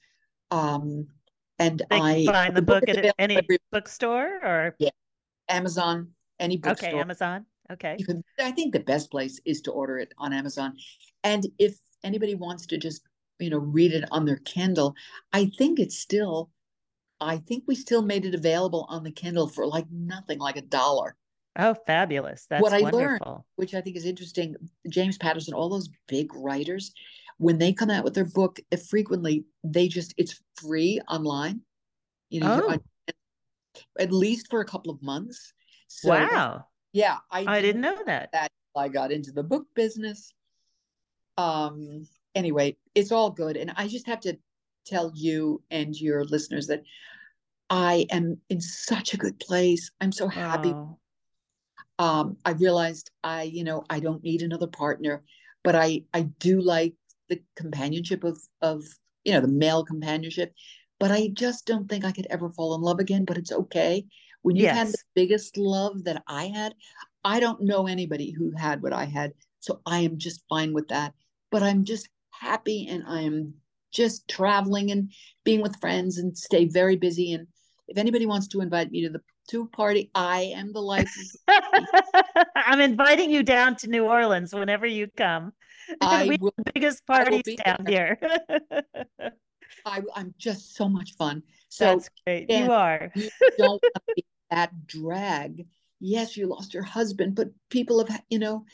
Um, 0.51 1.07
and 1.59 1.83
They 1.91 1.97
I 2.01 2.25
find 2.27 2.57
the 2.57 2.63
book 2.63 2.85
is 2.89 2.97
at 2.97 3.15
any 3.19 3.37
every- 3.37 3.59
bookstore 3.73 4.41
or 4.43 4.75
yeah, 4.79 4.91
Amazon, 5.49 6.09
any 6.41 6.57
bookstore. 6.57 6.91
okay, 6.91 6.99
Amazon. 7.01 7.47
Okay. 7.73 7.97
can 8.07 8.23
i 8.39 8.53
think 8.53 8.73
the 8.73 8.79
best 8.79 9.11
place 9.11 9.41
is 9.45 9.61
to 9.61 9.73
order 9.73 9.99
it 9.99 10.15
on 10.19 10.33
amazon 10.33 10.77
and 11.25 11.49
if 11.59 11.77
anybody 12.05 12.37
wants 12.37 12.65
to 12.65 12.79
just 12.79 13.03
you 13.41 13.51
know 13.51 13.59
read 13.59 13.93
it 13.93 14.05
on 14.13 14.25
their 14.25 14.37
kindle 14.45 14.95
i 15.33 15.47
think 15.59 15.81
it's 15.81 15.99
still 15.99 16.49
i 17.21 17.37
think 17.39 17.65
we 17.67 17.75
still 17.75 18.03
made 18.03 18.25
it 18.25 18.37
available 18.37 18.87
on 18.89 19.03
the 19.03 19.11
kindle 19.11 19.49
for 19.49 19.67
like 19.67 19.87
nothing 19.91 20.39
like 20.39 20.57
a 20.57 20.61
dollar 20.63 21.17
Oh, 21.59 21.75
fabulous. 21.75 22.47
That's 22.49 22.63
what 22.63 22.73
i 22.73 22.79
learned 22.79 22.95
wonderful. 22.95 23.45
which 23.57 23.75
i 23.75 23.81
think 23.81 23.97
is 23.97 24.05
interesting 24.07 24.55
james 24.89 25.19
patterson 25.19 25.53
all 25.53 25.69
those 25.69 25.89
big 26.07 26.33
writers 26.37 26.93
when 27.39 27.59
they 27.59 27.73
come 27.73 27.91
out 27.91 28.05
with 28.05 28.15
their 28.15 28.25
book 28.25 28.59
if 28.71 28.87
frequently 28.87 29.45
they 29.65 29.89
just 29.89 30.15
it's 30.17 30.41
free 30.61 31.01
online 31.09 31.61
you 32.31 32.41
know 32.41 32.63
Oh. 32.67 32.71
I- 32.71 32.81
at 33.99 34.11
least 34.13 34.49
for 34.51 34.61
a 34.61 34.65
couple 34.65 34.91
of 34.91 35.03
months 35.03 35.53
so 35.89 36.09
Wow. 36.11 36.67
yeah 36.93 37.19
i, 37.31 37.45
I 37.59 37.61
didn't 37.61 37.83
know 37.83 38.03
that. 38.07 38.31
that 38.33 38.51
I 38.75 38.89
got 38.89 39.11
into 39.11 39.33
the 39.33 39.43
book 39.43 39.67
business. 39.75 40.35
Um, 41.39 42.07
anyway, 42.35 42.77
it's 42.95 43.11
all 43.11 43.31
good. 43.31 43.57
And 43.57 43.73
I 43.77 43.89
just 43.89 44.07
have 44.07 44.21
to 44.21 44.37
tell 44.87 45.13
you 45.15 45.63
and 45.71 45.99
your 45.99 46.25
listeners 46.25 46.67
that 46.67 46.83
I 47.71 48.07
am 48.11 48.39
in 48.51 48.61
such 48.61 49.15
a 49.15 49.17
good 49.17 49.39
place. 49.41 49.91
I'm 50.01 50.13
so 50.13 50.29
happy. 50.29 50.71
Oh, 50.75 50.99
Um, 51.99 52.37
I 52.45 52.51
realized 52.53 53.11
I, 53.25 53.45
you 53.45 53.65
know, 53.65 53.85
I 53.89 53.99
don't 54.01 54.23
need 54.23 54.43
another 54.43 54.67
partner, 54.67 55.25
but 55.65 55.75
I 55.75 56.05
I 56.13 56.23
do 56.39 56.61
like 56.61 56.95
the 57.29 57.41
companionship 57.57 58.25
of 58.25 58.39
of 58.61 58.85
you 59.25 59.33
know 59.33 59.41
the 59.41 59.49
male 59.49 59.85
companionship. 59.85 60.53
but 60.99 61.11
I 61.11 61.29
just 61.33 61.67
don't 61.67 61.89
think 61.89 62.05
I 62.05 62.13
could 62.13 62.27
ever 62.31 62.51
fall 62.51 62.75
in 62.75 62.81
love 62.81 63.01
again. 63.01 63.25
But 63.25 63.37
it's 63.39 63.53
okay. 63.53 64.07
When 64.43 64.57
you've 64.57 64.65
yes. 64.65 64.77
had 64.77 64.89
the 64.89 64.99
biggest 65.15 65.57
love 65.57 66.05
that 66.05 66.23
I 66.29 66.47
had, 66.47 66.75
I 67.25 67.41
don't 67.41 67.63
know 67.63 67.87
anybody 67.87 68.31
who 68.31 68.53
had 68.57 68.83
what 68.83 68.93
I 68.93 69.05
had. 69.05 69.33
So 69.61 69.81
I 69.85 69.99
am 70.01 70.17
just 70.19 70.45
fine 70.49 70.73
with 70.73 70.89
that. 70.89 71.13
But 71.51 71.63
I'm 71.63 71.85
just 71.85 72.09
happy 72.31 72.87
and 72.89 73.03
I 73.07 73.23
am 73.23 73.55
just 73.93 74.29
traveling 74.29 74.91
and 74.91 75.13
being 75.45 75.63
with 75.63 75.81
friends 75.81 76.19
and 76.19 76.37
stay 76.37 76.67
very 76.67 76.97
busy. 76.97 77.33
And 77.33 77.49
if 77.89 77.99
anybody 77.99 78.27
wants 78.27 78.47
to 78.49 78.61
invite 78.61 78.91
me 78.91 79.03
to 79.03 79.11
the 79.11 79.21
to 79.49 79.67
party, 79.69 80.11
I 80.15 80.53
am 80.57 80.73
the 80.73 80.81
life. 80.83 81.13
I'm 82.55 82.81
inviting 82.81 83.31
you 83.31 83.43
down 83.43 83.77
to 83.77 83.89
New 83.89 84.05
Orleans 84.05 84.55
whenever 84.55 84.87
you 84.87 85.09
come. 85.17 85.53
I 86.01 86.27
we 86.27 86.37
will, 86.41 86.55
the 86.57 86.73
biggest 86.75 87.07
parties 87.07 87.43
down 87.65 87.85
there. 87.85 88.19
here. 88.21 88.83
I, 89.87 90.03
am 90.17 90.35
just 90.39 90.77
so 90.77 90.89
much 90.89 91.15
fun. 91.17 91.43
So 91.69 91.85
That's 91.85 92.11
great. 92.25 92.51
You 92.51 92.71
are. 92.73 93.11
you 93.15 93.31
don't 93.59 93.83
be 94.15 94.25
that 94.51 94.87
drag. 94.87 95.67
Yes, 96.01 96.37
you 96.37 96.47
lost 96.47 96.75
your 96.75 96.83
husband, 96.83 97.35
but 97.35 97.49
people 97.71 98.05
have, 98.07 98.23
you 98.29 98.39
know, 98.39 98.65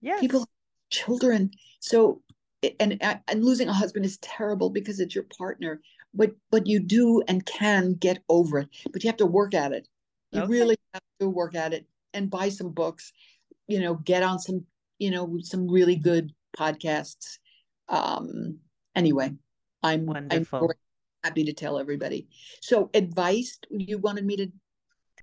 yes. 0.00 0.20
people, 0.20 0.46
children. 0.90 1.50
So, 1.80 2.22
and 2.78 2.98
and 3.00 3.44
losing 3.44 3.68
a 3.68 3.72
husband 3.72 4.04
is 4.04 4.18
terrible 4.18 4.70
because 4.70 5.00
it's 5.00 5.14
your 5.14 5.26
partner. 5.36 5.80
But 6.12 6.32
but 6.50 6.66
you 6.66 6.80
do 6.80 7.22
and 7.28 7.44
can 7.46 7.94
get 7.94 8.22
over 8.28 8.60
it. 8.60 8.68
But 8.92 9.02
you 9.02 9.08
have 9.08 9.16
to 9.18 9.26
work 9.26 9.54
at 9.54 9.72
it. 9.72 9.88
You 10.32 10.42
okay. 10.42 10.50
really 10.50 10.76
have 10.92 11.02
to 11.20 11.28
work 11.28 11.54
at 11.54 11.72
it 11.72 11.86
and 12.12 12.30
buy 12.30 12.48
some 12.48 12.70
books. 12.70 13.12
You 13.68 13.80
know, 13.80 13.94
get 13.94 14.22
on 14.22 14.38
some 14.38 14.64
you 14.98 15.10
know 15.10 15.38
some 15.40 15.68
really 15.68 15.96
good 15.96 16.32
podcasts. 16.56 17.38
Um, 17.88 18.58
anyway, 18.94 19.32
I'm 19.82 20.06
wonderful. 20.06 20.70
I'm 20.70 20.76
happy 21.24 21.44
to 21.44 21.52
tell 21.52 21.78
everybody. 21.78 22.28
So, 22.60 22.90
advice 22.94 23.58
you 23.70 23.98
wanted 23.98 24.24
me 24.24 24.36
to. 24.36 24.52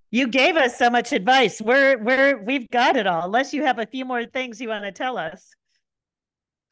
You 0.09 0.27
gave 0.27 0.55
us 0.55 0.77
so 0.77 0.89
much 0.89 1.11
advice. 1.11 1.61
We're 1.61 1.97
we're 1.97 2.43
we've 2.43 2.69
got 2.69 2.95
it 2.95 3.07
all. 3.07 3.25
Unless 3.25 3.53
you 3.53 3.63
have 3.65 3.79
a 3.79 3.85
few 3.85 4.05
more 4.05 4.25
things 4.25 4.61
you 4.61 4.69
want 4.69 4.85
to 4.85 4.91
tell 4.91 5.17
us. 5.17 5.51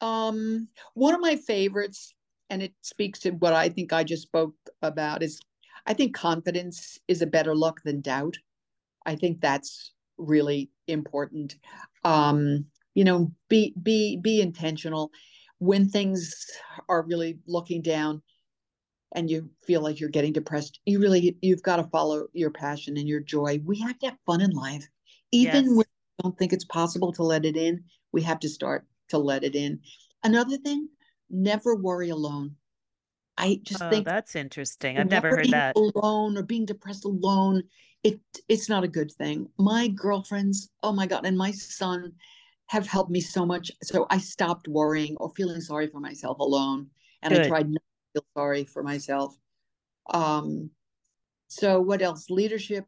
Um, 0.00 0.68
one 0.94 1.14
of 1.14 1.20
my 1.20 1.36
favorites, 1.36 2.14
and 2.50 2.62
it 2.62 2.72
speaks 2.82 3.20
to 3.20 3.30
what 3.30 3.54
I 3.54 3.68
think 3.68 3.92
I 3.92 4.04
just 4.04 4.22
spoke 4.22 4.54
about, 4.82 5.22
is 5.22 5.40
I 5.86 5.94
think 5.94 6.14
confidence 6.14 6.98
is 7.08 7.22
a 7.22 7.26
better 7.26 7.54
luck 7.54 7.80
than 7.84 8.00
doubt. 8.00 8.36
I 9.04 9.16
think 9.16 9.40
that's 9.40 9.92
really 10.18 10.70
important. 10.88 11.56
Um, 12.04 12.66
you 12.96 13.04
know 13.04 13.30
be 13.48 13.74
be 13.80 14.16
be 14.16 14.40
intentional 14.40 15.12
when 15.58 15.88
things 15.88 16.34
are 16.88 17.02
really 17.02 17.38
looking 17.46 17.82
down 17.82 18.20
and 19.14 19.30
you 19.30 19.48
feel 19.64 19.80
like 19.82 20.00
you're 20.00 20.10
getting 20.10 20.32
depressed 20.32 20.80
you 20.86 20.98
really 20.98 21.36
you've 21.42 21.62
got 21.62 21.76
to 21.76 21.84
follow 21.84 22.26
your 22.32 22.50
passion 22.50 22.96
and 22.96 23.06
your 23.06 23.20
joy. 23.20 23.60
We 23.64 23.78
have 23.80 23.98
to 24.00 24.06
have 24.06 24.18
fun 24.26 24.40
in 24.40 24.50
life. 24.50 24.88
Even 25.30 25.64
yes. 25.64 25.68
when 25.68 25.76
we 25.76 26.22
don't 26.22 26.38
think 26.38 26.52
it's 26.52 26.64
possible 26.64 27.12
to 27.12 27.22
let 27.22 27.44
it 27.44 27.56
in 27.56 27.84
we 28.12 28.22
have 28.22 28.40
to 28.40 28.48
start 28.48 28.86
to 29.10 29.18
let 29.18 29.44
it 29.44 29.54
in. 29.54 29.78
Another 30.24 30.56
thing 30.56 30.88
never 31.30 31.76
worry 31.76 32.08
alone. 32.08 32.56
I 33.38 33.60
just 33.62 33.82
oh, 33.82 33.90
think 33.90 34.06
that's 34.06 34.34
interesting. 34.34 34.96
I've 34.96 35.10
never 35.10 35.28
heard 35.28 35.50
that. 35.50 35.76
alone 35.76 36.38
or 36.38 36.42
being 36.42 36.64
depressed 36.64 37.04
alone 37.04 37.62
it 38.02 38.20
it's 38.48 38.70
not 38.70 38.84
a 38.84 38.88
good 38.88 39.12
thing. 39.12 39.48
My 39.58 39.88
girlfriends 39.88 40.70
oh 40.82 40.92
my 40.92 41.06
god 41.06 41.26
and 41.26 41.36
my 41.36 41.50
son 41.50 42.14
have 42.66 42.86
helped 42.86 43.10
me 43.10 43.20
so 43.20 43.46
much. 43.46 43.70
So 43.82 44.06
I 44.10 44.18
stopped 44.18 44.68
worrying 44.68 45.16
or 45.18 45.30
feeling 45.36 45.60
sorry 45.60 45.86
for 45.86 46.00
myself 46.00 46.38
alone. 46.38 46.88
And 47.22 47.32
Good. 47.32 47.46
I 47.46 47.48
tried 47.48 47.70
not 47.70 47.82
to 48.14 48.20
feel 48.20 48.26
sorry 48.34 48.64
for 48.64 48.82
myself. 48.82 49.36
Um, 50.12 50.70
so 51.48 51.80
what 51.80 52.02
else? 52.02 52.28
Leadership. 52.28 52.86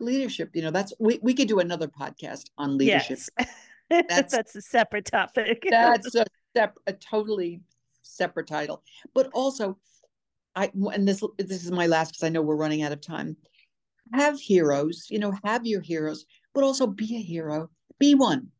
Leadership, 0.00 0.50
you 0.54 0.62
know, 0.62 0.70
that's 0.70 0.92
we, 1.00 1.18
we 1.22 1.34
could 1.34 1.48
do 1.48 1.58
another 1.58 1.88
podcast 1.88 2.50
on 2.56 2.78
leadership. 2.78 3.18
Yes. 3.38 3.48
That's 3.90 4.32
that's 4.32 4.54
a 4.54 4.60
separate 4.60 5.06
topic. 5.06 5.64
that's 5.66 6.14
a 6.14 6.26
step 6.52 6.76
a 6.86 6.92
totally 6.92 7.62
separate 8.02 8.46
title. 8.46 8.82
But 9.14 9.30
also 9.32 9.78
I 10.54 10.70
and 10.92 11.08
this 11.08 11.22
this 11.38 11.64
is 11.64 11.70
my 11.70 11.86
last 11.86 12.10
because 12.10 12.22
I 12.22 12.28
know 12.28 12.42
we're 12.42 12.54
running 12.54 12.82
out 12.82 12.92
of 12.92 13.00
time. 13.00 13.34
Have 14.12 14.38
heroes, 14.38 15.06
you 15.08 15.18
know, 15.18 15.32
have 15.42 15.66
your 15.66 15.80
heroes, 15.80 16.26
but 16.52 16.64
also 16.64 16.86
be 16.86 17.16
a 17.16 17.22
hero. 17.22 17.70
Be 17.98 18.14
one 18.14 18.50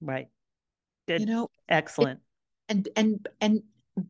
Right. 0.00 0.28
Good. 1.06 1.20
You 1.20 1.26
know, 1.26 1.48
excellent. 1.68 2.20
And 2.68 2.88
and 2.96 3.28
and 3.40 3.62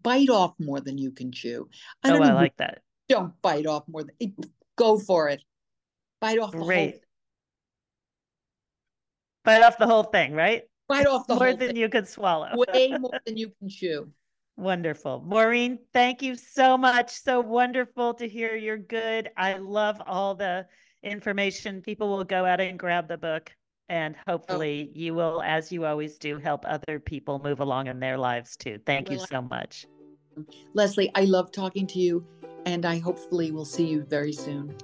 bite 0.02 0.30
off 0.30 0.54
more 0.58 0.80
than 0.80 0.98
you 0.98 1.10
can 1.10 1.32
chew. 1.32 1.68
I 2.02 2.10
oh, 2.10 2.22
I 2.22 2.32
like 2.32 2.56
that. 2.56 2.82
Don't 3.08 3.40
bite 3.42 3.66
off 3.66 3.84
more 3.88 4.04
than 4.04 4.34
go 4.76 4.98
for 4.98 5.28
it. 5.28 5.42
Bite 6.20 6.38
off 6.38 6.52
the 6.52 6.58
Great. 6.58 6.90
whole 6.90 7.00
Bite 9.44 9.62
off 9.62 9.78
the 9.78 9.86
whole 9.86 10.02
thing, 10.02 10.32
right? 10.32 10.62
Bite 10.88 11.06
off 11.06 11.26
the 11.28 11.36
more 11.36 11.52
than 11.52 11.68
thing. 11.68 11.76
you 11.76 11.88
can 11.88 12.04
swallow. 12.04 12.48
Way 12.54 12.96
more 12.98 13.20
than 13.24 13.36
you 13.36 13.52
can 13.58 13.68
chew. 13.68 14.10
Wonderful. 14.56 15.22
Maureen, 15.24 15.78
thank 15.92 16.22
you 16.22 16.34
so 16.34 16.76
much. 16.76 17.10
So 17.10 17.40
wonderful 17.40 18.14
to 18.14 18.26
hear 18.26 18.56
you're 18.56 18.78
good. 18.78 19.30
I 19.36 19.54
love 19.58 20.00
all 20.04 20.34
the 20.34 20.66
information. 21.02 21.82
People 21.82 22.08
will 22.08 22.24
go 22.24 22.44
out 22.44 22.60
and 22.60 22.78
grab 22.78 23.06
the 23.06 23.18
book 23.18 23.52
and 23.88 24.14
oh. 24.26 24.32
hopefully 24.32 24.88
oh. 24.90 24.92
you 24.98 25.14
will 25.14 25.42
as 25.42 25.70
you 25.70 25.84
always 25.84 26.18
do 26.18 26.38
help 26.38 26.64
other 26.66 26.98
people 26.98 27.40
move 27.42 27.60
along 27.60 27.86
in 27.86 28.00
their 28.00 28.18
lives 28.18 28.56
too 28.56 28.78
thank 28.86 29.10
you 29.10 29.18
so 29.18 29.40
much 29.40 29.86
lesley 30.74 31.10
i 31.14 31.22
love 31.24 31.50
talking 31.52 31.86
to 31.86 31.98
you 31.98 32.24
and 32.66 32.84
i 32.84 32.98
hopefully 32.98 33.50
will 33.50 33.64
see 33.64 33.86
you 33.86 34.02
very 34.04 34.32
soon 34.32 34.74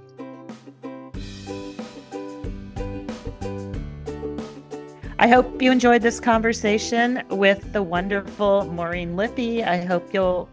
I 5.19 5.29
hope 5.29 5.63
you 5.63 5.71
enjoyed 5.71 6.03
this 6.03 6.19
conversation 6.19 7.23
with 7.31 7.73
the 7.73 7.81
wonderful 7.81 8.65
Maureen 8.65 9.15
Lippe. 9.15 9.65
I 9.65 9.77
hope 9.85 10.13
you'll 10.13 10.49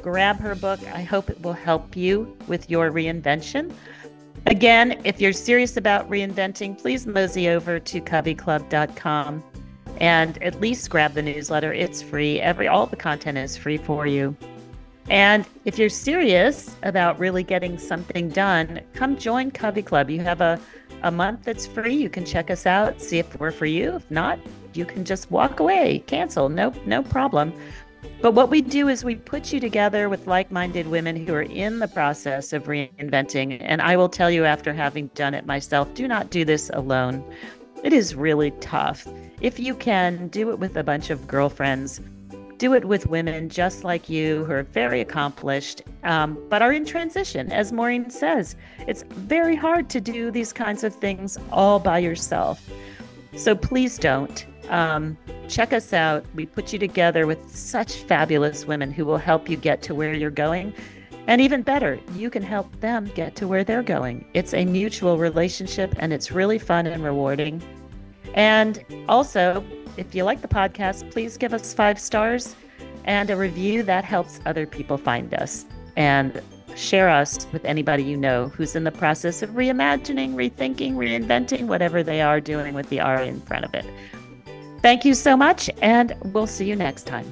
grab 0.00 0.40
her 0.40 0.54
book. 0.54 0.80
I 0.94 1.02
hope 1.02 1.28
it 1.28 1.38
will 1.42 1.52
help 1.52 1.94
you 1.94 2.34
with 2.46 2.70
your 2.70 2.90
reinvention. 2.90 3.74
Again, 4.46 5.00
if 5.02 5.20
you're 5.20 5.32
serious 5.32 5.76
about 5.76 6.08
reinventing, 6.08 6.78
please 6.78 7.04
mosey 7.04 7.48
over 7.48 7.80
to 7.80 8.00
coveyclub.com 8.00 9.42
and 10.00 10.42
at 10.42 10.60
least 10.60 10.88
grab 10.88 11.14
the 11.14 11.22
newsletter. 11.22 11.72
It's 11.72 12.00
free. 12.00 12.40
Every 12.40 12.68
all 12.68 12.86
the 12.86 12.96
content 12.96 13.38
is 13.38 13.56
free 13.56 13.76
for 13.76 14.06
you. 14.06 14.36
And 15.08 15.46
if 15.64 15.78
you're 15.78 15.88
serious 15.88 16.76
about 16.84 17.18
really 17.18 17.42
getting 17.42 17.76
something 17.76 18.28
done, 18.28 18.80
come 18.94 19.16
join 19.16 19.50
CoveyClub. 19.50 20.10
You 20.10 20.20
have 20.20 20.40
a, 20.40 20.60
a 21.02 21.10
month 21.10 21.42
that's 21.44 21.66
free. 21.66 21.94
You 21.94 22.08
can 22.08 22.24
check 22.24 22.50
us 22.50 22.66
out, 22.66 23.00
see 23.00 23.18
if 23.18 23.38
we're 23.40 23.52
for 23.52 23.66
you. 23.66 23.96
If 23.96 24.10
not, 24.10 24.38
you 24.74 24.84
can 24.84 25.04
just 25.04 25.30
walk 25.30 25.58
away, 25.58 26.04
cancel. 26.06 26.48
No, 26.48 26.72
no 26.86 27.02
problem. 27.02 27.52
But 28.22 28.32
what 28.32 28.50
we 28.50 28.60
do 28.60 28.88
is 28.88 29.04
we 29.04 29.14
put 29.14 29.52
you 29.52 29.60
together 29.60 30.08
with 30.08 30.26
like 30.26 30.50
minded 30.50 30.88
women 30.88 31.16
who 31.16 31.34
are 31.34 31.42
in 31.42 31.78
the 31.78 31.88
process 31.88 32.52
of 32.52 32.64
reinventing. 32.64 33.58
And 33.60 33.80
I 33.82 33.96
will 33.96 34.08
tell 34.08 34.30
you, 34.30 34.44
after 34.44 34.72
having 34.72 35.08
done 35.08 35.34
it 35.34 35.46
myself, 35.46 35.92
do 35.94 36.08
not 36.08 36.30
do 36.30 36.44
this 36.44 36.70
alone. 36.72 37.24
It 37.84 37.92
is 37.92 38.14
really 38.14 38.50
tough. 38.52 39.06
If 39.40 39.58
you 39.60 39.74
can, 39.74 40.28
do 40.28 40.50
it 40.50 40.58
with 40.58 40.76
a 40.76 40.82
bunch 40.82 41.10
of 41.10 41.28
girlfriends. 41.28 42.00
Do 42.58 42.72
it 42.72 42.86
with 42.86 43.06
women 43.06 43.50
just 43.50 43.84
like 43.84 44.08
you 44.08 44.46
who 44.46 44.52
are 44.52 44.62
very 44.62 45.02
accomplished, 45.02 45.82
um, 46.02 46.38
but 46.48 46.62
are 46.62 46.72
in 46.72 46.86
transition. 46.86 47.52
As 47.52 47.70
Maureen 47.70 48.08
says, 48.08 48.56
it's 48.86 49.02
very 49.02 49.54
hard 49.54 49.90
to 49.90 50.00
do 50.00 50.30
these 50.30 50.54
kinds 50.54 50.82
of 50.82 50.94
things 50.94 51.36
all 51.52 51.78
by 51.78 51.98
yourself. 51.98 52.66
So 53.36 53.54
please 53.54 53.98
don't. 53.98 54.46
Um, 54.68 55.16
check 55.48 55.72
us 55.72 55.92
out. 55.92 56.24
We 56.34 56.46
put 56.46 56.72
you 56.72 56.78
together 56.78 57.26
with 57.26 57.54
such 57.54 57.94
fabulous 57.94 58.66
women 58.66 58.90
who 58.90 59.04
will 59.04 59.18
help 59.18 59.48
you 59.48 59.56
get 59.56 59.82
to 59.82 59.94
where 59.94 60.14
you're 60.14 60.30
going. 60.30 60.74
And 61.28 61.40
even 61.40 61.62
better, 61.62 61.98
you 62.14 62.30
can 62.30 62.42
help 62.42 62.80
them 62.80 63.10
get 63.14 63.34
to 63.36 63.48
where 63.48 63.64
they're 63.64 63.82
going. 63.82 64.24
It's 64.34 64.54
a 64.54 64.64
mutual 64.64 65.18
relationship 65.18 65.94
and 65.98 66.12
it's 66.12 66.30
really 66.30 66.58
fun 66.58 66.86
and 66.86 67.02
rewarding. 67.02 67.62
And 68.34 68.84
also, 69.08 69.64
if 69.96 70.14
you 70.14 70.24
like 70.24 70.42
the 70.42 70.48
podcast, 70.48 71.10
please 71.10 71.36
give 71.36 71.52
us 71.52 71.74
five 71.74 71.98
stars 71.98 72.54
and 73.04 73.30
a 73.30 73.36
review 73.36 73.82
that 73.84 74.04
helps 74.04 74.40
other 74.46 74.66
people 74.66 74.98
find 74.98 75.34
us. 75.34 75.64
And 75.96 76.42
share 76.76 77.08
us 77.08 77.46
with 77.52 77.64
anybody 77.64 78.02
you 78.02 78.16
know 78.16 78.48
who's 78.48 78.76
in 78.76 78.84
the 78.84 78.92
process 78.92 79.42
of 79.42 79.50
reimagining, 79.50 80.34
rethinking, 80.34 80.94
reinventing, 80.94 81.66
whatever 81.66 82.02
they 82.02 82.20
are 82.20 82.40
doing 82.40 82.74
with 82.74 82.88
the 82.90 83.00
R 83.00 83.22
in 83.22 83.40
front 83.40 83.64
of 83.64 83.74
it. 83.74 83.84
Thank 84.86 85.04
you 85.04 85.14
so 85.14 85.36
much, 85.36 85.68
and 85.82 86.14
we'll 86.32 86.46
see 86.46 86.64
you 86.64 86.76
next 86.76 87.08
time. 87.08 87.26